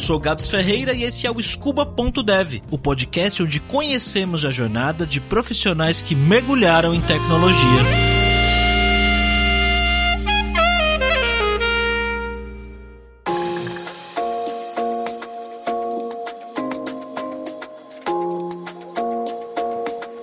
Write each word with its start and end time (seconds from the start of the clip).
sou 0.00 0.18
Gabs 0.18 0.48
Ferreira 0.48 0.94
e 0.94 1.04
esse 1.04 1.26
é 1.26 1.30
o 1.30 1.40
Scuba.dev, 1.40 2.62
o 2.70 2.78
podcast 2.78 3.42
onde 3.42 3.60
conhecemos 3.60 4.44
a 4.46 4.50
jornada 4.50 5.06
de 5.06 5.20
profissionais 5.20 6.00
que 6.00 6.14
mergulharam 6.14 6.94
em 6.94 7.00
tecnologia. 7.02 7.60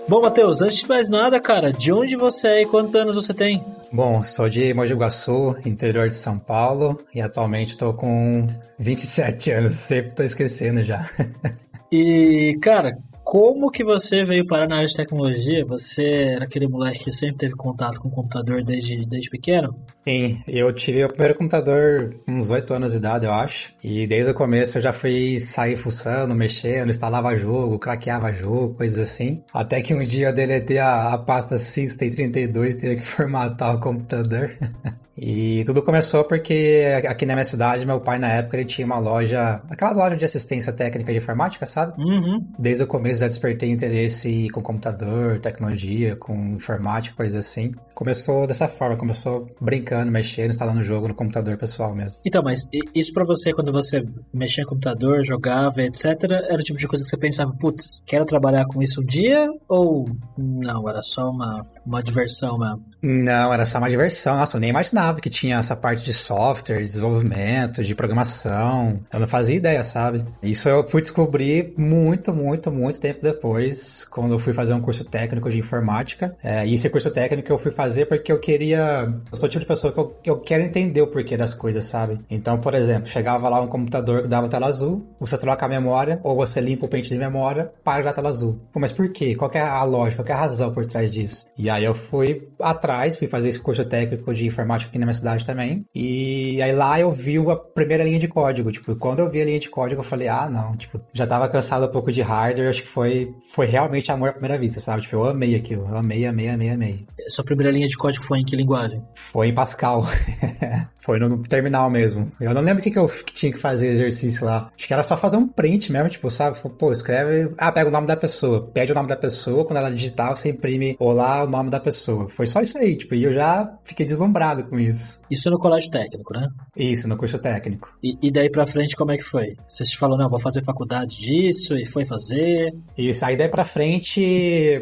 Bom, 0.10 0.22
Matheus, 0.22 0.62
antes 0.62 0.78
de 0.78 0.88
mais 0.88 1.10
nada, 1.10 1.40
cara, 1.40 1.72
de 1.72 1.94
onde 1.94 2.16
você 2.16 2.48
é 2.48 2.62
e 2.64 2.66
quantos 2.66 2.96
anos 2.96 3.14
você 3.14 3.34
tem? 3.34 3.64
Bom, 3.92 4.22
sou 4.22 4.50
de 4.50 4.74
Mogi 4.74 4.94
Guaçu, 4.94 5.56
interior 5.66 6.10
de 6.10 6.16
São 6.16 6.38
Paulo, 6.38 7.00
e 7.16 7.22
atualmente 7.22 7.70
estou 7.70 7.94
com 7.94 8.46
27 8.78 9.52
anos, 9.52 9.74
sempre 9.76 10.10
estou 10.10 10.26
esquecendo 10.26 10.84
já. 10.84 11.10
e, 11.92 12.58
cara, 12.62 12.98
como 13.24 13.72
que 13.72 13.84
você 13.84 14.24
veio 14.24 14.46
parar 14.46 14.68
na 14.68 14.76
área 14.76 14.88
de 14.88 14.96
tecnologia? 14.96 15.66
Você 15.66 16.04
era 16.04 16.44
aquele 16.44 16.68
moleque 16.68 17.06
que 17.06 17.12
sempre 17.12 17.38
teve 17.38 17.56
contato 17.56 18.00
com 18.02 18.10
o 18.10 18.12
computador 18.12 18.64
desde, 18.64 19.06
desde 19.06 19.30
pequeno? 19.30 19.74
Sim, 20.08 20.42
eu 20.48 20.72
tive 20.72 21.04
o 21.04 21.10
primeiro 21.10 21.36
computador 21.36 22.16
uns 22.26 22.50
8 22.50 22.74
anos 22.74 22.94
de 22.94 22.98
idade, 22.98 23.26
eu 23.26 23.34
acho. 23.34 23.74
E 23.84 24.08
desde 24.08 24.32
o 24.32 24.34
começo 24.34 24.78
eu 24.78 24.82
já 24.82 24.94
fui 24.94 25.38
sair 25.38 25.76
fuçando, 25.76 26.34
mexendo, 26.34 26.88
instalava 26.90 27.36
jogo, 27.36 27.78
craqueava 27.78 28.32
jogo, 28.32 28.76
coisas 28.76 29.00
assim. 29.00 29.44
Até 29.54 29.82
que 29.82 29.94
um 29.94 30.02
dia 30.02 30.28
eu 30.28 30.34
deletei 30.34 30.78
a, 30.78 31.12
a 31.12 31.18
pasta 31.18 31.58
System32 31.58 32.72
e 32.72 32.78
teve 32.78 32.96
que 32.96 33.04
formatar 33.06 33.76
o 33.76 33.82
computador. 33.82 34.58
E 35.18 35.64
tudo 35.66 35.82
começou 35.82 36.24
porque 36.24 36.84
aqui 37.08 37.26
na 37.26 37.34
minha 37.34 37.46
cidade, 37.46 37.86
meu 37.86 38.00
pai 38.00 38.20
na 38.20 38.28
época 38.28 38.58
ele 38.58 38.66
tinha 38.66 38.86
uma 38.86 39.00
loja, 39.00 39.62
aquelas 39.68 39.98
lojas 39.98 40.20
de 40.20 40.26
assistência 40.26 40.72
técnica 40.72 41.12
de 41.12 41.18
informática, 41.18 41.66
sabe? 41.66 42.00
Uhum. 42.00 42.46
Desde 42.60 42.84
o 42.84 42.88
começo 42.88 43.22
já 43.22 43.28
despertei 43.28 43.72
interesse 43.72 44.48
com 44.50 44.62
computador, 44.62 45.40
tecnologia, 45.40 46.16
com 46.16 46.36
informática, 46.56 47.16
coisas 47.16 47.44
assim. 47.44 47.74
Começou 47.96 48.46
dessa 48.46 48.68
forma, 48.68 48.96
começou 48.96 49.48
brincando, 49.60 49.97
mexendo, 50.06 50.50
instalando 50.50 50.82
jogo 50.82 51.08
no 51.08 51.16
computador 51.16 51.58
pessoal 51.58 51.94
mesmo. 51.94 52.20
Então, 52.26 52.42
mas 52.44 52.68
isso 52.94 53.14
para 53.14 53.26
você, 53.26 53.54
quando 53.54 53.72
você 53.72 54.06
mexia 54.34 54.64
no 54.64 54.70
computador, 54.70 55.24
jogava, 55.24 55.82
etc., 55.82 56.24
era 56.24 56.56
o 56.56 56.64
tipo 56.64 56.80
de 56.80 56.88
coisa 56.88 57.04
que 57.04 57.10
você 57.10 57.18
pensava, 57.18 57.52
putz, 57.54 58.04
quero 58.06 58.26
trabalhar 58.26 58.66
com 58.66 58.82
isso 58.82 59.02
um 59.02 59.06
dia? 59.06 59.48
Ou 59.68 60.10
não, 60.38 60.88
era 60.90 61.02
só 61.02 61.30
uma, 61.30 61.66
uma 61.86 62.02
diversão 62.02 62.58
mesmo? 62.58 62.86
Não, 63.02 63.54
era 63.54 63.66
só 63.66 63.78
uma 63.78 63.90
diversão. 63.90 64.38
Nossa, 64.38 64.58
eu 64.58 64.62
nem 64.62 64.70
imaginava 64.70 65.20
que 65.20 65.30
tinha 65.30 65.58
essa 65.58 65.76
parte 65.76 66.04
de 66.04 66.14
software, 66.14 66.78
de 66.78 66.84
desenvolvimento, 66.84 67.84
de 67.84 67.94
programação. 67.96 69.00
Eu 69.12 69.20
não 69.20 69.28
fazia 69.28 69.56
ideia, 69.56 69.84
sabe? 69.84 70.24
Isso 70.42 70.68
eu 70.68 70.86
fui 70.88 71.02
descobrir 71.02 71.74
muito, 71.78 72.34
muito, 72.34 72.72
muito 72.72 73.00
tempo 73.00 73.22
depois, 73.22 74.06
quando 74.06 74.34
eu 74.34 74.40
fui 74.40 74.54
fazer 74.54 74.74
um 74.74 74.82
curso 74.82 75.04
técnico 75.04 75.50
de 75.50 75.60
informática. 75.60 76.36
É, 76.44 76.66
e 76.66 76.74
esse 76.74 76.90
curso 76.90 77.12
técnico 77.12 77.52
eu 77.52 77.58
fui 77.58 77.72
fazer 77.72 78.06
porque 78.06 78.32
eu 78.32 78.40
queria. 78.40 79.14
Eu 79.32 79.38
sou 79.38 79.48
o 79.48 79.50
tipo 79.50 79.62
de 79.62 79.68
pessoa 79.68 79.87
que 79.92 80.00
eu, 80.00 80.16
eu 80.24 80.40
quero 80.40 80.64
entender 80.64 81.02
o 81.02 81.08
porquê 81.08 81.38
das 81.38 81.54
coisas, 81.54 81.86
sabe? 81.86 82.20
Então, 82.30 82.60
por 82.60 82.74
exemplo, 82.74 83.08
chegava 83.08 83.50
lá 83.50 83.62
um 83.62 83.68
computador 83.68 84.24
que 84.24 84.28
dava 84.28 84.48
tela 84.50 84.68
azul, 84.68 85.06
você 85.20 85.38
troca 85.38 85.66
a 85.66 85.70
memória, 85.70 86.20
ou 86.24 86.36
você 86.36 86.60
limpa 86.62 86.86
o 86.86 86.90
pente 86.90 87.10
de 87.10 87.18
memória 87.18 87.72
para 87.84 88.04
dar 88.04 88.14
tela 88.14 88.30
azul. 88.30 88.60
Pô, 88.72 88.80
mas 88.80 88.92
por 88.92 89.12
quê? 89.12 89.36
Qual 89.36 89.52
é 89.54 89.62
a 89.62 89.84
lógica? 89.84 90.24
Qual 90.24 90.36
é 90.36 90.40
a 90.40 90.42
razão 90.44 90.74
por 90.74 90.86
trás 90.86 91.12
disso? 91.12 91.48
E 91.58 91.70
aí 91.70 91.84
eu 91.84 91.94
fui 91.94 92.48
atrás, 92.60 93.16
fui 93.16 93.28
fazer 93.28 93.50
esse 93.50 93.60
curso 93.60 93.84
técnico 93.86 94.34
de 94.34 94.46
informática 94.46 94.90
aqui 94.90 95.00
na 95.00 95.06
minha 95.06 95.14
cidade 95.14 95.46
também. 95.46 95.86
E 95.94 96.62
aí 96.62 96.72
lá 96.72 97.00
eu 97.00 97.12
vi 97.12 97.38
a 97.38 97.56
primeira 97.56 98.04
linha 98.04 98.20
de 98.20 98.28
código. 98.28 98.72
Tipo, 98.72 98.96
quando 98.96 99.20
eu 99.20 99.30
vi 99.30 99.42
a 99.42 99.46
linha 99.46 99.60
de 99.60 99.70
código, 99.70 100.02
eu 100.02 100.06
falei, 100.06 100.28
ah, 100.28 100.50
não, 100.50 100.76
tipo, 100.76 101.00
já 101.14 101.26
tava 101.26 101.50
cansado 101.50 101.86
um 101.86 101.92
pouco 101.92 102.12
de 102.12 102.22
hardware, 102.22 102.70
acho 102.70 102.82
que 102.82 102.88
foi, 102.88 103.34
foi 103.54 103.66
realmente 103.66 104.12
amor 104.12 104.30
à 104.30 104.34
primeira 104.34 104.58
vista, 104.58 104.80
sabe? 104.80 105.02
Tipo, 105.02 105.18
eu 105.18 105.26
amei 105.26 105.56
aquilo. 105.56 105.88
Eu 105.88 105.98
amei, 105.98 106.26
amei, 106.26 106.50
amei, 106.50 106.70
amei. 106.70 107.06
Sua 107.30 107.44
primeira 107.44 107.72
linha 107.72 107.88
de 107.88 107.98
código 107.98 108.24
foi 108.24 108.40
em 108.40 108.46
que 108.46 108.56
linguagem? 108.56 109.04
Foi 109.16 109.48
em 109.48 109.54
Pascal. 109.54 110.06
foi 111.02 111.20
no 111.20 111.42
terminal 111.44 111.90
mesmo. 111.90 112.32
Eu 112.40 112.54
não 112.54 112.62
lembro 112.62 112.80
o 112.80 112.84
que, 112.84 112.92
que 112.92 113.00
eu 113.00 113.10
tinha 113.34 113.52
que 113.52 113.60
fazer 113.60 113.88
exercício 113.88 114.46
lá. 114.46 114.70
Acho 114.76 114.88
que 114.88 114.94
era 114.94 115.04
só 115.04 115.18
fazer 115.18 115.38
um 115.38 115.48
print 115.48 115.92
mesmo, 115.92 116.10
tipo, 116.10 116.30
sabe? 116.30 116.58
Pô, 116.78 116.92
escreve. 116.92 117.54
Ah, 117.58 117.72
pega 117.72 117.90
o 117.90 117.92
nome 117.92 118.08
da 118.08 118.16
pessoa. 118.16 118.68
Pede 118.74 118.92
o 118.92 118.96
nome 118.96 119.08
da 119.08 119.16
pessoa, 119.16 119.66
quando 119.66 119.78
ela 119.78 119.90
digitar, 119.90 120.36
você 120.36 120.50
imprime 120.50 120.96
olá 121.00 121.44
o 121.44 121.48
nome 121.48 121.70
da 121.70 121.80
pessoa. 121.80 122.30
Foi 122.30 122.48
só 122.48 122.62
isso 122.62 122.78
aí, 122.78 122.96
tipo, 122.96 123.16
e 123.16 123.24
eu 123.24 123.34
já 123.34 123.78
fiquei 123.84 124.06
deslumbrado 124.06 124.64
com 124.66 124.80
isso. 124.80 125.20
Isso 125.30 125.50
no 125.50 125.60
colégio 125.60 125.92
técnico, 125.92 126.34
né? 126.34 126.48
Isso, 126.76 127.08
no 127.08 127.18
curso 127.18 127.40
técnico. 127.40 127.90
E, 128.04 128.18
e 128.22 128.32
daí 128.32 128.50
pra 128.50 128.66
frente, 128.66 128.96
como 128.96 129.12
é 129.12 129.18
que 129.18 129.24
foi? 129.24 129.56
Você 129.68 129.84
te 129.84 129.98
falou, 129.98 130.18
não, 130.18 130.30
vou 130.30 130.40
fazer 130.40 130.64
faculdade 130.64 131.18
disso, 131.18 131.76
e 131.76 131.86
foi 131.86 132.06
fazer? 132.06 132.74
Isso, 132.98 133.26
aí 133.26 133.36
daí 133.36 133.50
pra 133.50 133.66
frente, 133.66 134.22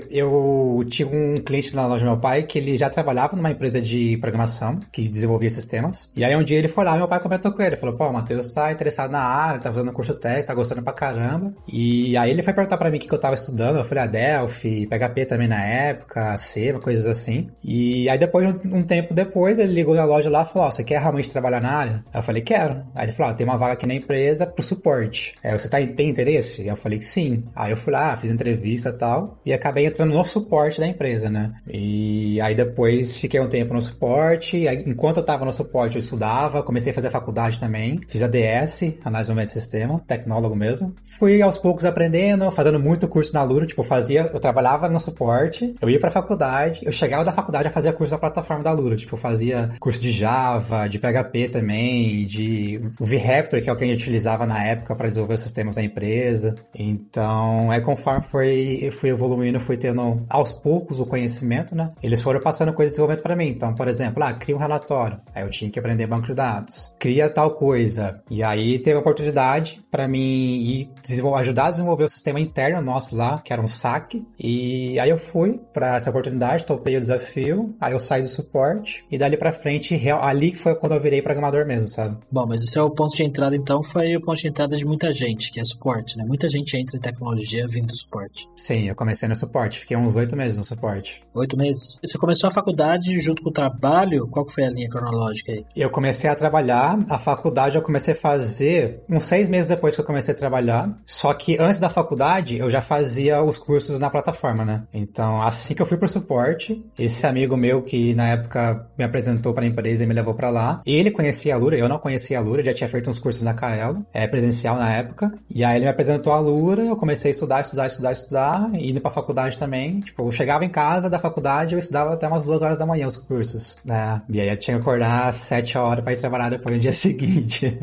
eu 0.09 0.83
tive 0.87 1.15
um 1.15 1.37
cliente 1.37 1.75
na 1.75 1.87
loja 1.87 2.05
do 2.05 2.11
meu 2.11 2.19
pai 2.19 2.43
que 2.43 2.57
ele 2.57 2.77
já 2.77 2.89
trabalhava 2.89 3.35
numa 3.35 3.51
empresa 3.51 3.81
de 3.81 4.17
programação, 4.17 4.79
que 4.91 5.07
desenvolvia 5.07 5.49
sistemas. 5.49 6.11
E 6.15 6.23
aí 6.23 6.35
um 6.35 6.43
dia 6.43 6.57
ele 6.57 6.67
foi 6.67 6.83
lá, 6.83 6.97
meu 6.97 7.07
pai 7.07 7.19
comentou 7.19 7.51
com 7.51 7.61
ele, 7.61 7.75
falou, 7.75 7.95
pô, 7.95 8.07
o 8.07 8.13
Matheus 8.13 8.53
tá 8.53 8.71
interessado 8.71 9.11
na 9.11 9.21
área, 9.21 9.59
tá 9.59 9.71
fazendo 9.71 9.91
curso 9.91 10.13
técnico, 10.13 10.47
tá 10.47 10.53
gostando 10.53 10.83
pra 10.83 10.93
caramba. 10.93 11.53
E 11.67 12.15
aí 12.17 12.29
ele 12.31 12.43
foi 12.43 12.53
perguntar 12.53 12.77
pra 12.77 12.89
mim 12.89 12.97
o 12.97 12.99
que, 12.99 13.07
que 13.07 13.13
eu 13.13 13.19
tava 13.19 13.35
estudando, 13.35 13.77
eu 13.77 13.83
falei, 13.83 14.03
a 14.03 14.07
Delphi, 14.07 14.87
PHP 14.87 15.25
também 15.25 15.47
na 15.47 15.63
época, 15.63 16.37
C, 16.37 16.73
coisas 16.73 17.07
assim. 17.07 17.49
E 17.63 18.07
aí 18.09 18.17
depois, 18.17 18.45
um, 18.47 18.77
um 18.77 18.83
tempo 18.83 19.13
depois, 19.13 19.59
ele 19.59 19.73
ligou 19.73 19.95
na 19.95 20.05
loja 20.05 20.29
lá 20.35 20.43
e 20.43 20.45
falou, 20.45 20.67
oh, 20.67 20.71
você 20.71 20.83
quer 20.83 20.99
realmente 20.99 21.29
trabalhar 21.29 21.61
na 21.61 21.71
área? 21.71 22.05
Eu 22.13 22.23
falei, 22.23 22.41
quero. 22.41 22.83
Aí 22.93 23.05
ele 23.05 23.13
falou, 23.13 23.31
ah, 23.31 23.35
tem 23.35 23.45
uma 23.45 23.57
vaga 23.57 23.73
aqui 23.73 23.85
na 23.85 23.93
empresa 23.93 24.45
pro 24.45 24.63
suporte. 24.63 25.35
Aí 25.43 25.51
você 25.51 25.67
tá, 25.67 25.77
tem 25.85 26.09
interesse? 26.09 26.67
Eu 26.67 26.75
falei 26.75 26.99
que 26.99 27.05
sim. 27.05 27.43
Aí 27.55 27.71
eu 27.71 27.77
fui 27.77 27.91
lá, 27.91 28.15
fiz 28.17 28.29
entrevista 28.29 28.89
e 28.89 28.93
tal, 28.93 29.39
e 29.45 29.53
acabei 29.53 29.85
entrando 29.85 30.13
no 30.13 30.25
suporte 30.25 30.79
da 30.79 30.87
empresa, 30.87 31.29
né? 31.29 31.53
E 31.67 32.39
aí 32.41 32.55
depois 32.55 33.19
fiquei 33.19 33.39
um 33.39 33.47
tempo 33.47 33.73
no 33.73 33.81
suporte, 33.81 34.67
aí, 34.67 34.83
enquanto 34.85 35.17
eu 35.17 35.23
tava 35.23 35.45
no 35.45 35.53
suporte 35.53 35.95
eu 35.95 36.01
estudava, 36.01 36.63
comecei 36.63 36.91
a 36.91 36.95
fazer 36.95 37.09
faculdade 37.09 37.59
também, 37.59 37.99
fiz 38.07 38.21
a 38.21 38.27
DS, 38.27 38.95
Análise 39.03 39.29
do 39.29 39.35
Meio 39.35 39.47
Sistema, 39.47 40.01
tecnólogo 40.07 40.55
mesmo. 40.55 40.93
Fui 41.17 41.41
aos 41.41 41.57
poucos 41.57 41.85
aprendendo, 41.85 42.49
fazendo 42.51 42.79
muito 42.79 43.07
curso 43.07 43.33
na 43.33 43.43
Lura, 43.43 43.65
tipo, 43.65 43.83
fazia, 43.83 44.29
eu 44.33 44.39
trabalhava 44.39 44.89
no 44.89 44.99
suporte, 44.99 45.75
eu 45.81 45.89
ia 45.89 45.99
pra 45.99 46.11
faculdade, 46.11 46.81
eu 46.83 46.91
chegava 46.91 47.23
da 47.23 47.31
faculdade 47.31 47.67
a 47.67 47.71
fazer 47.71 47.93
curso 47.93 48.13
na 48.13 48.19
plataforma 48.19 48.63
da 48.63 48.71
Lura, 48.71 48.95
tipo, 48.95 49.15
eu 49.15 49.19
fazia 49.19 49.71
curso 49.79 49.99
de 49.99 50.11
Java, 50.25 50.87
de 50.87 50.97
PHP 50.97 51.49
também, 51.49 52.25
de 52.25 52.81
o 52.99 53.05
VRaptor, 53.05 53.61
que 53.61 53.69
é 53.69 53.73
o 53.73 53.75
que 53.75 53.83
a 53.83 53.87
gente 53.87 54.01
utilizava 54.01 54.47
na 54.47 54.63
época 54.63 54.95
para 54.95 55.07
desenvolver 55.07 55.35
os 55.35 55.41
sistemas 55.41 55.75
da 55.75 55.83
empresa. 55.83 56.55
Então, 56.73 57.71
é 57.71 57.79
conforme 57.79 58.21
foi, 58.21 58.89
fui 58.91 59.09
evoluindo, 59.09 59.59
fui 59.59 59.77
tendo 59.77 60.25
aos 60.27 60.51
poucos 60.51 60.99
o 60.99 61.05
conhecimento, 61.05 61.75
né? 61.75 61.91
Eles 62.01 62.23
foram 62.23 62.39
passando 62.39 62.73
coisa 62.73 62.89
de 62.89 62.93
desenvolvimento 62.93 63.21
para 63.21 63.35
mim. 63.35 63.49
Então, 63.49 63.75
por 63.75 63.87
exemplo, 63.87 64.23
ah, 64.23 64.33
cria 64.33 64.55
um 64.55 64.59
relatório. 64.59 65.19
Aí 65.33 65.43
eu 65.43 65.49
tinha 65.49 65.69
que 65.69 65.77
aprender 65.77 66.07
banco 66.07 66.25
de 66.25 66.33
dados. 66.33 66.95
Cria 66.97 67.29
tal 67.29 67.51
coisa. 67.51 68.19
E 68.29 68.41
aí 68.41 68.79
teve 68.79 68.97
a 68.97 69.01
oportunidade 69.01 69.85
para 69.91 70.07
mim 70.07 70.19
ir 70.19 70.89
ajudar 71.37 71.67
a 71.67 71.71
desenvolver 71.71 72.05
o 72.05 72.09
sistema 72.09 72.39
interno 72.39 72.81
nosso 72.81 73.15
lá, 73.15 73.39
que 73.43 73.53
era 73.53 73.61
um 73.61 73.67
saque. 73.67 74.25
E 74.39 74.99
aí 74.99 75.09
eu 75.09 75.17
fui 75.17 75.59
para 75.71 75.97
essa 75.97 76.09
oportunidade, 76.09 76.65
topei 76.65 76.97
o 76.97 77.01
desafio, 77.01 77.75
aí 77.79 77.93
eu 77.93 77.99
saí 77.99 78.21
do 78.21 78.27
suporte 78.27 79.05
e 79.11 79.17
dali 79.17 79.37
para 79.37 79.53
frente, 79.53 79.95
ali 80.21 80.55
foi 80.55 80.75
quando 80.75 80.93
eu 80.93 80.99
virei 81.01 81.21
programador 81.21 81.65
mesmo, 81.65 81.87
sabe? 81.87 82.17
Bom, 82.31 82.45
mas 82.47 82.61
esse 82.61 82.77
é 82.77 82.81
o 82.81 82.89
ponto 82.89 83.15
de 83.15 83.23
entrada 83.23 83.55
então, 83.55 83.81
foi 83.81 84.15
o 84.15 84.21
ponto 84.21 84.39
de 84.39 84.47
entrada 84.47 84.75
de 84.75 84.85
muita 84.85 85.11
gente, 85.11 85.51
que 85.51 85.59
é 85.59 85.63
suporte, 85.63 86.17
né? 86.17 86.23
Muita 86.25 86.47
gente 86.47 86.77
entra 86.77 86.97
em 86.97 86.99
tecnologia 86.99 87.65
vindo 87.67 87.87
do 87.87 87.95
suporte. 87.95 88.47
Sim, 88.55 88.87
eu 88.87 88.95
comecei 88.95 89.27
no 89.27 89.35
suporte, 89.35 89.79
fiquei 89.79 89.97
uns 89.97 90.15
oito 90.15 90.35
meses 90.35 90.57
no 90.57 90.63
suporte. 90.63 91.21
Oito 91.33 91.57
meses? 91.57 91.99
Você 92.03 92.17
começou 92.17 92.47
a 92.47 92.51
faculdade 92.51 93.17
junto 93.19 93.41
com 93.41 93.49
o 93.49 93.53
trabalho? 93.53 94.27
Qual 94.27 94.47
foi 94.47 94.65
a 94.65 94.69
linha 94.69 94.89
cronológica 94.89 95.51
aí? 95.51 95.65
Eu 95.75 95.89
comecei 95.89 96.29
a 96.29 96.35
trabalhar, 96.35 96.99
a 97.09 97.17
faculdade 97.17 97.75
eu 97.75 97.81
comecei 97.81 98.13
a 98.13 98.17
fazer 98.17 99.03
uns 99.09 99.23
seis 99.23 99.49
meses 99.49 99.67
depois 99.67 99.95
que 99.95 100.01
eu 100.01 100.05
comecei 100.05 100.33
a 100.33 100.37
trabalhar, 100.37 100.97
só 101.05 101.33
que 101.33 101.57
antes 101.59 101.79
da 101.79 101.89
faculdade 101.89 102.57
eu 102.57 102.69
já 102.69 102.81
fazia 102.81 103.41
os 103.41 103.57
cursos 103.57 103.99
na 103.99 104.09
plataforma, 104.09 104.63
né? 104.63 104.83
Então, 104.93 105.41
assim 105.41 105.73
que 105.73 105.81
eu 105.81 105.85
fui 105.85 105.97
pro 105.97 106.07
suporte, 106.07 106.83
esse 106.97 107.25
amigo 107.25 107.57
meu 107.57 107.81
que 107.81 108.13
na 108.13 108.29
época 108.29 108.87
me 108.97 109.03
apresentou 109.03 109.53
para 109.53 109.63
a 109.63 109.67
empresa 109.67 110.03
e 110.05 110.07
me 110.07 110.13
levou 110.13 110.33
para 110.33 110.49
lá, 110.49 110.81
ele 110.85 111.11
conhecia 111.11 111.55
a 111.55 111.57
Lura, 111.57 111.77
eu 111.77 111.89
não 111.89 111.99
conhecia 111.99 112.37
a 112.37 112.41
Lura, 112.41 112.63
já 112.63 112.73
tinha 112.73 112.89
feito 112.89 113.09
uns 113.09 113.19
cursos 113.19 113.43
na 113.43 113.53
Kaelo, 113.53 114.05
é, 114.13 114.27
presencial 114.27 114.77
na 114.77 114.91
época, 114.93 115.33
e 115.49 115.63
aí 115.63 115.75
ele 115.75 115.85
me 115.85 115.91
apresentou 115.91 116.33
a 116.33 116.39
Lura, 116.39 116.83
eu 116.83 116.95
comecei 116.95 117.31
a 117.31 117.33
estudar, 117.33 117.61
estudar, 117.61 117.87
estudar, 117.87 118.11
estudar, 118.11 118.69
indo 118.73 119.01
pra 119.01 119.11
faculdade 119.11 119.57
também, 119.57 119.99
tipo, 119.99 120.23
eu 120.23 120.31
chegava 120.31 120.63
em 120.63 120.69
casa 120.69 121.09
da 121.09 121.19
faculdade, 121.19 121.73
eu 121.73 121.79
estudava 121.79 122.13
até 122.13 122.27
umas 122.27 122.45
duas 122.45 122.61
horas 122.61 122.77
da 122.77 122.85
manhã 122.85 123.07
os 123.07 123.17
cursos, 123.17 123.77
né? 123.83 124.21
E 124.29 124.39
aí 124.39 124.49
eu 124.49 124.57
tinha 124.57 124.77
que 124.77 124.81
acordar 124.81 125.29
às 125.29 125.37
sete 125.37 125.77
horas 125.77 126.03
para 126.03 126.13
ir 126.13 126.17
trabalhar 126.17 126.49
depois 126.49 126.75
no 126.75 126.81
dia 126.81 126.93
seguinte. 126.93 127.77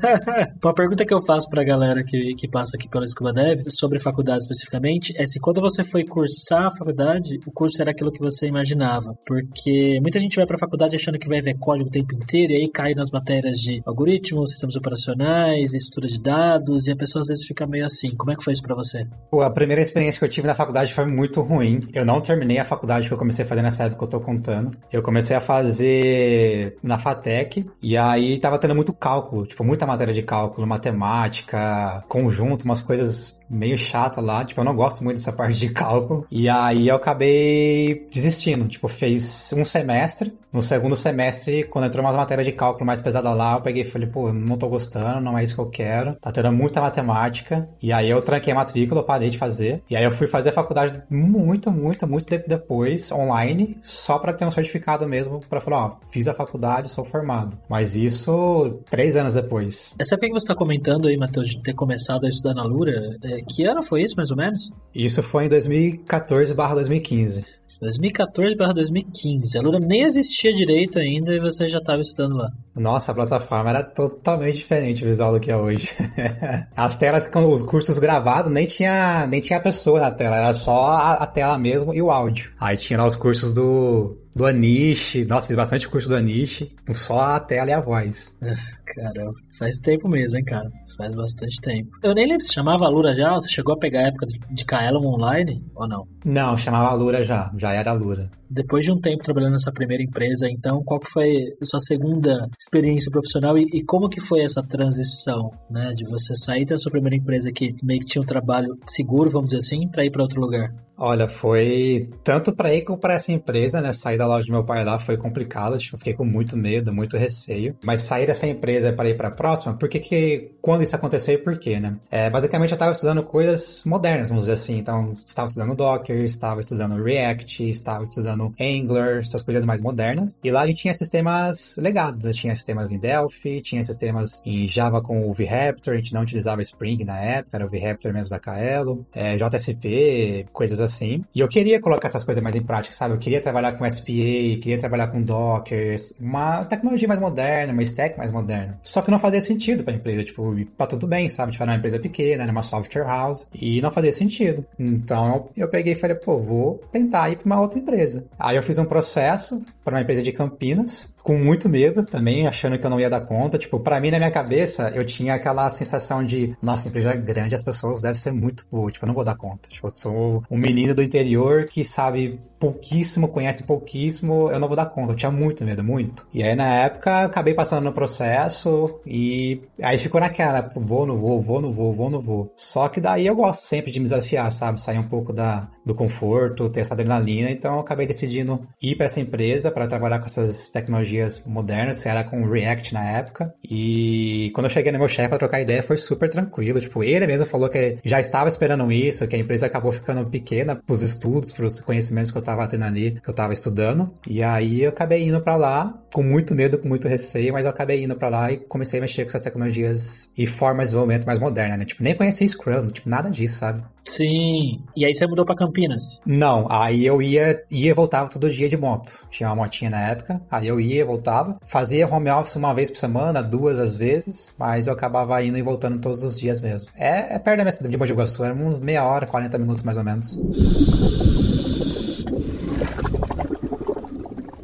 Uma 0.62 0.74
pergunta 0.74 1.04
que 1.04 1.14
eu 1.14 1.24
faço 1.24 1.48
pra 1.48 1.64
galera 1.64 2.02
que, 2.04 2.34
que 2.34 2.48
passa 2.48 2.76
aqui 2.76 2.88
pela 2.88 3.06
Scuba 3.06 3.32
Dev, 3.32 3.60
sobre 3.68 3.98
faculdade 3.98 4.42
especificamente, 4.42 5.14
é 5.16 5.26
se 5.26 5.38
quando 5.40 5.60
você 5.60 5.82
foi 5.84 6.04
cursar 6.04 6.66
a 6.66 6.76
faculdade, 6.76 7.38
o 7.46 7.52
curso 7.52 7.80
era 7.80 7.90
aquilo 7.90 8.12
que 8.12 8.20
você 8.20 8.46
imaginava. 8.46 9.14
Porque 9.26 9.98
muita 10.00 10.18
gente 10.18 10.36
vai 10.36 10.46
pra 10.46 10.58
faculdade 10.58 10.96
achando 10.96 11.18
que 11.18 11.28
vai 11.28 11.40
ver 11.40 11.56
código 11.60 11.88
o 11.88 11.92
tempo 11.92 12.14
inteiro, 12.14 12.52
e 12.52 12.56
aí 12.56 12.68
cai 12.68 12.94
nas 12.94 13.10
matérias 13.10 13.58
de 13.58 13.82
algoritmos, 13.84 14.50
sistemas 14.50 14.76
operacionais, 14.76 15.74
estrutura 15.74 16.08
de 16.08 16.20
dados, 16.20 16.86
e 16.86 16.92
a 16.92 16.96
pessoa 16.96 17.20
às 17.20 17.28
vezes 17.28 17.46
fica 17.46 17.66
meio 17.66 17.84
assim. 17.84 18.14
Como 18.16 18.32
é 18.32 18.36
que 18.36 18.42
foi 18.42 18.52
isso 18.52 18.62
pra 18.62 18.74
você? 18.74 19.06
Pô, 19.30 19.42
a 19.42 19.50
primeira 19.50 19.82
experiência 19.82 20.18
que 20.18 20.24
eu 20.24 20.28
tive 20.28 20.46
na 20.46 20.54
faculdade 20.54 20.94
foi 20.94 21.06
muito 21.06 21.40
ruim. 21.40 21.80
Eu 21.92 22.04
não 22.04 22.20
terminei 22.20 22.58
a 22.58 22.64
faculdade 22.64 23.06
que 23.06 23.14
eu 23.14 23.18
comecei 23.18 23.44
a 23.44 23.48
fazer 23.48 23.62
nessa 23.62 23.84
época 23.84 23.98
que 23.98 24.04
eu 24.04 24.08
tô 24.08 24.20
contando. 24.20 24.76
Eu 24.92 25.02
comecei 25.02 25.36
a 25.36 25.40
fazer 25.40 26.76
na 26.82 26.98
FATEC, 26.98 27.66
e 27.82 27.96
aí 27.96 28.38
tava 28.38 28.58
tendo 28.58 28.74
muito 28.74 28.92
cálculo, 28.92 29.46
tipo, 29.46 29.62
muita 29.62 29.86
matéria 29.86 30.14
de 30.14 30.22
cálculo, 30.22 30.66
matemática, 30.66 32.02
conjunto, 32.08 32.64
umas 32.64 32.80
coisas 32.80 33.39
meio 33.50 33.76
chata 33.76 34.20
lá, 34.20 34.44
tipo, 34.44 34.60
eu 34.60 34.64
não 34.64 34.74
gosto 34.74 35.02
muito 35.02 35.16
dessa 35.16 35.32
parte 35.34 35.58
de 35.58 35.70
cálculo. 35.70 36.26
E 36.30 36.48
aí 36.48 36.88
eu 36.88 36.96
acabei 36.96 38.06
desistindo, 38.10 38.68
tipo, 38.68 38.88
fez 38.88 39.52
um 39.56 39.64
semestre. 39.64 40.32
No 40.52 40.62
segundo 40.62 40.96
semestre, 40.96 41.64
quando 41.64 41.86
entrou 41.86 42.04
umas 42.04 42.16
matérias 42.16 42.46
de 42.46 42.52
cálculo 42.52 42.84
mais 42.84 43.00
pesada 43.00 43.32
lá, 43.32 43.54
eu 43.54 43.60
peguei 43.60 43.82
e 43.82 43.86
falei, 43.86 44.08
pô, 44.08 44.32
não 44.32 44.58
tô 44.58 44.68
gostando, 44.68 45.20
não 45.20 45.38
é 45.38 45.44
isso 45.44 45.54
que 45.54 45.60
eu 45.60 45.70
quero. 45.70 46.16
Tá 46.20 46.32
tendo 46.32 46.50
muita 46.52 46.80
matemática. 46.80 47.68
E 47.80 47.92
aí 47.92 48.10
eu 48.10 48.20
tranquei 48.20 48.52
a 48.52 48.56
matrícula, 48.56 49.02
parei 49.02 49.30
de 49.30 49.38
fazer. 49.38 49.82
E 49.88 49.96
aí 49.96 50.04
eu 50.04 50.10
fui 50.12 50.26
fazer 50.26 50.50
a 50.50 50.52
faculdade 50.52 51.02
muito, 51.08 51.70
muito, 51.70 52.06
muito 52.06 52.26
tempo 52.26 52.48
depois, 52.48 53.12
online, 53.12 53.78
só 53.82 54.18
para 54.18 54.32
ter 54.32 54.44
um 54.44 54.50
certificado 54.50 55.08
mesmo, 55.08 55.40
para 55.48 55.60
falar, 55.60 55.86
ó, 55.86 55.96
fiz 56.10 56.26
a 56.26 56.34
faculdade, 56.34 56.90
sou 56.90 57.04
formado. 57.04 57.56
Mas 57.68 57.94
isso 57.94 58.80
três 58.90 59.16
anos 59.16 59.34
depois. 59.34 59.94
Essa 59.98 60.16
época 60.16 60.28
que 60.28 60.34
você 60.34 60.46
tá 60.46 60.54
comentando 60.54 61.06
aí, 61.06 61.16
Matheus, 61.16 61.50
de 61.50 61.62
ter 61.62 61.74
começado 61.74 62.26
a 62.26 62.28
estudar 62.28 62.54
na 62.54 62.64
Lura, 62.64 63.16
é, 63.22 63.39
que 63.48 63.64
ano 63.64 63.82
foi 63.82 64.02
isso, 64.02 64.16
mais 64.16 64.30
ou 64.30 64.36
menos? 64.36 64.70
Isso 64.94 65.22
foi 65.22 65.46
em 65.46 65.48
2014 65.48 66.54
2015. 66.54 67.60
2014 67.80 68.54
barra 68.54 68.74
2015. 68.74 69.58
A 69.58 69.62
Lura 69.62 69.80
nem 69.80 70.02
existia 70.02 70.52
direito 70.52 70.98
ainda 70.98 71.34
e 71.34 71.40
você 71.40 71.66
já 71.66 71.78
estava 71.78 72.00
estudando 72.00 72.36
lá. 72.36 72.50
Nossa, 72.74 73.10
a 73.10 73.14
plataforma 73.14 73.70
era 73.70 73.82
totalmente 73.82 74.58
diferente 74.58 75.02
visual 75.02 75.32
do 75.32 75.40
que 75.40 75.50
é 75.50 75.56
hoje. 75.56 75.88
As 76.76 76.98
telas, 76.98 77.26
com 77.28 77.46
os 77.46 77.62
cursos 77.62 77.98
gravados, 77.98 78.52
nem 78.52 78.66
tinha, 78.66 79.26
nem 79.26 79.40
tinha 79.40 79.58
pessoa 79.58 79.98
na 79.98 80.10
tela, 80.10 80.36
era 80.36 80.52
só 80.52 80.88
a, 80.88 81.14
a 81.14 81.26
tela 81.26 81.56
mesmo 81.56 81.94
e 81.94 82.02
o 82.02 82.10
áudio. 82.10 82.52
Aí 82.60 82.76
tinha 82.76 82.98
lá 82.98 83.06
os 83.06 83.16
cursos 83.16 83.54
do, 83.54 84.18
do 84.34 84.46
Anish. 84.46 85.24
Nossa, 85.26 85.46
fiz 85.46 85.56
bastante 85.56 85.88
curso 85.88 86.08
do 86.08 86.16
Anish, 86.16 86.70
só 86.94 87.20
a 87.20 87.40
tela 87.40 87.70
e 87.70 87.72
a 87.72 87.80
voz. 87.80 88.36
Caramba, 88.94 89.32
faz 89.56 89.78
tempo 89.78 90.08
mesmo, 90.08 90.36
hein, 90.36 90.44
cara? 90.44 90.68
Faz 90.96 91.14
bastante 91.14 91.60
tempo. 91.60 91.90
Eu 92.02 92.12
nem 92.12 92.26
lembro 92.26 92.42
se 92.42 92.52
chamava 92.52 92.88
Lura 92.88 93.12
já, 93.12 93.32
ou 93.32 93.40
você 93.40 93.48
chegou 93.48 93.74
a 93.74 93.78
pegar 93.78 94.00
a 94.00 94.08
época 94.08 94.26
de, 94.26 94.38
de 94.52 94.64
Kaelum 94.64 95.06
online 95.06 95.64
ou 95.74 95.86
não? 95.86 96.06
Não, 96.24 96.56
chamava 96.56 96.92
Lura 96.94 97.22
já, 97.22 97.52
já 97.56 97.72
era 97.72 97.92
Lura. 97.92 98.28
Depois 98.50 98.84
de 98.84 98.90
um 98.90 99.00
tempo 99.00 99.22
trabalhando 99.22 99.52
nessa 99.52 99.70
primeira 99.70 100.02
empresa, 100.02 100.50
então, 100.50 100.82
qual 100.84 100.98
que 100.98 101.08
foi 101.08 101.54
a 101.62 101.64
sua 101.64 101.78
segunda 101.78 102.48
experiência 102.58 103.10
profissional 103.10 103.56
e, 103.56 103.62
e, 103.72 103.84
como 103.84 104.08
que 104.08 104.20
foi 104.20 104.40
essa 104.40 104.60
transição, 104.60 105.52
né, 105.70 105.92
de 105.94 106.04
você 106.04 106.34
sair 106.34 106.64
da 106.64 106.76
sua 106.76 106.90
primeira 106.90 107.16
empresa 107.16 107.52
que 107.52 107.72
meio 107.84 108.00
que 108.00 108.06
tinha 108.06 108.22
um 108.22 108.26
trabalho 108.26 108.76
seguro, 108.88 109.30
vamos 109.30 109.52
dizer 109.52 109.58
assim, 109.58 109.88
para 109.88 110.04
ir 110.04 110.10
para 110.10 110.22
outro 110.22 110.40
lugar? 110.40 110.74
Olha, 111.02 111.26
foi 111.26 112.10
tanto 112.22 112.52
para 112.54 112.74
ir 112.74 112.84
para 113.00 113.14
essa 113.14 113.32
empresa, 113.32 113.80
né? 113.80 113.90
Sair 113.90 114.18
da 114.18 114.26
loja 114.26 114.46
do 114.46 114.52
meu 114.52 114.62
pai 114.62 114.84
lá 114.84 114.98
foi 114.98 115.16
complicado, 115.16 115.78
tipo, 115.78 115.96
fiquei 115.96 116.12
com 116.12 116.26
muito 116.26 116.58
medo, 116.58 116.92
muito 116.92 117.16
receio. 117.16 117.74
Mas 117.82 118.02
sair 118.02 118.26
dessa 118.26 118.46
empresa 118.46 118.92
para 118.92 119.08
ir 119.08 119.16
para 119.16 119.28
a 119.28 119.30
próxima, 119.30 119.72
porque 119.72 119.98
que 119.98 120.50
quando 120.60 120.82
isso 120.82 120.94
aconteceu 120.94 121.36
e 121.36 121.38
por 121.38 121.58
quê, 121.58 121.80
né? 121.80 121.96
É, 122.10 122.28
basicamente 122.28 122.72
eu 122.72 122.74
estava 122.74 122.92
estudando 122.92 123.22
coisas 123.22 123.82
modernas, 123.86 124.28
vamos 124.28 124.44
dizer 124.44 124.52
assim. 124.52 124.76
Então, 124.76 125.14
estava 125.24 125.48
estudando 125.48 125.74
Docker, 125.74 126.22
estava 126.22 126.60
estudando 126.60 127.02
React, 127.02 127.70
estava 127.70 128.04
estudando 128.04 128.52
Angular, 128.60 129.20
essas 129.22 129.40
coisas 129.40 129.64
mais 129.64 129.80
modernas. 129.80 130.38
E 130.44 130.50
lá 130.50 130.60
a 130.60 130.66
gente 130.66 130.82
tinha 130.82 130.92
sistemas 130.92 131.78
legados, 131.78 132.22
né? 132.22 132.32
tinha 132.32 132.54
sistemas 132.54 132.92
em 132.92 132.98
Delphi, 132.98 133.62
tinha 133.62 133.82
sistemas 133.82 134.42
em 134.44 134.68
Java 134.68 135.00
com 135.00 135.30
o 135.30 135.32
VRaptor, 135.32 135.94
a 135.94 135.96
gente 135.96 136.12
não 136.12 136.20
utilizava 136.20 136.60
Spring 136.60 137.04
na 137.04 137.18
época, 137.18 137.56
era 137.56 137.64
o 137.64 137.70
VRaptor 137.70 138.12
mesmo 138.12 138.28
da 138.28 138.38
Kaelo, 138.38 139.06
é, 139.14 139.36
JSP, 139.36 140.44
coisas 140.52 140.78
assim 140.78 140.89
assim. 140.90 141.24
E 141.34 141.40
eu 141.40 141.48
queria 141.48 141.80
colocar 141.80 142.08
essas 142.08 142.24
coisas 142.24 142.42
mais 142.42 142.54
em 142.54 142.62
prática, 142.62 142.94
sabe? 142.94 143.14
Eu 143.14 143.18
queria 143.18 143.40
trabalhar 143.40 143.72
com 143.72 143.88
SPA, 143.88 144.04
queria 144.06 144.78
trabalhar 144.78 145.08
com 145.08 145.22
Docker, 145.22 145.96
uma 146.20 146.64
tecnologia 146.64 147.08
mais 147.08 147.20
moderna, 147.20 147.72
uma 147.72 147.82
stack 147.82 148.18
mais 148.18 148.30
moderna. 148.30 148.78
Só 148.82 149.00
que 149.02 149.10
não 149.10 149.18
fazia 149.18 149.40
sentido 149.40 149.84
pra 149.84 149.94
empresa, 149.94 150.24
tipo, 150.24 150.54
pra 150.76 150.86
tudo 150.86 151.06
bem, 151.06 151.28
sabe? 151.28 151.52
Tipo, 151.52 151.64
era 151.64 151.72
uma 151.72 151.78
empresa 151.78 151.98
pequena, 151.98 152.42
era 152.42 152.52
uma 152.52 152.62
software 152.62 153.04
house, 153.04 153.48
e 153.54 153.80
não 153.80 153.90
fazia 153.90 154.12
sentido. 154.12 154.64
Então 154.78 155.48
eu 155.56 155.68
peguei 155.68 155.92
e 155.92 155.96
falei, 155.96 156.16
pô, 156.16 156.38
vou 156.38 156.80
tentar 156.92 157.30
ir 157.30 157.36
pra 157.36 157.46
uma 157.46 157.60
outra 157.60 157.78
empresa. 157.78 158.26
Aí 158.38 158.56
eu 158.56 158.62
fiz 158.62 158.78
um 158.78 158.84
processo 158.84 159.62
para 159.84 159.94
uma 159.94 160.02
empresa 160.02 160.22
de 160.22 160.32
Campinas, 160.32 161.08
com 161.22 161.36
muito 161.36 161.68
medo 161.68 162.04
também, 162.04 162.46
achando 162.46 162.78
que 162.78 162.84
eu 162.84 162.90
não 162.90 163.00
ia 163.00 163.10
dar 163.10 163.20
conta. 163.22 163.58
Tipo, 163.58 163.80
para 163.80 164.00
mim, 164.00 164.10
na 164.10 164.18
minha 164.18 164.30
cabeça, 164.30 164.90
eu 164.94 165.04
tinha 165.04 165.34
aquela 165.34 165.68
sensação 165.70 166.24
de, 166.24 166.56
nossa, 166.62 166.88
empresa 166.88 167.14
grande, 167.14 167.54
as 167.54 167.62
pessoas 167.62 168.00
devem 168.00 168.16
ser 168.16 168.32
muito 168.32 168.66
boas, 168.70 168.92
tipo, 168.92 169.04
eu 169.04 169.08
não 169.08 169.14
vou 169.14 169.24
dar 169.24 169.36
conta. 169.36 169.68
Tipo, 169.68 169.88
eu 169.88 169.92
sou 169.94 170.44
um 170.50 170.58
menino 170.58 170.94
do 170.94 171.02
interior 171.02 171.66
que 171.66 171.84
sabe 171.84 172.40
pouquíssimo, 172.58 173.28
conhece 173.28 173.64
pouquíssimo, 173.64 174.50
eu 174.50 174.58
não 174.58 174.68
vou 174.68 174.76
dar 174.76 174.86
conta. 174.86 175.12
Eu 175.12 175.16
tinha 175.16 175.30
muito 175.30 175.64
medo, 175.64 175.82
muito. 175.82 176.26
E 176.32 176.42
aí, 176.42 176.54
na 176.54 176.68
época, 176.74 177.22
acabei 177.22 177.54
passando 177.54 177.84
no 177.84 177.92
processo 177.92 179.00
e 179.06 179.62
aí 179.82 179.96
ficou 179.96 180.20
naquela, 180.20 180.68
vou, 180.76 181.06
não 181.06 181.16
vou, 181.16 181.40
vou, 181.40 181.60
não 181.62 181.72
vou, 181.72 181.94
vou, 181.94 182.10
não 182.10 182.20
vou. 182.20 182.52
Só 182.54 182.88
que 182.88 183.00
daí 183.00 183.26
eu 183.26 183.34
gosto 183.34 183.62
sempre 183.62 183.90
de 183.90 183.98
me 183.98 184.04
desafiar, 184.04 184.52
sabe? 184.52 184.80
Sair 184.80 184.98
um 184.98 185.08
pouco 185.08 185.32
da, 185.32 185.68
do 185.84 185.94
conforto, 185.94 186.68
ter 186.68 186.80
essa 186.80 186.92
adrenalina. 186.92 187.50
Então, 187.50 187.74
eu 187.74 187.80
acabei 187.80 188.06
decidindo 188.06 188.60
ir 188.82 188.94
para 188.94 189.06
essa 189.06 189.20
empresa 189.20 189.70
para 189.70 189.86
trabalhar 189.86 190.18
com 190.18 190.26
essas 190.26 190.70
tecnologias 190.70 191.09
modernas, 191.46 192.02
que 192.02 192.08
era 192.08 192.24
com 192.24 192.44
React 192.44 192.94
na 192.94 193.04
época. 193.04 193.54
E 193.62 194.50
quando 194.54 194.66
eu 194.66 194.70
cheguei 194.70 194.92
no 194.92 194.98
meu 194.98 195.08
chefe 195.08 195.28
para 195.28 195.38
trocar 195.38 195.60
ideia, 195.60 195.82
foi 195.82 195.96
super 195.96 196.28
tranquilo. 196.28 196.80
Tipo, 196.80 197.02
ele 197.02 197.26
mesmo 197.26 197.46
falou 197.46 197.68
que 197.68 197.98
já 198.04 198.20
estava 198.20 198.48
esperando 198.48 198.90
isso, 198.92 199.26
que 199.26 199.36
a 199.36 199.38
empresa 199.38 199.66
acabou 199.66 199.92
ficando 199.92 200.24
pequena 200.26 200.76
pros 200.76 201.02
estudos, 201.02 201.52
pros 201.52 201.80
conhecimentos 201.80 202.30
que 202.30 202.38
eu 202.38 202.42
tava 202.42 202.66
tendo 202.66 202.84
ali, 202.84 203.20
que 203.22 203.28
eu 203.28 203.34
tava 203.34 203.52
estudando. 203.52 204.12
E 204.28 204.42
aí 204.42 204.82
eu 204.82 204.90
acabei 204.90 205.26
indo 205.26 205.40
para 205.40 205.56
lá, 205.56 205.98
com 206.12 206.22
muito 206.22 206.54
medo, 206.54 206.78
com 206.78 206.88
muito 206.88 207.08
receio, 207.08 207.52
mas 207.52 207.64
eu 207.64 207.70
acabei 207.70 208.02
indo 208.04 208.16
para 208.16 208.28
lá 208.28 208.52
e 208.52 208.58
comecei 208.58 208.98
a 208.98 209.02
mexer 209.02 209.22
com 209.24 209.28
essas 209.28 209.40
tecnologias 209.40 210.30
e 210.36 210.46
formas 210.46 210.86
de 210.86 210.90
desenvolvimento 210.90 211.26
mais 211.26 211.38
modernas, 211.38 211.78
né? 211.78 211.84
Tipo, 211.84 212.02
nem 212.02 212.14
conhecia 212.14 212.48
Scrum, 212.48 212.88
tipo, 212.88 213.08
nada 213.08 213.30
disso, 213.30 213.56
sabe? 213.56 213.82
Sim. 214.02 214.82
E 214.96 215.04
aí 215.04 215.12
você 215.12 215.26
mudou 215.26 215.44
para 215.44 215.54
Campinas? 215.54 216.20
Não, 216.24 216.66
aí 216.70 217.04
eu 217.04 217.20
ia 217.20 217.40
ia 217.70 217.90
e 217.90 217.92
voltava 217.92 218.28
todo 218.28 218.50
dia 218.50 218.68
de 218.68 218.76
moto. 218.76 219.18
Tinha 219.30 219.48
uma 219.48 219.56
motinha 219.56 219.90
na 219.90 220.08
época, 220.08 220.40
aí 220.50 220.68
eu 220.68 220.80
ia 220.80 220.99
e 221.00 221.04
voltava. 221.04 221.58
Fazia 221.64 222.06
home 222.06 222.30
office 222.30 222.56
uma 222.56 222.74
vez 222.74 222.90
por 222.90 222.98
semana, 222.98 223.42
duas 223.42 223.78
às 223.78 223.96
vezes, 223.96 224.54
mas 224.58 224.86
eu 224.86 224.92
acabava 224.92 225.42
indo 225.42 225.58
e 225.58 225.62
voltando 225.62 226.00
todos 226.00 226.22
os 226.22 226.38
dias 226.38 226.60
mesmo. 226.60 226.90
É, 226.96 227.34
é 227.34 227.38
perto 227.38 227.58
da 227.58 227.64
minha 227.64 227.72
cidade 227.72 227.92
de 227.92 227.98
Mogi 227.98 228.12
Guaçu, 228.12 228.44
era 228.44 228.54
uns 228.54 228.80
meia 228.80 229.04
hora, 229.04 229.26
40 229.26 229.58
minutos 229.58 229.82
mais 229.82 229.96
ou 229.96 230.04
menos. 230.04 230.38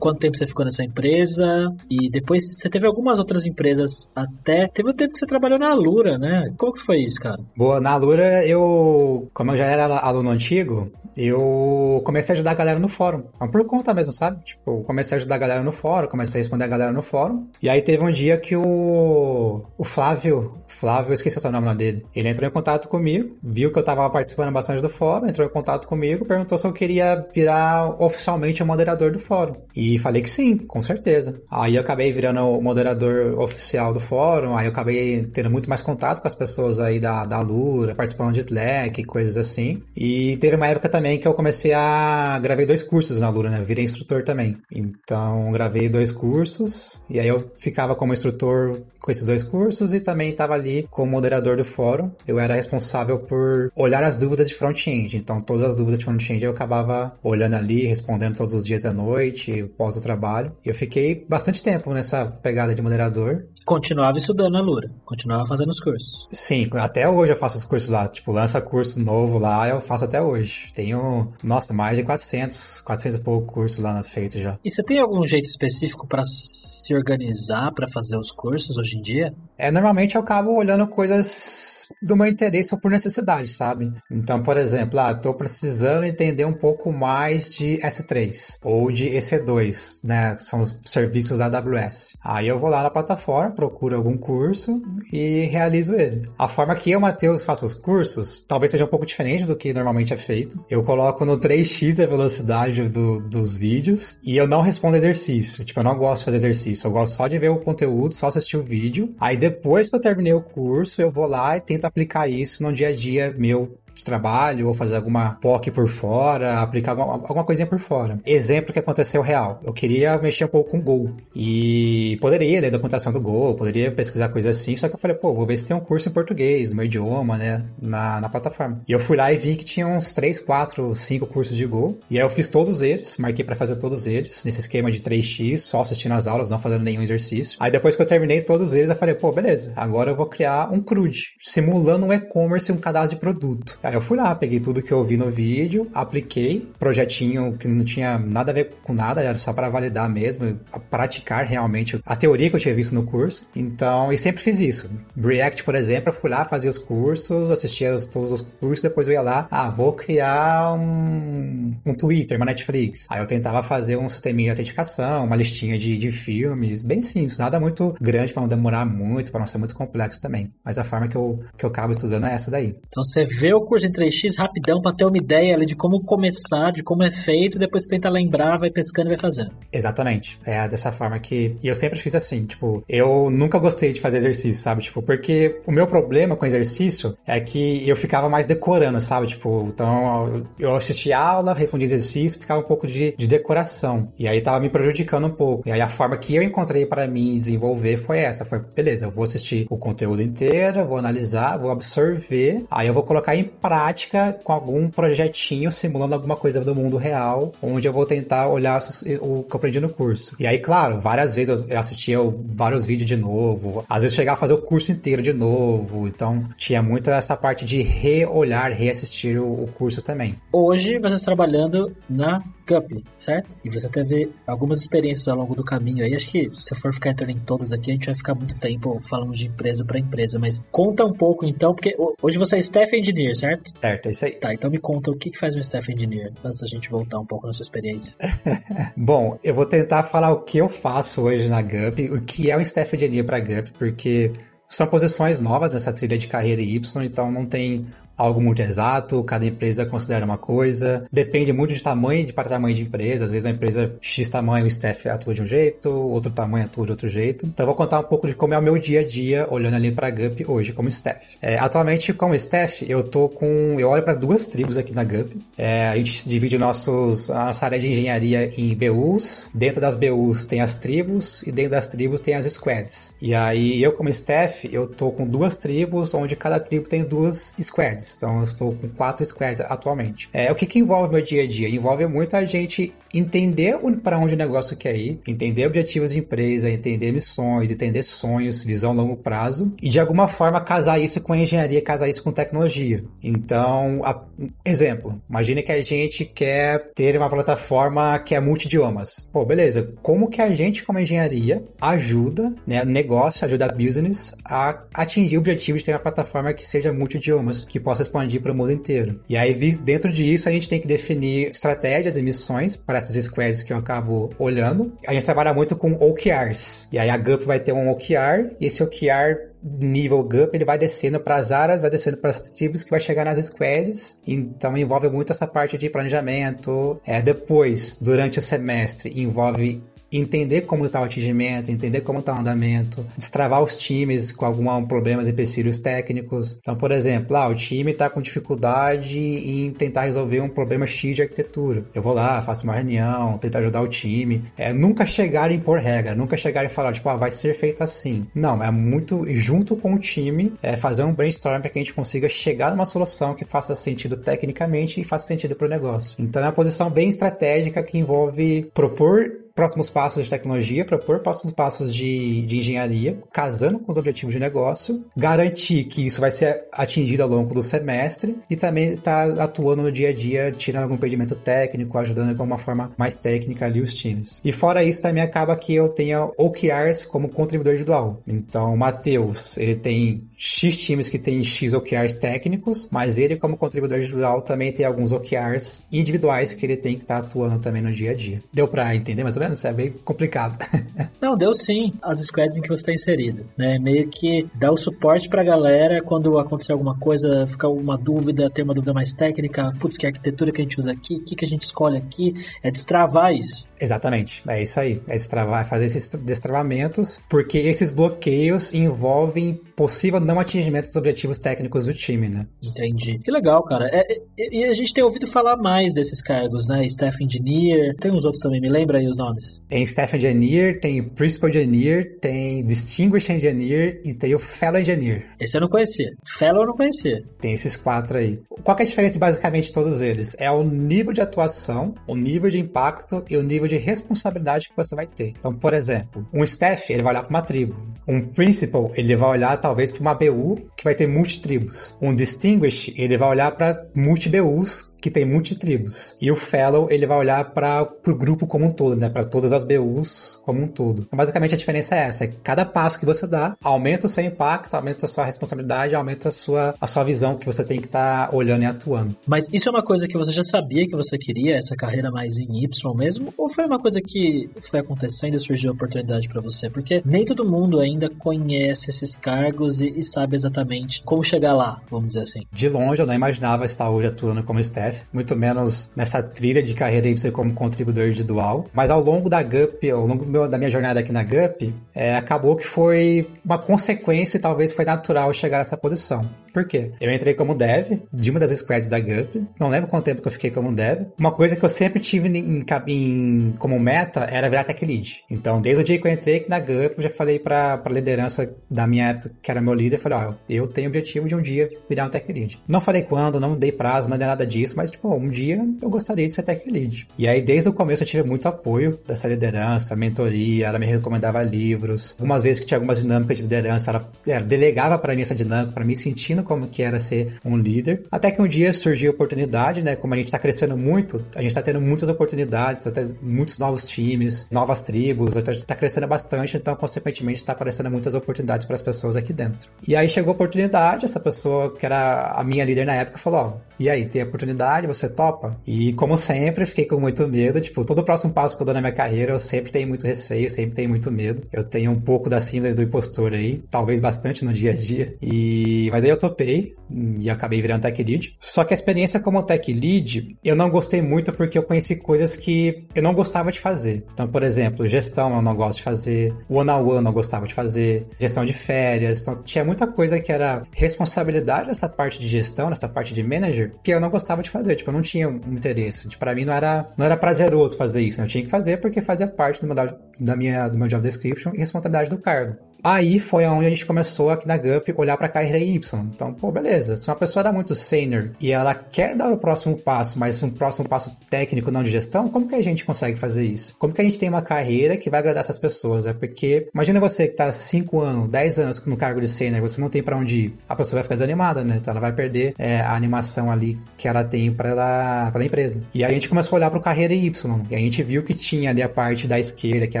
quanto 0.02 0.18
tempo 0.18 0.36
você 0.36 0.48
ficou 0.48 0.64
nessa 0.64 0.82
empresa 0.82 1.72
e 1.88 2.10
depois 2.10 2.58
você 2.58 2.68
teve 2.68 2.88
algumas 2.88 3.20
outras 3.20 3.46
empresas 3.46 4.10
até. 4.16 4.66
Teve 4.66 4.90
o 4.90 4.94
tempo 4.94 5.12
que 5.12 5.18
você 5.20 5.26
trabalhou 5.26 5.60
na 5.60 5.70
Alura, 5.70 6.18
né? 6.18 6.52
Como 6.58 6.72
que 6.72 6.80
foi 6.80 6.96
isso, 7.04 7.20
cara? 7.20 7.38
Boa, 7.56 7.80
na 7.80 7.92
Alura 7.92 8.44
eu, 8.44 9.30
como 9.32 9.52
eu 9.52 9.56
já 9.56 9.66
era 9.66 9.84
aluno 9.98 10.30
antigo, 10.30 10.90
eu 11.16 12.00
comecei 12.04 12.32
a 12.32 12.34
ajudar 12.34 12.52
a 12.52 12.54
galera 12.54 12.78
no 12.78 12.88
fórum. 12.88 13.24
Por 13.50 13.64
conta 13.66 13.94
mesmo, 13.94 14.12
sabe? 14.12 14.42
Tipo, 14.44 14.82
comecei 14.84 15.16
a 15.16 15.18
ajudar 15.18 15.34
a 15.34 15.38
galera 15.38 15.62
no 15.62 15.72
fórum, 15.72 16.08
comecei 16.08 16.40
a 16.40 16.42
responder 16.42 16.64
a 16.64 16.68
galera 16.68 16.92
no 16.92 17.02
fórum. 17.02 17.48
E 17.62 17.68
aí 17.68 17.82
teve 17.82 18.02
um 18.02 18.10
dia 18.10 18.36
que 18.36 18.56
o, 18.56 19.64
o 19.76 19.84
Flávio, 19.84 20.58
Flávio, 20.68 21.10
eu 21.10 21.14
esqueci 21.14 21.38
o 21.46 21.50
nome 21.50 21.74
dele, 21.74 22.04
ele 22.14 22.28
entrou 22.28 22.48
em 22.48 22.52
contato 22.52 22.88
comigo, 22.88 23.36
viu 23.42 23.70
que 23.72 23.78
eu 23.78 23.82
tava 23.82 24.08
participando 24.10 24.52
bastante 24.52 24.80
do 24.80 24.88
fórum, 24.88 25.26
entrou 25.26 25.46
em 25.46 25.50
contato 25.50 25.86
comigo, 25.86 26.24
perguntou 26.24 26.56
se 26.56 26.66
eu 26.66 26.72
queria 26.72 27.26
virar 27.34 28.02
oficialmente 28.02 28.62
o 28.62 28.66
moderador 28.66 29.12
do 29.12 29.18
fórum. 29.18 29.54
E 29.74 29.98
falei 29.98 30.22
que 30.22 30.30
sim, 30.30 30.56
com 30.56 30.82
certeza. 30.82 31.40
Aí 31.50 31.76
eu 31.76 31.80
acabei 31.80 32.12
virando 32.12 32.40
o 32.40 32.62
moderador 32.62 33.38
oficial 33.38 33.92
do 33.92 34.00
fórum, 34.00 34.56
aí 34.56 34.66
eu 34.66 34.72
acabei 34.72 35.22
tendo 35.32 35.50
muito 35.50 35.68
mais 35.68 35.82
contato 35.82 36.20
com 36.20 36.28
as 36.28 36.34
pessoas 36.34 36.78
aí 36.78 36.98
da, 36.98 37.24
da 37.24 37.40
Lura, 37.40 37.94
participando 37.94 38.32
de 38.32 38.40
Slack, 38.40 39.04
coisas 39.04 39.36
assim. 39.36 39.82
E 39.96 40.36
teve 40.38 40.56
uma 40.56 40.66
época 40.66 40.88
também 40.88 41.01
também 41.02 41.18
que 41.18 41.26
eu 41.26 41.34
comecei 41.34 41.72
a 41.72 42.38
gravei 42.40 42.64
dois 42.64 42.80
cursos 42.84 43.18
na 43.18 43.28
Lura, 43.28 43.50
né? 43.50 43.60
Virei 43.60 43.84
instrutor 43.84 44.22
também. 44.22 44.56
Então, 44.70 45.50
gravei 45.50 45.88
dois 45.88 46.12
cursos 46.12 47.02
e 47.10 47.18
aí 47.18 47.26
eu 47.26 47.50
ficava 47.58 47.96
como 47.96 48.12
instrutor 48.12 48.84
com 49.00 49.10
esses 49.10 49.24
dois 49.24 49.42
cursos 49.42 49.92
e 49.92 49.98
também 49.98 50.30
estava 50.30 50.54
ali 50.54 50.86
como 50.88 51.10
moderador 51.10 51.56
do 51.56 51.64
fórum. 51.64 52.12
Eu 52.24 52.38
era 52.38 52.54
responsável 52.54 53.18
por 53.18 53.72
olhar 53.74 54.04
as 54.04 54.16
dúvidas 54.16 54.48
de 54.48 54.54
front-end. 54.54 55.16
Então, 55.16 55.40
todas 55.40 55.66
as 55.66 55.74
dúvidas 55.74 55.98
de 55.98 56.04
front-end 56.04 56.44
eu 56.44 56.52
acabava 56.52 57.18
olhando 57.20 57.56
ali, 57.56 57.84
respondendo 57.84 58.36
todos 58.36 58.54
os 58.54 58.62
dias 58.62 58.84
à 58.84 58.92
noite, 58.92 59.64
pós 59.76 59.96
o 59.96 60.00
trabalho. 60.00 60.52
E 60.64 60.68
eu 60.68 60.74
fiquei 60.74 61.26
bastante 61.28 61.60
tempo 61.60 61.92
nessa 61.92 62.24
pegada 62.24 62.76
de 62.76 62.80
moderador. 62.80 63.46
Continuava 63.64 64.18
estudando 64.18 64.52
na 64.52 64.60
Lura, 64.60 64.90
continuava 65.04 65.46
fazendo 65.46 65.68
os 65.70 65.80
cursos. 65.80 66.28
Sim, 66.32 66.68
até 66.74 67.08
hoje 67.08 67.32
eu 67.32 67.36
faço 67.36 67.58
os 67.58 67.64
cursos 67.64 67.88
lá. 67.90 68.08
Tipo, 68.08 68.32
lança 68.32 68.60
curso 68.60 69.00
novo 69.00 69.38
lá, 69.38 69.68
eu 69.68 69.80
faço 69.80 70.04
até 70.04 70.20
hoje. 70.20 70.72
Tenho, 70.74 71.32
nossa, 71.42 71.72
mais 71.72 71.96
de 71.96 72.04
400, 72.04 72.80
400 72.80 73.18
e 73.18 73.22
pouco 73.22 73.52
cursos 73.52 73.78
lá 73.78 74.02
feito 74.02 74.38
já. 74.40 74.58
E 74.64 74.70
você 74.70 74.82
tem 74.82 74.98
algum 74.98 75.24
jeito 75.26 75.46
específico 75.46 76.06
para 76.06 76.22
se 76.24 76.94
organizar 76.94 77.72
para 77.72 77.88
fazer 77.88 78.16
os 78.16 78.30
cursos 78.30 78.76
hoje 78.76 78.96
em 78.96 79.00
dia? 79.00 79.34
É, 79.56 79.70
normalmente 79.70 80.16
eu 80.16 80.20
acabo 80.20 80.54
olhando 80.54 80.86
coisas 80.86 81.71
do 82.00 82.16
meu 82.16 82.26
interesse 82.26 82.74
ou 82.74 82.80
por 82.80 82.90
necessidade, 82.90 83.48
sabe? 83.48 83.92
Então, 84.10 84.42
por 84.42 84.56
exemplo, 84.56 84.98
ah, 84.98 85.14
tô 85.14 85.34
precisando 85.34 86.04
entender 86.04 86.44
um 86.44 86.52
pouco 86.52 86.92
mais 86.92 87.48
de 87.48 87.78
S3 87.78 88.58
ou 88.62 88.90
de 88.90 89.08
EC2, 89.10 90.04
né? 90.04 90.34
São 90.34 90.60
os 90.60 90.76
serviços 90.84 91.38
da 91.38 91.46
AWS. 91.46 92.16
Aí 92.22 92.48
eu 92.48 92.58
vou 92.58 92.70
lá 92.70 92.82
na 92.82 92.90
plataforma, 92.90 93.50
procuro 93.54 93.96
algum 93.96 94.16
curso 94.16 94.82
e 95.12 95.44
realizo 95.46 95.94
ele. 95.94 96.28
A 96.38 96.48
forma 96.48 96.74
que 96.74 96.90
eu, 96.90 97.00
Matheus, 97.00 97.44
faço 97.44 97.66
os 97.66 97.74
cursos, 97.74 98.44
talvez 98.46 98.70
seja 98.70 98.84
um 98.84 98.88
pouco 98.88 99.06
diferente 99.06 99.44
do 99.44 99.56
que 99.56 99.72
normalmente 99.72 100.12
é 100.12 100.16
feito. 100.16 100.64
Eu 100.68 100.82
coloco 100.82 101.24
no 101.24 101.38
3x 101.38 102.02
a 102.02 102.06
velocidade 102.06 102.88
do, 102.88 103.20
dos 103.20 103.56
vídeos 103.56 104.18
e 104.22 104.36
eu 104.36 104.46
não 104.46 104.62
respondo 104.62 104.96
exercício. 104.96 105.64
Tipo, 105.64 105.80
eu 105.80 105.84
não 105.84 105.96
gosto 105.96 106.20
de 106.20 106.24
fazer 106.26 106.36
exercício. 106.38 106.86
Eu 106.86 106.92
gosto 106.92 107.14
só 107.14 107.26
de 107.28 107.38
ver 107.38 107.50
o 107.50 107.58
conteúdo, 107.58 108.14
só 108.14 108.28
assistir 108.28 108.56
o 108.56 108.62
vídeo. 108.62 109.14
Aí 109.20 109.36
depois 109.36 109.88
que 109.88 109.96
eu 109.96 110.00
terminei 110.00 110.32
o 110.32 110.42
curso, 110.42 111.00
eu 111.00 111.10
vou 111.10 111.26
lá 111.26 111.56
e 111.56 111.60
tento 111.60 111.81
aplicar 111.86 112.28
isso 112.28 112.62
no 112.62 112.72
dia 112.72 112.88
a 112.88 112.92
dia 112.92 113.32
meu 113.32 113.78
de 113.94 114.04
trabalho 114.04 114.68
ou 114.68 114.74
fazer 114.74 114.96
alguma 114.96 115.36
POC 115.40 115.70
por 115.70 115.88
fora, 115.88 116.60
aplicar 116.60 116.92
alguma, 116.92 117.12
alguma 117.12 117.44
coisinha 117.44 117.66
por 117.66 117.78
fora. 117.78 118.18
Exemplo 118.24 118.72
que 118.72 118.78
aconteceu 118.78 119.22
real. 119.22 119.60
Eu 119.64 119.72
queria 119.72 120.16
mexer 120.18 120.44
um 120.44 120.48
pouco 120.48 120.70
com 120.70 120.80
Go 120.80 121.14
e 121.34 122.16
poderia 122.20 122.60
ler 122.60 122.70
documentação 122.70 123.12
do 123.12 123.20
Go, 123.20 123.54
poderia 123.54 123.90
pesquisar 123.90 124.28
coisas 124.28 124.56
assim, 124.56 124.76
só 124.76 124.88
que 124.88 124.94
eu 124.94 124.98
falei, 124.98 125.16
pô, 125.16 125.32
vou 125.32 125.46
ver 125.46 125.56
se 125.56 125.66
tem 125.66 125.76
um 125.76 125.80
curso 125.80 126.08
em 126.08 126.12
português, 126.12 126.70
no 126.70 126.76
meu 126.76 126.84
idioma, 126.84 127.36
né, 127.36 127.64
na, 127.80 128.20
na 128.20 128.28
plataforma. 128.28 128.80
E 128.88 128.92
eu 128.92 129.00
fui 129.00 129.16
lá 129.16 129.32
e 129.32 129.36
vi 129.36 129.56
que 129.56 129.64
tinha 129.64 129.86
uns 129.86 130.12
3, 130.12 130.40
4, 130.40 130.94
5 130.94 131.26
cursos 131.26 131.56
de 131.56 131.66
Go 131.66 131.98
e 132.10 132.18
aí 132.18 132.24
eu 132.24 132.30
fiz 132.30 132.48
todos 132.48 132.82
eles, 132.82 133.16
marquei 133.18 133.44
para 133.44 133.54
fazer 133.54 133.76
todos 133.76 134.06
eles, 134.06 134.44
nesse 134.44 134.60
esquema 134.60 134.90
de 134.90 135.00
3x, 135.00 135.58
só 135.58 135.80
assistindo 135.80 136.12
as 136.12 136.26
aulas, 136.26 136.48
não 136.48 136.58
fazendo 136.58 136.82
nenhum 136.82 137.02
exercício. 137.02 137.56
Aí 137.60 137.70
depois 137.70 137.94
que 137.96 138.02
eu 138.02 138.06
terminei 138.06 138.40
todos 138.40 138.72
eles, 138.74 138.90
eu 138.90 138.96
falei, 138.96 139.14
pô, 139.14 139.30
beleza, 139.32 139.72
agora 139.76 140.10
eu 140.10 140.16
vou 140.16 140.26
criar 140.26 140.72
um 140.72 140.80
CRUD, 140.80 141.34
simulando 141.40 142.06
um 142.06 142.12
e-commerce 142.12 142.70
e 142.70 142.74
um 142.74 142.78
cadastro 142.78 143.16
de 143.16 143.20
produto. 143.20 143.78
Aí 143.82 143.94
eu 143.94 144.00
fui 144.00 144.16
lá, 144.16 144.34
peguei 144.34 144.60
tudo 144.60 144.82
que 144.82 144.92
eu 144.92 145.02
vi 145.04 145.16
no 145.16 145.30
vídeo, 145.30 145.88
apliquei, 145.92 146.70
projetinho 146.78 147.56
que 147.58 147.66
não 147.66 147.84
tinha 147.84 148.18
nada 148.18 148.50
a 148.50 148.54
ver 148.54 148.74
com 148.82 148.92
nada, 148.92 149.20
era 149.22 149.36
só 149.38 149.52
para 149.52 149.68
validar 149.68 150.08
mesmo, 150.08 150.58
praticar 150.90 151.44
realmente 151.44 152.00
a 152.06 152.14
teoria 152.14 152.48
que 152.48 152.56
eu 152.56 152.60
tinha 152.60 152.74
visto 152.74 152.94
no 152.94 153.02
curso. 153.04 153.48
Então, 153.54 154.12
e 154.12 154.18
sempre 154.18 154.42
fiz 154.42 154.60
isso. 154.60 154.90
React, 155.16 155.64
por 155.64 155.74
exemplo, 155.74 156.10
eu 156.10 156.12
fui 156.12 156.30
lá, 156.30 156.44
fazia 156.44 156.70
os 156.70 156.78
cursos, 156.78 157.50
assistia 157.50 157.96
todos 158.12 158.30
os 158.30 158.40
cursos, 158.42 158.82
depois 158.82 159.08
eu 159.08 159.14
ia 159.14 159.22
lá, 159.22 159.48
ah, 159.50 159.68
vou 159.68 159.92
criar 159.92 160.74
um, 160.74 161.74
um 161.84 161.94
Twitter, 161.94 162.36
uma 162.36 162.46
Netflix. 162.46 163.06
Aí 163.10 163.20
eu 163.20 163.26
tentava 163.26 163.62
fazer 163.62 163.96
um 163.96 164.08
sisteminha 164.08 164.46
de 164.46 164.60
autenticação, 164.60 165.24
uma 165.24 165.36
listinha 165.36 165.76
de, 165.76 165.98
de 165.98 166.10
filmes, 166.12 166.82
bem 166.82 167.02
simples, 167.02 167.38
nada 167.38 167.58
muito 167.58 167.94
grande 168.00 168.32
para 168.32 168.42
não 168.42 168.48
demorar 168.48 168.84
muito, 168.84 169.32
para 169.32 169.40
não 169.40 169.46
ser 169.46 169.58
muito 169.58 169.74
complexo 169.74 170.20
também. 170.20 170.52
Mas 170.64 170.78
a 170.78 170.84
forma 170.84 171.08
que 171.08 171.16
eu, 171.16 171.40
que 171.58 171.64
eu 171.64 171.70
acabo 171.70 171.92
estudando 171.92 172.26
é 172.26 172.34
essa 172.34 172.50
daí. 172.50 172.76
Então 172.88 173.04
você 173.04 173.24
vê 173.24 173.52
o 173.52 173.60
curso 173.72 173.86
em 173.86 173.90
3x 173.90 174.36
rapidão 174.38 174.82
para 174.82 174.92
ter 174.92 175.06
uma 175.06 175.16
ideia 175.16 175.54
ali 175.54 175.64
de 175.64 175.74
como 175.74 176.04
começar, 176.04 176.70
de 176.72 176.82
como 176.82 177.02
é 177.02 177.10
feito, 177.10 177.58
depois 177.58 177.84
você 177.84 177.88
tenta 177.88 178.10
lembrar, 178.10 178.58
vai 178.58 178.70
pescando 178.70 179.08
e 179.08 179.14
vai 179.14 179.16
fazendo. 179.16 179.50
Exatamente. 179.72 180.38
É 180.44 180.68
dessa 180.68 180.92
forma 180.92 181.18
que. 181.18 181.56
E 181.62 181.68
eu 181.68 181.74
sempre 181.74 181.98
fiz 181.98 182.14
assim, 182.14 182.44
tipo, 182.44 182.84
eu 182.86 183.30
nunca 183.30 183.58
gostei 183.58 183.90
de 183.94 183.98
fazer 183.98 184.18
exercício, 184.18 184.62
sabe? 184.62 184.82
Tipo, 184.82 185.00
porque 185.00 185.62
o 185.66 185.72
meu 185.72 185.86
problema 185.86 186.36
com 186.36 186.44
exercício 186.44 187.16
é 187.26 187.40
que 187.40 187.88
eu 187.88 187.96
ficava 187.96 188.28
mais 188.28 188.44
decorando, 188.44 189.00
sabe? 189.00 189.26
Tipo, 189.26 189.66
então 189.72 190.46
eu 190.58 190.76
assistia 190.76 191.18
aula, 191.18 191.54
respondia 191.54 191.86
exercício, 191.86 192.38
ficava 192.38 192.60
um 192.60 192.64
pouco 192.64 192.86
de, 192.86 193.14
de 193.16 193.26
decoração. 193.26 194.12
E 194.18 194.28
aí 194.28 194.42
tava 194.42 194.60
me 194.60 194.68
prejudicando 194.68 195.28
um 195.28 195.30
pouco. 195.30 195.66
E 195.66 195.72
aí 195.72 195.80
a 195.80 195.88
forma 195.88 196.18
que 196.18 196.36
eu 196.36 196.42
encontrei 196.42 196.84
para 196.84 197.08
mim 197.08 197.38
desenvolver 197.38 197.96
foi 197.96 198.18
essa: 198.18 198.44
foi, 198.44 198.58
beleza, 198.58 199.06
eu 199.06 199.10
vou 199.10 199.24
assistir 199.24 199.66
o 199.70 199.78
conteúdo 199.78 200.20
inteiro, 200.20 200.84
vou 200.84 200.98
analisar, 200.98 201.56
vou 201.56 201.70
absorver, 201.70 202.66
aí 202.70 202.86
eu 202.86 202.92
vou 202.92 203.02
colocar 203.02 203.34
em 203.34 203.44
prática 203.62 204.36
com 204.42 204.52
algum 204.52 204.88
projetinho 204.88 205.70
simulando 205.70 206.14
alguma 206.14 206.36
coisa 206.36 206.60
do 206.60 206.74
mundo 206.74 206.96
real, 206.96 207.52
onde 207.62 207.86
eu 207.86 207.92
vou 207.92 208.04
tentar 208.04 208.48
olhar 208.48 208.80
o 209.20 209.44
que 209.44 209.54
eu 209.54 209.56
aprendi 209.56 209.78
no 209.78 209.88
curso. 209.88 210.34
E 210.38 210.46
aí, 210.46 210.58
claro, 210.58 211.00
várias 211.00 211.36
vezes 211.36 211.62
eu 211.68 211.78
assistia 211.78 212.18
vários 212.54 212.84
vídeos 212.84 213.08
de 213.08 213.16
novo, 213.16 213.84
às 213.88 214.02
vezes 214.02 214.16
chegava 214.16 214.36
a 214.36 214.40
fazer 214.40 214.54
o 214.54 214.58
curso 214.58 214.90
inteiro 214.90 215.22
de 215.22 215.32
novo, 215.32 216.08
então 216.08 216.48
tinha 216.56 216.82
muito 216.82 217.08
essa 217.10 217.36
parte 217.36 217.64
de 217.64 217.80
reolhar, 217.80 218.72
reassistir 218.72 219.40
o, 219.40 219.68
curso 219.72 220.02
também. 220.02 220.36
Hoje 220.52 220.98
você 220.98 221.14
está 221.14 221.26
trabalhando 221.26 221.94
na 222.10 222.42
Guply, 222.72 223.04
certo? 223.18 223.56
E 223.64 223.68
você 223.68 223.88
teve 223.88 224.30
algumas 224.46 224.80
experiências 224.80 225.28
ao 225.28 225.36
longo 225.36 225.54
do 225.54 225.64
caminho 225.64 226.04
aí. 226.04 226.14
Acho 226.14 226.30
que 226.30 226.50
se 226.54 226.74
eu 226.74 226.78
for 226.78 226.92
ficar 226.92 227.10
entrando 227.10 227.30
em 227.30 227.38
todas 227.38 227.72
aqui, 227.72 227.90
a 227.90 227.94
gente 227.94 228.06
vai 228.06 228.14
ficar 228.14 228.34
muito 228.34 228.56
tempo 228.58 228.98
falando 229.08 229.32
de 229.32 229.46
empresa 229.46 229.84
para 229.84 229.98
empresa. 229.98 230.38
Mas 230.38 230.64
conta 230.70 231.04
um 231.04 231.12
pouco 231.12 231.44
então, 231.44 231.74
porque 231.74 231.96
hoje 232.22 232.38
você 232.38 232.56
é 232.56 232.60
staff 232.60 232.96
engineer, 232.96 233.34
certo? 233.34 233.72
Certo, 233.78 234.06
é 234.06 234.10
isso 234.10 234.24
aí. 234.24 234.32
Tá, 234.32 234.54
então 234.54 234.70
me 234.70 234.78
conta 234.78 235.10
o 235.10 235.16
que 235.16 235.36
faz 235.36 235.54
um 235.54 235.60
staff 235.60 235.92
engineer, 235.92 236.32
antes 236.44 236.60
da 236.60 236.66
gente 236.66 236.88
voltar 236.88 237.18
um 237.18 237.26
pouco 237.26 237.46
na 237.46 237.52
sua 237.52 237.62
experiência. 237.62 238.16
Bom, 238.96 239.38
eu 239.42 239.54
vou 239.54 239.66
tentar 239.66 240.04
falar 240.04 240.32
o 240.32 240.42
que 240.42 240.58
eu 240.58 240.68
faço 240.68 241.22
hoje 241.22 241.48
na 241.48 241.62
Gup, 241.62 241.98
o 242.12 242.20
que 242.22 242.50
é 242.50 242.56
um 242.56 242.60
staff 242.60 242.94
engineer 242.94 243.24
para 243.24 243.40
Gup, 243.40 243.68
porque 243.78 244.32
são 244.68 244.86
posições 244.86 245.40
novas 245.40 245.70
nessa 245.70 245.92
trilha 245.92 246.16
de 246.16 246.26
carreira 246.26 246.62
Y, 246.62 247.04
então 247.04 247.30
não 247.30 247.44
tem 247.44 247.86
algo 248.22 248.40
muito 248.40 248.62
exato, 248.62 249.22
cada 249.24 249.44
empresa 249.44 249.84
considera 249.84 250.24
uma 250.24 250.38
coisa, 250.38 251.04
depende 251.10 251.52
muito 251.52 251.74
de 251.74 251.82
tamanho 251.82 252.24
de 252.24 252.32
para 252.32 252.48
tamanho 252.48 252.74
de 252.74 252.82
empresa, 252.82 253.24
às 253.24 253.32
vezes 253.32 253.44
uma 253.44 253.54
empresa 253.54 253.94
X 254.00 254.28
tamanho 254.28 254.64
o 254.64 254.68
staff 254.68 255.08
atua 255.08 255.34
de 255.34 255.42
um 255.42 255.46
jeito, 255.46 255.90
outro 255.90 256.30
tamanho 256.30 256.66
atua 256.66 256.86
de 256.86 256.92
outro 256.92 257.08
jeito. 257.08 257.46
Então 257.46 257.64
eu 257.64 257.66
vou 257.66 257.74
contar 257.74 258.00
um 258.00 258.04
pouco 258.04 258.26
de 258.26 258.34
como 258.34 258.54
é 258.54 258.58
o 258.58 258.62
meu 258.62 258.78
dia 258.78 259.00
a 259.00 259.04
dia 259.04 259.46
olhando 259.50 259.74
ali 259.74 259.90
para 259.90 260.06
a 260.06 260.10
GUP 260.10 260.44
hoje 260.46 260.72
como 260.72 260.88
staff. 260.88 261.36
É, 261.42 261.58
atualmente 261.58 262.12
como 262.12 262.34
staff 262.34 262.88
eu 262.88 263.02
tô 263.02 263.28
com, 263.28 263.76
eu 263.78 263.88
olho 263.88 264.02
para 264.02 264.14
duas 264.14 264.46
tribos 264.46 264.78
aqui 264.78 264.92
na 264.92 265.02
GUP. 265.02 265.36
É, 265.58 265.88
a 265.88 265.96
gente 265.96 266.28
divide 266.28 266.56
nossos, 266.56 267.28
a 267.30 267.46
nossa 267.46 267.64
área 267.64 267.78
de 267.78 267.88
engenharia 267.88 268.52
em 268.56 268.74
BUs, 268.74 269.50
dentro 269.52 269.80
das 269.80 269.96
BUs 269.96 270.44
tem 270.44 270.60
as 270.60 270.74
tribos 270.76 271.42
e 271.42 271.50
dentro 271.50 271.72
das 271.72 271.88
tribos 271.88 272.20
tem 272.20 272.34
as 272.34 272.44
squads. 272.44 273.14
E 273.20 273.34
aí 273.34 273.82
eu 273.82 273.92
como 273.92 274.08
staff 274.10 274.68
eu 274.72 274.86
tô 274.86 275.10
com 275.10 275.26
duas 275.26 275.56
tribos 275.56 276.14
onde 276.14 276.36
cada 276.36 276.60
tribo 276.60 276.88
tem 276.88 277.02
duas 277.02 277.54
squads. 277.60 278.11
Então 278.16 278.38
eu 278.38 278.44
estou 278.44 278.74
com 278.74 278.88
quatro 278.88 279.24
squads 279.24 279.60
atualmente. 279.60 280.28
É, 280.32 280.50
o 280.50 280.54
que, 280.54 280.66
que 280.66 280.78
envolve 280.78 281.12
meu 281.12 281.22
dia 281.22 281.42
a 281.42 281.46
dia? 281.46 281.68
Envolve 281.68 282.06
muito 282.06 282.36
a 282.36 282.44
gente 282.44 282.92
entender 283.14 283.78
para 284.02 284.18
onde 284.18 284.34
o 284.34 284.38
negócio 284.38 284.76
quer 284.76 284.96
ir, 284.96 285.20
entender 285.26 285.66
objetivos 285.66 286.12
de 286.12 286.20
empresa, 286.20 286.70
entender 286.70 287.12
missões, 287.12 287.70
entender 287.70 288.02
sonhos, 288.02 288.64
visão 288.64 288.92
a 288.92 288.94
longo 288.94 289.16
prazo 289.16 289.72
e 289.82 289.88
de 289.88 290.00
alguma 290.00 290.28
forma 290.28 290.60
casar 290.60 290.98
isso 290.98 291.20
com 291.20 291.34
engenharia, 291.34 291.82
casar 291.82 292.08
isso 292.08 292.22
com 292.22 292.32
tecnologia. 292.32 293.04
Então, 293.22 294.00
a, 294.04 294.22
exemplo, 294.64 295.20
imagine 295.28 295.62
que 295.62 295.72
a 295.72 295.82
gente 295.82 296.24
quer 296.24 296.90
ter 296.94 297.16
uma 297.16 297.28
plataforma 297.28 298.18
que 298.18 298.34
é 298.34 298.40
multidiomas. 298.40 299.28
Pô, 299.32 299.44
beleza, 299.44 299.92
como 300.02 300.28
que 300.28 300.40
a 300.40 300.54
gente 300.54 300.84
como 300.84 300.98
engenharia 300.98 301.62
ajuda, 301.80 302.52
né, 302.66 302.84
negócio, 302.84 303.44
ajuda 303.44 303.66
a 303.66 303.72
business 303.72 304.34
a 304.44 304.82
atingir 304.94 305.36
o 305.36 305.40
objetivo 305.40 305.78
de 305.78 305.84
ter 305.84 305.92
uma 305.92 305.98
plataforma 305.98 306.52
que 306.54 306.66
seja 306.66 306.92
multidiomas, 306.92 307.64
que 307.64 307.78
possa 307.78 307.91
expandir 308.00 308.40
para 308.40 308.52
o 308.52 308.54
mundo 308.54 308.72
inteiro. 308.72 309.20
E 309.28 309.36
aí, 309.36 309.52
dentro 309.76 310.10
disso, 310.10 310.48
a 310.48 310.52
gente 310.52 310.68
tem 310.68 310.80
que 310.80 310.86
definir 310.86 311.50
estratégias 311.50 312.16
e 312.16 312.22
missões 312.22 312.76
para 312.76 312.98
essas 312.98 313.22
squads 313.24 313.62
que 313.62 313.72
eu 313.72 313.76
acabo 313.76 314.30
olhando. 314.38 314.92
A 315.06 315.12
gente 315.12 315.24
trabalha 315.24 315.52
muito 315.52 315.76
com 315.76 315.92
OKRs. 315.92 316.88
E 316.90 316.98
aí 316.98 317.10
a 317.10 317.16
GUP 317.16 317.44
vai 317.44 317.60
ter 317.60 317.72
um 317.72 317.90
OKR, 317.90 318.54
e 318.60 318.66
esse 318.66 318.82
OKR 318.82 319.52
nível 319.62 320.22
GUP, 320.22 320.54
ele 320.54 320.64
vai 320.64 320.76
descendo 320.76 321.20
para 321.20 321.36
as 321.36 321.52
áreas, 321.52 321.80
vai 321.80 321.90
descendo 321.90 322.16
para 322.16 322.30
as 322.30 322.40
tribos 322.40 322.82
que 322.82 322.90
vai 322.90 322.98
chegar 322.98 323.24
nas 323.24 323.44
squads. 323.44 324.18
Então 324.26 324.76
envolve 324.76 325.08
muito 325.08 325.30
essa 325.30 325.46
parte 325.46 325.78
de 325.78 325.88
planejamento. 325.88 327.00
É, 327.06 327.22
depois, 327.22 327.98
durante 327.98 328.38
o 328.38 328.42
semestre, 328.42 329.12
envolve 329.14 329.82
entender 330.12 330.62
como 330.62 330.86
está 330.86 331.00
o 331.00 331.04
atingimento, 331.04 331.70
entender 331.70 332.00
como 332.00 332.20
está 332.20 332.34
o 332.34 332.38
andamento, 332.38 333.04
destravar 333.16 333.62
os 333.62 333.76
times 333.76 334.32
com 334.32 334.44
alguns 334.44 334.86
problemas 334.86 335.26
e 335.26 335.30
empecilhos 335.30 335.78
técnicos. 335.78 336.58
Então, 336.60 336.76
por 336.76 336.92
exemplo, 336.92 337.36
ah, 337.36 337.48
o 337.48 337.54
time 337.54 337.92
está 337.92 338.08
com 338.08 338.20
dificuldade 338.20 339.18
em 339.18 339.72
tentar 339.72 340.02
resolver 340.02 340.40
um 340.40 340.48
problema 340.48 340.86
X 340.86 341.16
de 341.16 341.22
arquitetura. 341.22 341.84
Eu 341.94 342.02
vou 342.02 342.14
lá, 342.14 342.42
faço 342.42 342.64
uma 342.64 342.74
reunião, 342.74 343.38
tento 343.38 343.56
ajudar 343.56 343.80
o 343.80 343.88
time. 343.88 344.44
É, 344.56 344.72
nunca 344.72 345.04
chegar 345.04 345.50
em 345.50 345.58
pôr 345.58 345.78
regra, 345.78 346.14
nunca 346.14 346.36
chegar 346.36 346.64
em 346.64 346.68
falar, 346.68 346.92
tipo, 346.92 347.08
ah, 347.08 347.16
vai 347.16 347.30
ser 347.30 347.54
feito 347.54 347.82
assim. 347.82 348.26
Não, 348.34 348.62
é 348.62 348.70
muito 348.70 349.26
junto 349.32 349.76
com 349.76 349.94
o 349.94 349.98
time, 349.98 350.52
é, 350.62 350.76
fazer 350.76 351.04
um 351.04 351.12
brainstorm 351.12 351.60
para 351.60 351.70
que 351.70 351.78
a 351.78 351.82
gente 351.82 351.94
consiga 351.94 352.28
chegar 352.28 352.70
numa 352.70 352.84
solução 352.84 353.34
que 353.34 353.44
faça 353.44 353.74
sentido 353.74 354.16
tecnicamente 354.16 355.00
e 355.00 355.04
faça 355.04 355.26
sentido 355.26 355.54
para 355.54 355.66
o 355.66 355.70
negócio. 355.70 356.16
Então 356.18 356.42
é 356.42 356.46
uma 356.46 356.52
posição 356.52 356.90
bem 356.90 357.08
estratégica 357.08 357.82
que 357.82 357.98
envolve 357.98 358.70
propor 358.74 359.42
próximos 359.54 359.90
passos 359.90 360.24
de 360.24 360.30
tecnologia, 360.30 360.84
propor 360.84 361.20
próximos 361.20 361.52
passos 361.52 361.94
de, 361.94 362.46
de 362.46 362.58
engenharia, 362.58 363.18
casando 363.32 363.78
com 363.78 363.90
os 363.90 363.96
objetivos 363.96 364.34
de 364.34 364.40
negócio, 364.40 365.04
garantir 365.16 365.84
que 365.84 366.06
isso 366.06 366.20
vai 366.20 366.30
ser 366.30 366.64
atingido 366.72 367.22
ao 367.22 367.28
longo 367.28 367.54
do 367.54 367.62
semestre 367.62 368.36
e 368.48 368.56
também 368.56 368.90
estar 368.90 369.38
atuando 369.40 369.82
no 369.82 369.92
dia 369.92 370.08
a 370.08 370.12
dia, 370.12 370.52
tirando 370.52 370.84
algum 370.84 370.94
impedimento 370.94 371.34
técnico, 371.34 371.98
ajudando 371.98 372.34
de 372.34 372.42
uma 372.42 372.58
forma 372.58 372.92
mais 372.96 373.16
técnica 373.16 373.66
ali 373.66 373.80
os 373.80 373.94
times. 373.94 374.40
E 374.44 374.52
fora 374.52 374.82
isso, 374.82 375.02
também 375.02 375.22
acaba 375.22 375.56
que 375.56 375.74
eu 375.74 375.88
tenho 375.88 376.32
OKRs 376.36 377.04
como 377.06 377.28
contribuidor 377.28 377.74
individual. 377.74 378.22
Então, 378.26 378.72
o 378.74 378.78
Matheus, 378.78 379.56
ele 379.56 379.76
tem 379.76 380.28
X 380.36 380.78
times 380.78 381.08
que 381.08 381.18
tem 381.18 381.42
X 381.42 381.72
OKRs 381.72 382.14
técnicos, 382.14 382.88
mas 382.90 383.18
ele, 383.18 383.36
como 383.36 383.56
contribuidor 383.56 383.98
individual, 383.98 384.42
também 384.42 384.72
tem 384.72 384.84
alguns 384.84 385.12
OKRs 385.12 385.86
individuais 385.92 386.54
que 386.54 386.66
ele 386.66 386.76
tem 386.76 386.96
que 386.96 387.02
estar 387.02 387.18
atuando 387.18 387.58
também 387.58 387.82
no 387.82 387.92
dia 387.92 388.10
a 388.10 388.14
dia. 388.14 388.42
Deu 388.52 388.66
pra 388.66 388.94
entender 388.94 389.22
mais 389.22 389.36
ou 389.36 389.41
vendo? 389.42 389.54
Isso 389.54 389.66
é 389.66 389.72
bem 389.72 389.92
complicado. 390.04 390.56
Não, 391.20 391.36
deu 391.36 391.52
sim. 391.52 391.92
As 392.02 392.20
squads 392.20 392.56
em 392.56 392.62
que 392.62 392.68
você 392.68 392.80
está 392.80 392.92
inserido, 392.92 393.46
né? 393.56 393.78
Meio 393.78 394.08
que 394.08 394.48
dá 394.54 394.70
o 394.70 394.76
suporte 394.76 395.28
pra 395.28 395.42
galera 395.42 396.02
quando 396.02 396.38
acontecer 396.38 396.72
alguma 396.72 396.96
coisa, 396.98 397.46
ficar 397.46 397.68
uma 397.68 397.96
dúvida, 397.96 398.50
ter 398.50 398.62
uma 398.62 398.74
dúvida 398.74 398.92
mais 398.92 399.14
técnica, 399.14 399.72
putz, 399.78 399.96
que 399.96 400.06
arquitetura 400.06 400.52
que 400.52 400.60
a 400.60 400.64
gente 400.64 400.78
usa 400.78 400.92
aqui, 400.92 401.16
o 401.16 401.24
que, 401.24 401.34
que 401.34 401.44
a 401.44 401.48
gente 401.48 401.62
escolhe 401.62 401.96
aqui, 401.96 402.34
é 402.62 402.70
destravar 402.70 403.32
isso. 403.32 403.66
Exatamente, 403.82 404.44
é 404.46 404.62
isso 404.62 404.78
aí. 404.78 405.02
É 405.08 405.14
destravar, 405.14 405.68
fazer 405.68 405.86
esses 405.86 406.14
destravamentos, 406.14 407.20
porque 407.28 407.58
esses 407.58 407.90
bloqueios 407.90 408.72
envolvem 408.72 409.60
possível 409.74 410.20
não 410.20 410.38
atingimento 410.38 410.86
dos 410.86 410.96
objetivos 410.96 411.38
técnicos 411.38 411.86
do 411.86 411.94
time, 411.94 412.28
né? 412.28 412.46
Entendi. 412.64 413.18
Que 413.18 413.30
legal, 413.30 413.64
cara. 413.64 413.88
É, 413.92 414.06
é, 414.12 414.20
e 414.38 414.64
a 414.64 414.72
gente 414.72 414.94
tem 414.94 415.02
ouvido 415.02 415.26
falar 415.26 415.56
mais 415.56 415.94
desses 415.94 416.22
cargos, 416.22 416.68
né? 416.68 416.84
Staff 416.86 417.22
Engineer, 417.24 417.96
tem 417.96 418.12
uns 418.12 418.24
outros 418.24 418.40
também, 418.40 418.60
me 418.60 418.68
lembra 418.68 418.98
aí 418.98 419.08
os 419.08 419.18
nomes? 419.18 419.60
Tem 419.68 419.82
Staff 419.82 420.16
Engineer, 420.16 420.80
tem 420.80 421.02
Principal 421.02 421.48
Engineer, 421.50 422.18
tem 422.20 422.64
Distinguished 422.64 423.32
Engineer 423.32 424.00
e 424.04 424.14
tem 424.14 424.34
o 424.34 424.38
Fellow 424.38 424.80
Engineer. 424.80 425.26
Esse 425.40 425.56
eu 425.56 425.60
não 425.60 425.68
conhecia. 425.68 426.12
Fellow 426.38 426.62
eu 426.62 426.68
não 426.68 426.76
conhecia. 426.76 427.24
Tem 427.40 427.52
esses 427.52 427.74
quatro 427.74 428.18
aí. 428.18 428.38
Qual 428.62 428.76
é 428.78 428.82
a 428.82 428.86
diferença 428.86 429.14
de 429.14 429.18
basicamente 429.18 429.72
todos 429.72 430.02
eles? 430.02 430.36
É 430.38 430.50
o 430.50 430.62
nível 430.62 431.12
de 431.12 431.20
atuação, 431.20 431.94
o 432.06 432.14
nível 432.14 432.48
de 432.48 432.58
impacto 432.58 433.24
e 433.28 433.36
o 433.36 433.42
nível 433.42 433.66
de 433.66 433.71
responsabilidade 433.78 434.68
que 434.68 434.76
você 434.76 434.94
vai 434.94 435.06
ter. 435.06 435.34
Então, 435.38 435.52
por 435.54 435.74
exemplo, 435.74 436.26
um 436.32 436.44
staff, 436.44 436.92
ele 436.92 437.02
vai 437.02 437.12
olhar 437.12 437.22
para 437.22 437.30
uma 437.30 437.42
tribo. 437.42 437.74
Um 438.06 438.20
principal, 438.20 438.90
ele 438.94 439.14
vai 439.16 439.30
olhar 439.30 439.56
talvez 439.56 439.92
para 439.92 440.00
uma 440.00 440.14
BU 440.14 440.58
que 440.76 440.84
vai 440.84 440.94
ter 440.94 441.06
multitribos. 441.06 441.96
Um 442.00 442.14
distinguished, 442.14 442.94
ele 442.96 443.16
vai 443.16 443.28
olhar 443.28 443.52
para 443.52 443.86
multi-BUs 443.94 444.91
que 445.02 445.10
tem 445.10 445.24
multitribos. 445.24 446.16
E 446.20 446.30
o 446.30 446.36
Fellow, 446.36 446.86
ele 446.88 447.06
vai 447.06 447.18
olhar 447.18 447.50
para 447.50 447.82
o 448.06 448.14
grupo 448.14 448.46
como 448.46 448.66
um 448.66 448.70
todo, 448.70 448.94
né? 448.96 449.08
Para 449.08 449.24
todas 449.24 449.52
as 449.52 449.64
BUs 449.64 450.40
como 450.44 450.62
um 450.62 450.68
todo. 450.68 451.02
Então, 451.02 451.16
basicamente, 451.16 451.54
a 451.54 451.58
diferença 451.58 451.96
é 451.96 452.04
essa. 452.04 452.24
É 452.24 452.28
que 452.28 452.36
cada 452.36 452.64
passo 452.64 453.00
que 453.00 453.04
você 453.04 453.26
dá 453.26 453.56
aumenta 453.62 454.06
o 454.06 454.08
seu 454.08 454.24
impacto, 454.24 454.74
aumenta 454.74 455.04
a 455.04 455.08
sua 455.08 455.24
responsabilidade, 455.24 455.94
aumenta 455.94 456.28
a 456.28 456.32
sua, 456.32 456.74
a 456.80 456.86
sua 456.86 457.02
visão 457.02 457.36
que 457.36 457.44
você 457.44 457.64
tem 457.64 457.80
que 457.80 457.86
estar 457.86 458.28
tá 458.28 458.36
olhando 458.36 458.62
e 458.62 458.66
atuando. 458.66 459.16
Mas 459.26 459.48
isso 459.52 459.68
é 459.68 459.72
uma 459.72 459.82
coisa 459.82 460.06
que 460.06 460.16
você 460.16 460.30
já 460.30 460.44
sabia 460.44 460.86
que 460.86 460.94
você 460.94 461.18
queria, 461.18 461.56
essa 461.56 461.74
carreira 461.74 462.10
mais 462.10 462.36
em 462.36 462.62
Y 462.62 462.94
mesmo? 462.94 463.34
Ou 463.36 463.48
foi 463.48 463.64
uma 463.64 463.80
coisa 463.80 464.00
que 464.00 464.48
foi 464.70 464.78
acontecendo 464.78 465.34
e 465.34 465.40
surgiu 465.40 465.72
a 465.72 465.74
oportunidade 465.74 466.28
para 466.28 466.40
você? 466.40 466.70
Porque 466.70 467.02
nem 467.04 467.24
todo 467.24 467.44
mundo 467.44 467.80
ainda 467.80 468.08
conhece 468.08 468.90
esses 468.90 469.16
cargos 469.16 469.80
e, 469.80 469.88
e 469.88 470.04
sabe 470.04 470.36
exatamente 470.36 471.02
como 471.02 471.24
chegar 471.24 471.54
lá, 471.54 471.80
vamos 471.90 472.10
dizer 472.10 472.20
assim. 472.20 472.42
De 472.52 472.68
longe, 472.68 473.02
eu 473.02 473.06
não 473.06 473.14
imaginava 473.14 473.64
estar 473.64 473.90
hoje 473.90 474.06
atuando 474.06 474.44
como 474.44 474.60
staff 474.60 474.91
muito 475.12 475.36
menos 475.36 475.90
nessa 475.96 476.22
trilha 476.22 476.62
de 476.62 476.74
carreira 476.74 477.06
aí 477.06 477.30
como 477.30 477.52
contribuidor 477.54 478.06
individual. 478.06 478.66
Mas 478.72 478.90
ao 478.90 479.00
longo 479.00 479.28
da 479.28 479.42
GUP, 479.42 479.90
ao 479.90 480.06
longo 480.06 480.24
meu, 480.24 480.48
da 480.48 480.58
minha 480.58 480.70
jornada 480.70 481.00
aqui 481.00 481.12
na 481.12 481.22
GUP, 481.22 481.74
é, 481.94 482.16
acabou 482.16 482.56
que 482.56 482.66
foi 482.66 483.28
uma 483.44 483.58
consequência 483.58 484.36
e 484.36 484.40
talvez 484.40 484.72
foi 484.72 484.84
natural 484.84 485.32
chegar 485.32 485.58
a 485.58 485.60
essa 485.60 485.76
posição. 485.76 486.22
Por 486.52 486.66
quê? 486.66 486.90
Eu 487.00 487.10
entrei 487.10 487.34
como 487.34 487.54
dev 487.54 488.00
de 488.12 488.30
uma 488.30 488.38
das 488.38 488.50
squads 488.50 488.88
da 488.88 489.00
GUP, 489.00 489.46
não 489.58 489.68
lembro 489.68 489.88
quanto 489.88 490.04
tempo 490.04 490.20
que 490.20 490.28
eu 490.28 490.32
fiquei 490.32 490.50
como 490.50 490.72
dev. 490.72 491.06
Uma 491.18 491.32
coisa 491.32 491.56
que 491.56 491.64
eu 491.64 491.68
sempre 491.68 492.00
tive 492.00 492.28
em, 492.28 492.62
em, 492.86 493.54
como 493.58 493.78
meta 493.80 494.24
era 494.30 494.48
virar 494.48 494.64
tech 494.64 494.84
lead. 494.84 495.22
Então, 495.30 495.60
desde 495.60 495.80
o 495.80 495.84
dia 495.84 495.98
que 495.98 496.06
eu 496.06 496.12
entrei 496.12 496.36
aqui 496.36 496.50
na 496.50 496.60
GUP, 496.60 496.94
eu 496.96 497.02
já 497.02 497.10
falei 497.10 497.38
para 497.38 497.80
a 497.82 497.88
liderança 497.88 498.54
da 498.70 498.86
minha 498.86 499.08
época, 499.08 499.32
que 499.42 499.50
era 499.50 499.60
meu 499.60 499.74
líder, 499.74 499.98
falei, 499.98 500.18
ó, 500.18 500.34
eu 500.48 500.66
tenho 500.66 500.88
o 500.88 500.90
objetivo 500.90 501.26
de 501.26 501.34
um 501.34 501.40
dia 501.40 501.70
virar 501.88 502.06
um 502.06 502.10
tech 502.10 502.30
lead. 502.30 502.60
Não 502.68 502.80
falei 502.80 503.02
quando, 503.02 503.40
não 503.40 503.56
dei 503.56 503.72
prazo, 503.72 504.08
não 504.10 504.18
dei 504.18 504.26
nada 504.26 504.46
disso, 504.46 504.74
mas, 504.76 504.81
tipo, 504.90 505.14
um 505.14 505.28
dia 505.28 505.64
eu 505.80 505.90
gostaria 505.90 506.26
de 506.26 506.32
ser 506.32 506.42
tech 506.42 506.68
lead. 506.70 507.06
E 507.18 507.28
aí, 507.28 507.42
desde 507.42 507.68
o 507.68 507.72
começo, 507.72 508.02
eu 508.02 508.06
tive 508.06 508.22
muito 508.22 508.46
apoio 508.46 508.98
dessa 509.06 509.28
liderança, 509.28 509.96
mentoria, 509.96 510.66
ela 510.66 510.78
me 510.78 510.86
recomendava 510.86 511.42
livros. 511.42 512.14
Algumas 512.18 512.42
vezes 512.42 512.60
que 512.60 512.66
tinha 512.66 512.78
algumas 512.78 512.98
dinâmicas 512.98 513.36
de 513.36 513.42
liderança, 513.42 513.90
ela, 513.90 514.10
ela 514.26 514.44
delegava 514.44 514.98
para 514.98 515.14
mim 515.14 515.22
essa 515.22 515.34
dinâmica, 515.34 515.72
para 515.72 515.84
mim 515.84 515.94
sentindo 515.94 516.42
como 516.42 516.66
que 516.66 516.82
era 516.82 516.98
ser 516.98 517.34
um 517.44 517.56
líder. 517.56 518.02
Até 518.10 518.30
que 518.30 518.40
um 518.40 518.48
dia 518.48 518.72
surgiu 518.72 519.12
a 519.12 519.14
oportunidade, 519.14 519.82
né? 519.82 519.96
Como 519.96 520.14
a 520.14 520.16
gente 520.16 520.30
tá 520.30 520.38
crescendo 520.38 520.76
muito, 520.76 521.24
a 521.34 521.42
gente 521.42 521.54
tá 521.54 521.62
tendo 521.62 521.80
muitas 521.80 522.08
oportunidades, 522.08 522.84
tá 522.84 522.90
tendo 522.90 523.16
muitos 523.22 523.58
novos 523.58 523.84
times, 523.84 524.46
novas 524.50 524.82
tribos, 524.82 525.36
então 525.36 525.52
a 525.52 525.54
gente 525.54 525.66
tá 525.66 525.74
crescendo 525.74 526.06
bastante, 526.06 526.56
então, 526.56 526.74
consequentemente, 526.74 527.44
tá 527.44 527.52
aparecendo 527.52 527.90
muitas 527.90 528.14
oportunidades 528.14 528.66
para 528.66 528.74
as 528.74 528.82
pessoas 528.82 529.16
aqui 529.16 529.32
dentro. 529.32 529.68
E 529.86 529.96
aí 529.96 530.08
chegou 530.08 530.32
a 530.32 530.34
oportunidade, 530.34 531.04
essa 531.04 531.20
pessoa 531.20 531.74
que 531.74 531.84
era 531.84 532.32
a 532.32 532.44
minha 532.44 532.64
líder 532.64 532.86
na 532.86 532.94
época 532.94 533.18
falou: 533.18 533.40
Ó, 533.40 533.72
e 533.78 533.90
aí, 533.90 534.06
tem 534.06 534.22
a 534.22 534.24
oportunidade, 534.24 534.71
você 534.86 535.08
topa? 535.08 535.56
E 535.66 535.92
como 535.94 536.16
sempre, 536.16 536.66
fiquei 536.66 536.84
com 536.84 536.98
muito 536.98 537.26
medo. 537.28 537.60
Tipo, 537.60 537.84
todo 537.84 538.00
o 538.00 538.04
próximo 538.04 538.32
passo 538.32 538.56
que 538.56 538.62
eu 538.62 538.66
dou 538.66 538.74
na 538.74 538.80
minha 538.80 538.92
carreira, 538.92 539.32
eu 539.32 539.38
sempre 539.38 539.70
tenho 539.70 539.88
muito 539.88 540.06
receio, 540.06 540.48
sempre 540.48 540.74
tenho 540.74 540.88
muito 540.88 541.10
medo. 541.10 541.42
Eu 541.52 541.64
tenho 541.64 541.90
um 541.90 542.00
pouco 542.00 542.28
da 542.28 542.40
síndrome 542.40 542.74
do 542.74 542.82
impostor 542.82 543.32
aí, 543.32 543.62
talvez 543.70 544.00
bastante 544.00 544.44
no 544.44 544.52
dia 544.52 544.70
a 544.72 544.74
dia. 544.74 545.14
E 545.20 545.88
mas 545.90 546.04
aí 546.04 546.10
eu 546.10 546.16
topei 546.16 546.74
e 546.90 547.28
acabei 547.30 547.60
virando 547.60 547.82
tech 547.82 548.02
lead. 548.02 548.36
Só 548.40 548.64
que 548.64 548.72
a 548.72 548.76
experiência 548.76 549.20
como 549.20 549.42
tech 549.42 549.72
lead, 549.72 550.36
eu 550.44 550.54
não 550.54 550.70
gostei 550.70 551.00
muito 551.02 551.32
porque 551.32 551.58
eu 551.58 551.62
conheci 551.62 551.96
coisas 551.96 552.36
que 552.36 552.86
eu 552.94 553.02
não 553.02 553.14
gostava 553.14 553.50
de 553.50 553.60
fazer. 553.60 554.04
Então, 554.12 554.28
por 554.28 554.42
exemplo, 554.42 554.86
gestão 554.86 555.34
eu 555.34 555.42
não 555.42 555.54
gosto 555.54 555.78
de 555.78 555.84
fazer, 555.84 556.34
one 556.48 556.70
on 556.70 556.82
one 556.82 556.96
eu 556.96 557.02
não 557.02 557.12
gostava 557.12 557.46
de 557.46 557.54
fazer, 557.54 558.06
gestão 558.18 558.44
de 558.44 558.52
férias. 558.52 559.22
Então, 559.22 559.34
tinha 559.42 559.64
muita 559.64 559.86
coisa 559.86 560.20
que 560.20 560.30
era 560.30 560.62
responsabilidade 560.72 561.68
dessa 561.68 561.88
parte 561.88 562.18
de 562.18 562.28
gestão, 562.28 562.68
nessa 562.68 562.88
parte 562.88 563.14
de 563.14 563.22
manager, 563.22 563.72
que 563.82 563.92
eu 563.92 564.00
não 564.00 564.10
gostava 564.10 564.42
de 564.42 564.50
fazer. 564.50 564.61
Tipo, 564.74 564.90
eu 564.90 564.94
não 564.94 565.02
tinha 565.02 565.28
um 565.28 565.36
interesse. 565.52 566.08
Tipo, 566.08 566.20
para 566.20 566.34
mim 566.34 566.44
não 566.44 566.52
era, 566.52 566.86
não 566.96 567.04
era 567.06 567.16
prazeroso 567.16 567.76
fazer 567.76 568.02
isso. 568.02 568.20
Eu 568.20 568.26
tinha 568.26 568.44
que 568.44 568.50
fazer 568.50 568.78
porque 568.78 569.00
fazia 569.00 569.26
parte 569.26 569.60
do 569.60 569.66
meu, 569.66 569.76
da 570.18 570.36
minha, 570.36 570.68
do 570.68 570.78
meu 570.78 570.88
job 570.88 571.02
description 571.02 571.52
e 571.54 571.58
responsabilidade 571.58 572.10
do 572.10 572.18
cargo. 572.18 572.56
Aí 572.84 573.20
foi 573.20 573.46
onde 573.46 573.66
a 573.66 573.70
gente 573.70 573.86
começou 573.86 574.30
aqui 574.30 574.46
na 574.46 574.56
GUP 574.56 574.92
olhar 574.96 575.16
para 575.16 575.28
carreira 575.28 575.58
Y. 575.58 576.00
Então, 576.12 576.34
pô, 576.34 576.50
beleza. 576.50 576.96
Se 576.96 577.08
uma 577.08 577.14
pessoa 577.14 577.42
dá 577.42 577.52
muito 577.52 577.74
senior 577.76 578.30
e 578.40 578.50
ela 578.50 578.74
quer 578.74 579.14
dar 579.14 579.30
o 579.30 579.38
próximo 579.38 579.76
passo, 579.78 580.18
mas 580.18 580.42
um 580.42 580.50
próximo 580.50 580.88
passo 580.88 581.16
técnico 581.30 581.70
não 581.70 581.84
de 581.84 581.90
gestão, 581.90 582.28
como 582.28 582.48
que 582.48 582.56
a 582.56 582.62
gente 582.62 582.84
consegue 582.84 583.16
fazer 583.16 583.44
isso? 583.44 583.76
Como 583.78 583.92
que 583.92 584.00
a 584.00 584.04
gente 584.04 584.18
tem 584.18 584.28
uma 584.28 584.42
carreira 584.42 584.96
que 584.96 585.08
vai 585.08 585.20
agradar 585.20 585.42
essas 585.42 585.60
pessoas? 585.60 586.06
É 586.06 586.12
porque 586.12 586.68
imagina 586.74 586.98
você 586.98 587.28
que 587.28 587.36
tá 587.36 587.52
5 587.52 588.00
anos, 588.00 588.28
10 588.28 588.58
anos 588.58 588.84
no 588.84 588.96
cargo 588.96 589.20
de 589.20 589.28
senior, 589.28 589.60
você 589.60 589.80
não 589.80 589.88
tem 589.88 590.02
para 590.02 590.16
onde 590.16 590.36
ir. 590.36 590.58
A 590.68 590.74
pessoa 590.74 590.98
vai 590.98 591.02
ficar 591.04 591.14
desanimada, 591.14 591.62
né? 591.62 591.76
Então 591.80 591.92
ela 591.92 592.00
vai 592.00 592.12
perder 592.12 592.54
é, 592.58 592.80
a 592.80 592.96
animação 592.96 593.50
ali 593.50 593.78
que 593.96 594.08
ela 594.08 594.24
tem 594.24 594.52
para 594.52 595.30
a 595.32 595.44
empresa. 595.44 595.84
E 595.94 596.02
aí 596.04 596.10
a 596.10 596.14
gente 596.14 596.28
começou 596.28 596.56
a 596.56 596.58
olhar 596.58 596.70
para 596.70 596.80
carreira 596.80 597.14
Y. 597.14 597.62
E 597.70 597.74
a 597.76 597.78
gente 597.78 598.02
viu 598.02 598.24
que 598.24 598.34
tinha 598.34 598.70
ali 598.70 598.82
a 598.82 598.88
parte 598.88 599.28
da 599.28 599.38
esquerda, 599.38 599.86
que 599.86 599.96
é 599.96 600.00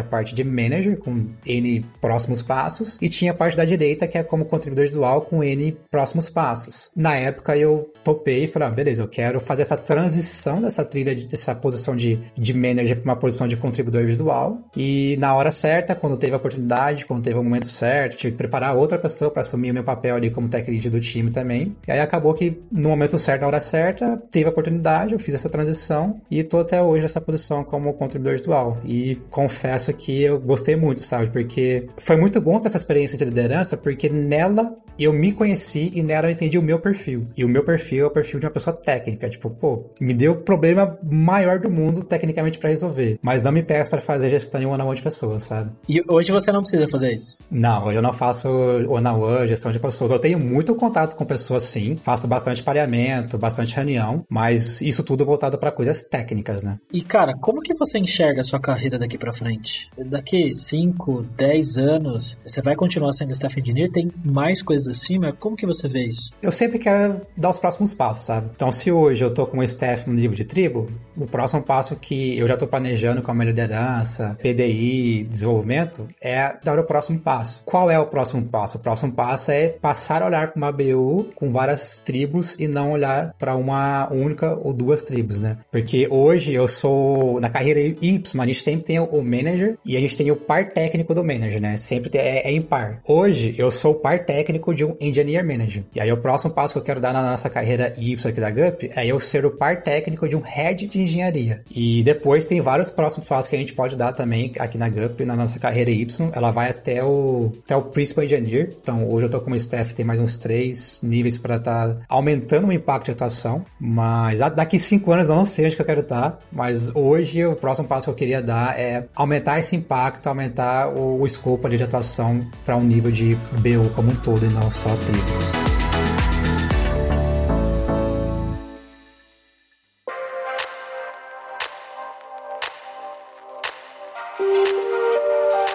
a 0.00 0.04
parte 0.04 0.34
de 0.34 0.42
manager, 0.42 0.98
com 0.98 1.26
N 1.46 1.84
próximos 2.00 2.42
passos 2.42 2.71
passos, 2.72 2.98
e 3.00 3.08
tinha 3.08 3.32
a 3.32 3.34
parte 3.34 3.56
da 3.56 3.64
direita, 3.64 4.08
que 4.08 4.16
é 4.16 4.22
como 4.22 4.44
contribuidor 4.44 4.84
individual 4.84 5.22
com 5.22 5.44
N 5.44 5.76
próximos 5.90 6.28
passos. 6.30 6.90
Na 6.96 7.14
época 7.16 7.56
eu 7.56 7.92
topei 8.02 8.44
e 8.44 8.48
falei, 8.48 8.68
ah, 8.68 8.70
beleza, 8.70 9.02
eu 9.02 9.08
quero 9.08 9.40
fazer 9.40 9.62
essa 9.62 9.76
transição 9.76 10.60
dessa 10.60 10.84
trilha, 10.84 11.14
dessa 11.14 11.54
posição 11.54 11.94
de, 11.94 12.18
de 12.36 12.54
manager 12.54 12.96
para 12.96 13.12
uma 13.12 13.16
posição 13.16 13.46
de 13.46 13.56
contribuidor 13.56 14.02
individual. 14.02 14.58
E 14.76 15.16
na 15.18 15.34
hora 15.34 15.50
certa, 15.50 15.94
quando 15.94 16.16
teve 16.16 16.34
a 16.34 16.36
oportunidade, 16.36 17.04
quando 17.04 17.22
teve 17.22 17.38
o 17.38 17.44
momento 17.44 17.68
certo, 17.68 18.16
tive 18.16 18.32
que 18.32 18.38
preparar 18.38 18.76
outra 18.76 18.98
pessoa 18.98 19.30
para 19.30 19.40
assumir 19.40 19.70
o 19.70 19.74
meu 19.74 19.84
papel 19.84 20.16
ali 20.16 20.30
como 20.30 20.48
tech 20.48 20.68
lead 20.70 20.88
do 20.88 21.00
time 21.00 21.30
também. 21.30 21.76
E 21.86 21.92
aí 21.92 22.00
acabou 22.00 22.34
que 22.34 22.62
no 22.70 22.88
momento 22.88 23.18
certo, 23.18 23.42
na 23.42 23.46
hora 23.48 23.60
certa, 23.60 24.16
teve 24.30 24.46
a 24.46 24.50
oportunidade, 24.50 25.12
eu 25.12 25.18
fiz 25.18 25.34
essa 25.34 25.48
transição 25.48 26.20
e 26.30 26.42
tô 26.42 26.60
até 26.60 26.82
hoje 26.82 27.02
nessa 27.02 27.20
posição 27.20 27.64
como 27.64 27.92
contribuidor 27.94 28.34
individual. 28.34 28.78
E 28.84 29.16
confesso 29.30 29.92
que 29.92 30.22
eu 30.22 30.40
gostei 30.40 30.76
muito, 30.76 31.02
sabe? 31.02 31.28
Porque 31.28 31.88
foi 31.98 32.16
muito 32.16 32.40
bom 32.40 32.60
essa 32.66 32.76
experiência 32.76 33.16
de 33.16 33.24
liderança, 33.24 33.76
porque 33.76 34.08
nela 34.08 34.76
eu 34.98 35.12
me 35.12 35.32
conheci 35.32 35.90
e 35.94 36.02
nela 36.02 36.28
eu 36.28 36.32
entendi 36.32 36.58
o 36.58 36.62
meu 36.62 36.78
perfil. 36.78 37.26
E 37.36 37.44
o 37.44 37.48
meu 37.48 37.64
perfil 37.64 38.04
é 38.04 38.08
o 38.08 38.10
perfil 38.10 38.40
de 38.40 38.46
uma 38.46 38.52
pessoa 38.52 38.76
técnica. 38.76 39.28
Tipo, 39.28 39.50
pô, 39.50 39.90
me 40.00 40.14
deu 40.14 40.32
o 40.32 40.36
problema 40.36 40.98
maior 41.02 41.58
do 41.58 41.70
mundo 41.70 42.04
tecnicamente 42.04 42.58
para 42.58 42.70
resolver. 42.70 43.18
Mas 43.22 43.42
não 43.42 43.52
me 43.52 43.62
pegas 43.62 43.88
para 43.88 44.00
fazer 44.00 44.28
gestão 44.28 44.60
em 44.60 44.66
one-on-one 44.66 44.96
de 44.96 45.02
pessoas, 45.02 45.44
sabe? 45.44 45.70
E 45.88 46.02
hoje 46.08 46.30
você 46.30 46.52
não 46.52 46.60
precisa 46.60 46.86
fazer 46.88 47.14
isso? 47.14 47.38
Não, 47.50 47.86
hoje 47.86 47.98
eu 47.98 48.02
não 48.02 48.12
faço 48.12 48.48
one-on-one, 48.48 49.48
gestão 49.48 49.72
de 49.72 49.78
pessoas. 49.78 50.10
Eu 50.10 50.18
tenho 50.18 50.38
muito 50.38 50.74
contato 50.74 51.16
com 51.16 51.24
pessoas, 51.24 51.64
sim. 51.64 51.96
Faço 51.96 52.28
bastante 52.28 52.62
pareamento, 52.62 53.38
bastante 53.38 53.74
reunião. 53.74 54.24
Mas 54.28 54.80
isso 54.80 55.02
tudo 55.02 55.24
voltado 55.24 55.58
para 55.58 55.70
coisas 55.70 56.02
técnicas, 56.02 56.62
né? 56.62 56.78
E, 56.92 57.02
cara, 57.02 57.34
como 57.40 57.60
que 57.60 57.74
você 57.74 57.98
enxerga 57.98 58.40
a 58.40 58.44
sua 58.44 58.60
carreira 58.60 58.98
daqui 58.98 59.16
para 59.16 59.32
frente? 59.32 59.90
Daqui 60.06 60.52
5, 60.52 61.22
10 61.36 61.78
anos, 61.78 62.38
você 62.52 62.60
vai 62.60 62.76
continuar 62.76 63.12
sendo 63.12 63.32
staff 63.32 63.58
engineer? 63.58 63.90
Tem 63.90 64.12
mais 64.22 64.62
coisas 64.62 64.86
acima? 64.86 65.32
Como 65.32 65.56
que 65.56 65.64
você 65.64 65.88
vê 65.88 66.06
isso? 66.06 66.34
Eu 66.42 66.52
sempre 66.52 66.78
quero 66.78 67.22
dar 67.34 67.48
os 67.48 67.58
próximos 67.58 67.94
passos, 67.94 68.26
sabe? 68.26 68.50
Então, 68.54 68.70
se 68.70 68.92
hoje 68.92 69.24
eu 69.24 69.32
tô 69.32 69.46
com 69.46 69.58
um 69.58 69.62
staff 69.62 70.06
no 70.06 70.14
nível 70.14 70.36
de 70.36 70.44
tribo, 70.44 70.90
o 71.16 71.26
próximo 71.26 71.62
passo 71.62 71.96
que 71.96 72.38
eu 72.38 72.46
já 72.46 72.56
tô 72.56 72.66
planejando 72.66 73.22
com 73.22 73.30
a 73.30 73.34
minha 73.34 73.46
liderança, 73.46 74.36
PDI, 74.38 75.24
desenvolvimento, 75.24 76.06
é 76.20 76.56
dar 76.62 76.78
o 76.78 76.84
próximo 76.84 77.18
passo. 77.18 77.62
Qual 77.64 77.90
é 77.90 77.98
o 77.98 78.06
próximo 78.06 78.42
passo? 78.44 78.76
O 78.76 78.80
próximo 78.80 79.12
passo 79.12 79.50
é 79.50 79.68
passar 79.68 80.22
a 80.22 80.26
olhar 80.26 80.48
para 80.48 80.58
uma 80.58 80.72
BU 80.72 81.30
com 81.34 81.50
várias 81.50 82.02
tribos 82.04 82.58
e 82.60 82.68
não 82.68 82.92
olhar 82.92 83.34
para 83.38 83.56
uma 83.56 84.12
única 84.12 84.54
ou 84.54 84.74
duas 84.74 85.02
tribos, 85.04 85.38
né? 85.38 85.56
Porque 85.70 86.06
hoje 86.10 86.52
eu 86.52 86.68
sou 86.68 87.40
na 87.40 87.48
carreira 87.48 87.80
Y, 87.80 88.42
a 88.42 88.46
gente 88.46 88.62
sempre 88.62 88.84
tem 88.84 89.00
o 89.00 89.22
manager 89.22 89.78
e 89.86 89.96
a 89.96 90.00
gente 90.00 90.18
tem 90.18 90.30
o 90.30 90.36
par 90.36 90.70
técnico 90.70 91.14
do 91.14 91.24
manager, 91.24 91.60
né? 91.60 91.78
Sempre 91.78 92.10
é, 92.18 92.41
é 92.42 92.52
em 92.52 92.60
par. 92.60 93.00
Hoje 93.06 93.54
eu 93.56 93.70
sou 93.70 93.92
o 93.92 93.94
par 93.94 94.24
técnico 94.24 94.74
de 94.74 94.84
um 94.84 94.96
engineer 95.00 95.44
manager. 95.46 95.84
E 95.94 96.00
aí 96.00 96.12
o 96.12 96.16
próximo 96.16 96.52
passo 96.52 96.74
que 96.74 96.78
eu 96.78 96.82
quero 96.82 97.00
dar 97.00 97.12
na 97.12 97.22
nossa 97.22 97.48
carreira 97.48 97.94
Y 97.96 98.28
aqui 98.28 98.40
da 98.40 98.50
GUP 98.50 98.90
é 98.94 99.06
eu 99.06 99.18
ser 99.20 99.46
o 99.46 99.50
par 99.50 99.82
técnico 99.82 100.28
de 100.28 100.36
um 100.36 100.40
head 100.40 100.86
de 100.86 101.00
engenharia. 101.00 101.62
E 101.70 102.02
depois 102.02 102.44
tem 102.44 102.60
vários 102.60 102.90
próximos 102.90 103.26
passos 103.28 103.48
que 103.48 103.56
a 103.56 103.58
gente 103.58 103.72
pode 103.72 103.96
dar 103.96 104.12
também 104.12 104.52
aqui 104.58 104.76
na 104.76 104.88
GUP, 104.88 105.24
na 105.24 105.36
nossa 105.36 105.58
carreira 105.58 105.90
Y. 105.90 106.30
Ela 106.34 106.50
vai 106.50 106.70
até 106.70 107.02
o, 107.02 107.52
até 107.64 107.76
o 107.76 107.82
principal 107.82 108.24
engineer. 108.24 108.74
Então 108.82 109.08
hoje 109.08 109.26
eu 109.26 109.30
tô 109.30 109.40
como 109.40 109.56
staff, 109.56 109.94
tem 109.94 110.04
mais 110.04 110.18
uns 110.18 110.38
três 110.38 111.00
níveis 111.02 111.38
para 111.38 111.56
estar 111.56 111.88
tá 111.88 112.00
aumentando 112.08 112.68
o 112.68 112.72
impacto 112.72 113.06
de 113.06 113.12
atuação. 113.12 113.64
Mas 113.78 114.40
daqui 114.40 114.78
cinco 114.78 115.12
anos 115.12 115.28
eu 115.28 115.34
não 115.34 115.44
sei 115.44 115.66
onde 115.66 115.76
que 115.76 115.82
eu 115.82 115.86
quero 115.86 116.00
estar. 116.00 116.12
Tá, 116.12 116.38
mas 116.52 116.94
hoje 116.94 117.44
o 117.46 117.56
próximo 117.56 117.88
passo 117.88 118.04
que 118.04 118.10
eu 118.10 118.14
queria 118.14 118.42
dar 118.42 118.78
é 118.78 119.06
aumentar 119.14 119.58
esse 119.58 119.74
impacto, 119.74 120.26
aumentar 120.26 120.88
o, 120.88 121.20
o 121.20 121.26
escopo 121.26 121.68
de 121.68 121.82
atuação 121.82 122.31
para 122.64 122.76
um 122.76 122.82
nível 122.82 123.10
de 123.10 123.34
BU 123.58 123.90
como 123.94 124.10
um 124.10 124.14
todo 124.16 124.44
e 124.44 124.48
não 124.48 124.70
só 124.70 124.88
trilhos. 124.96 125.71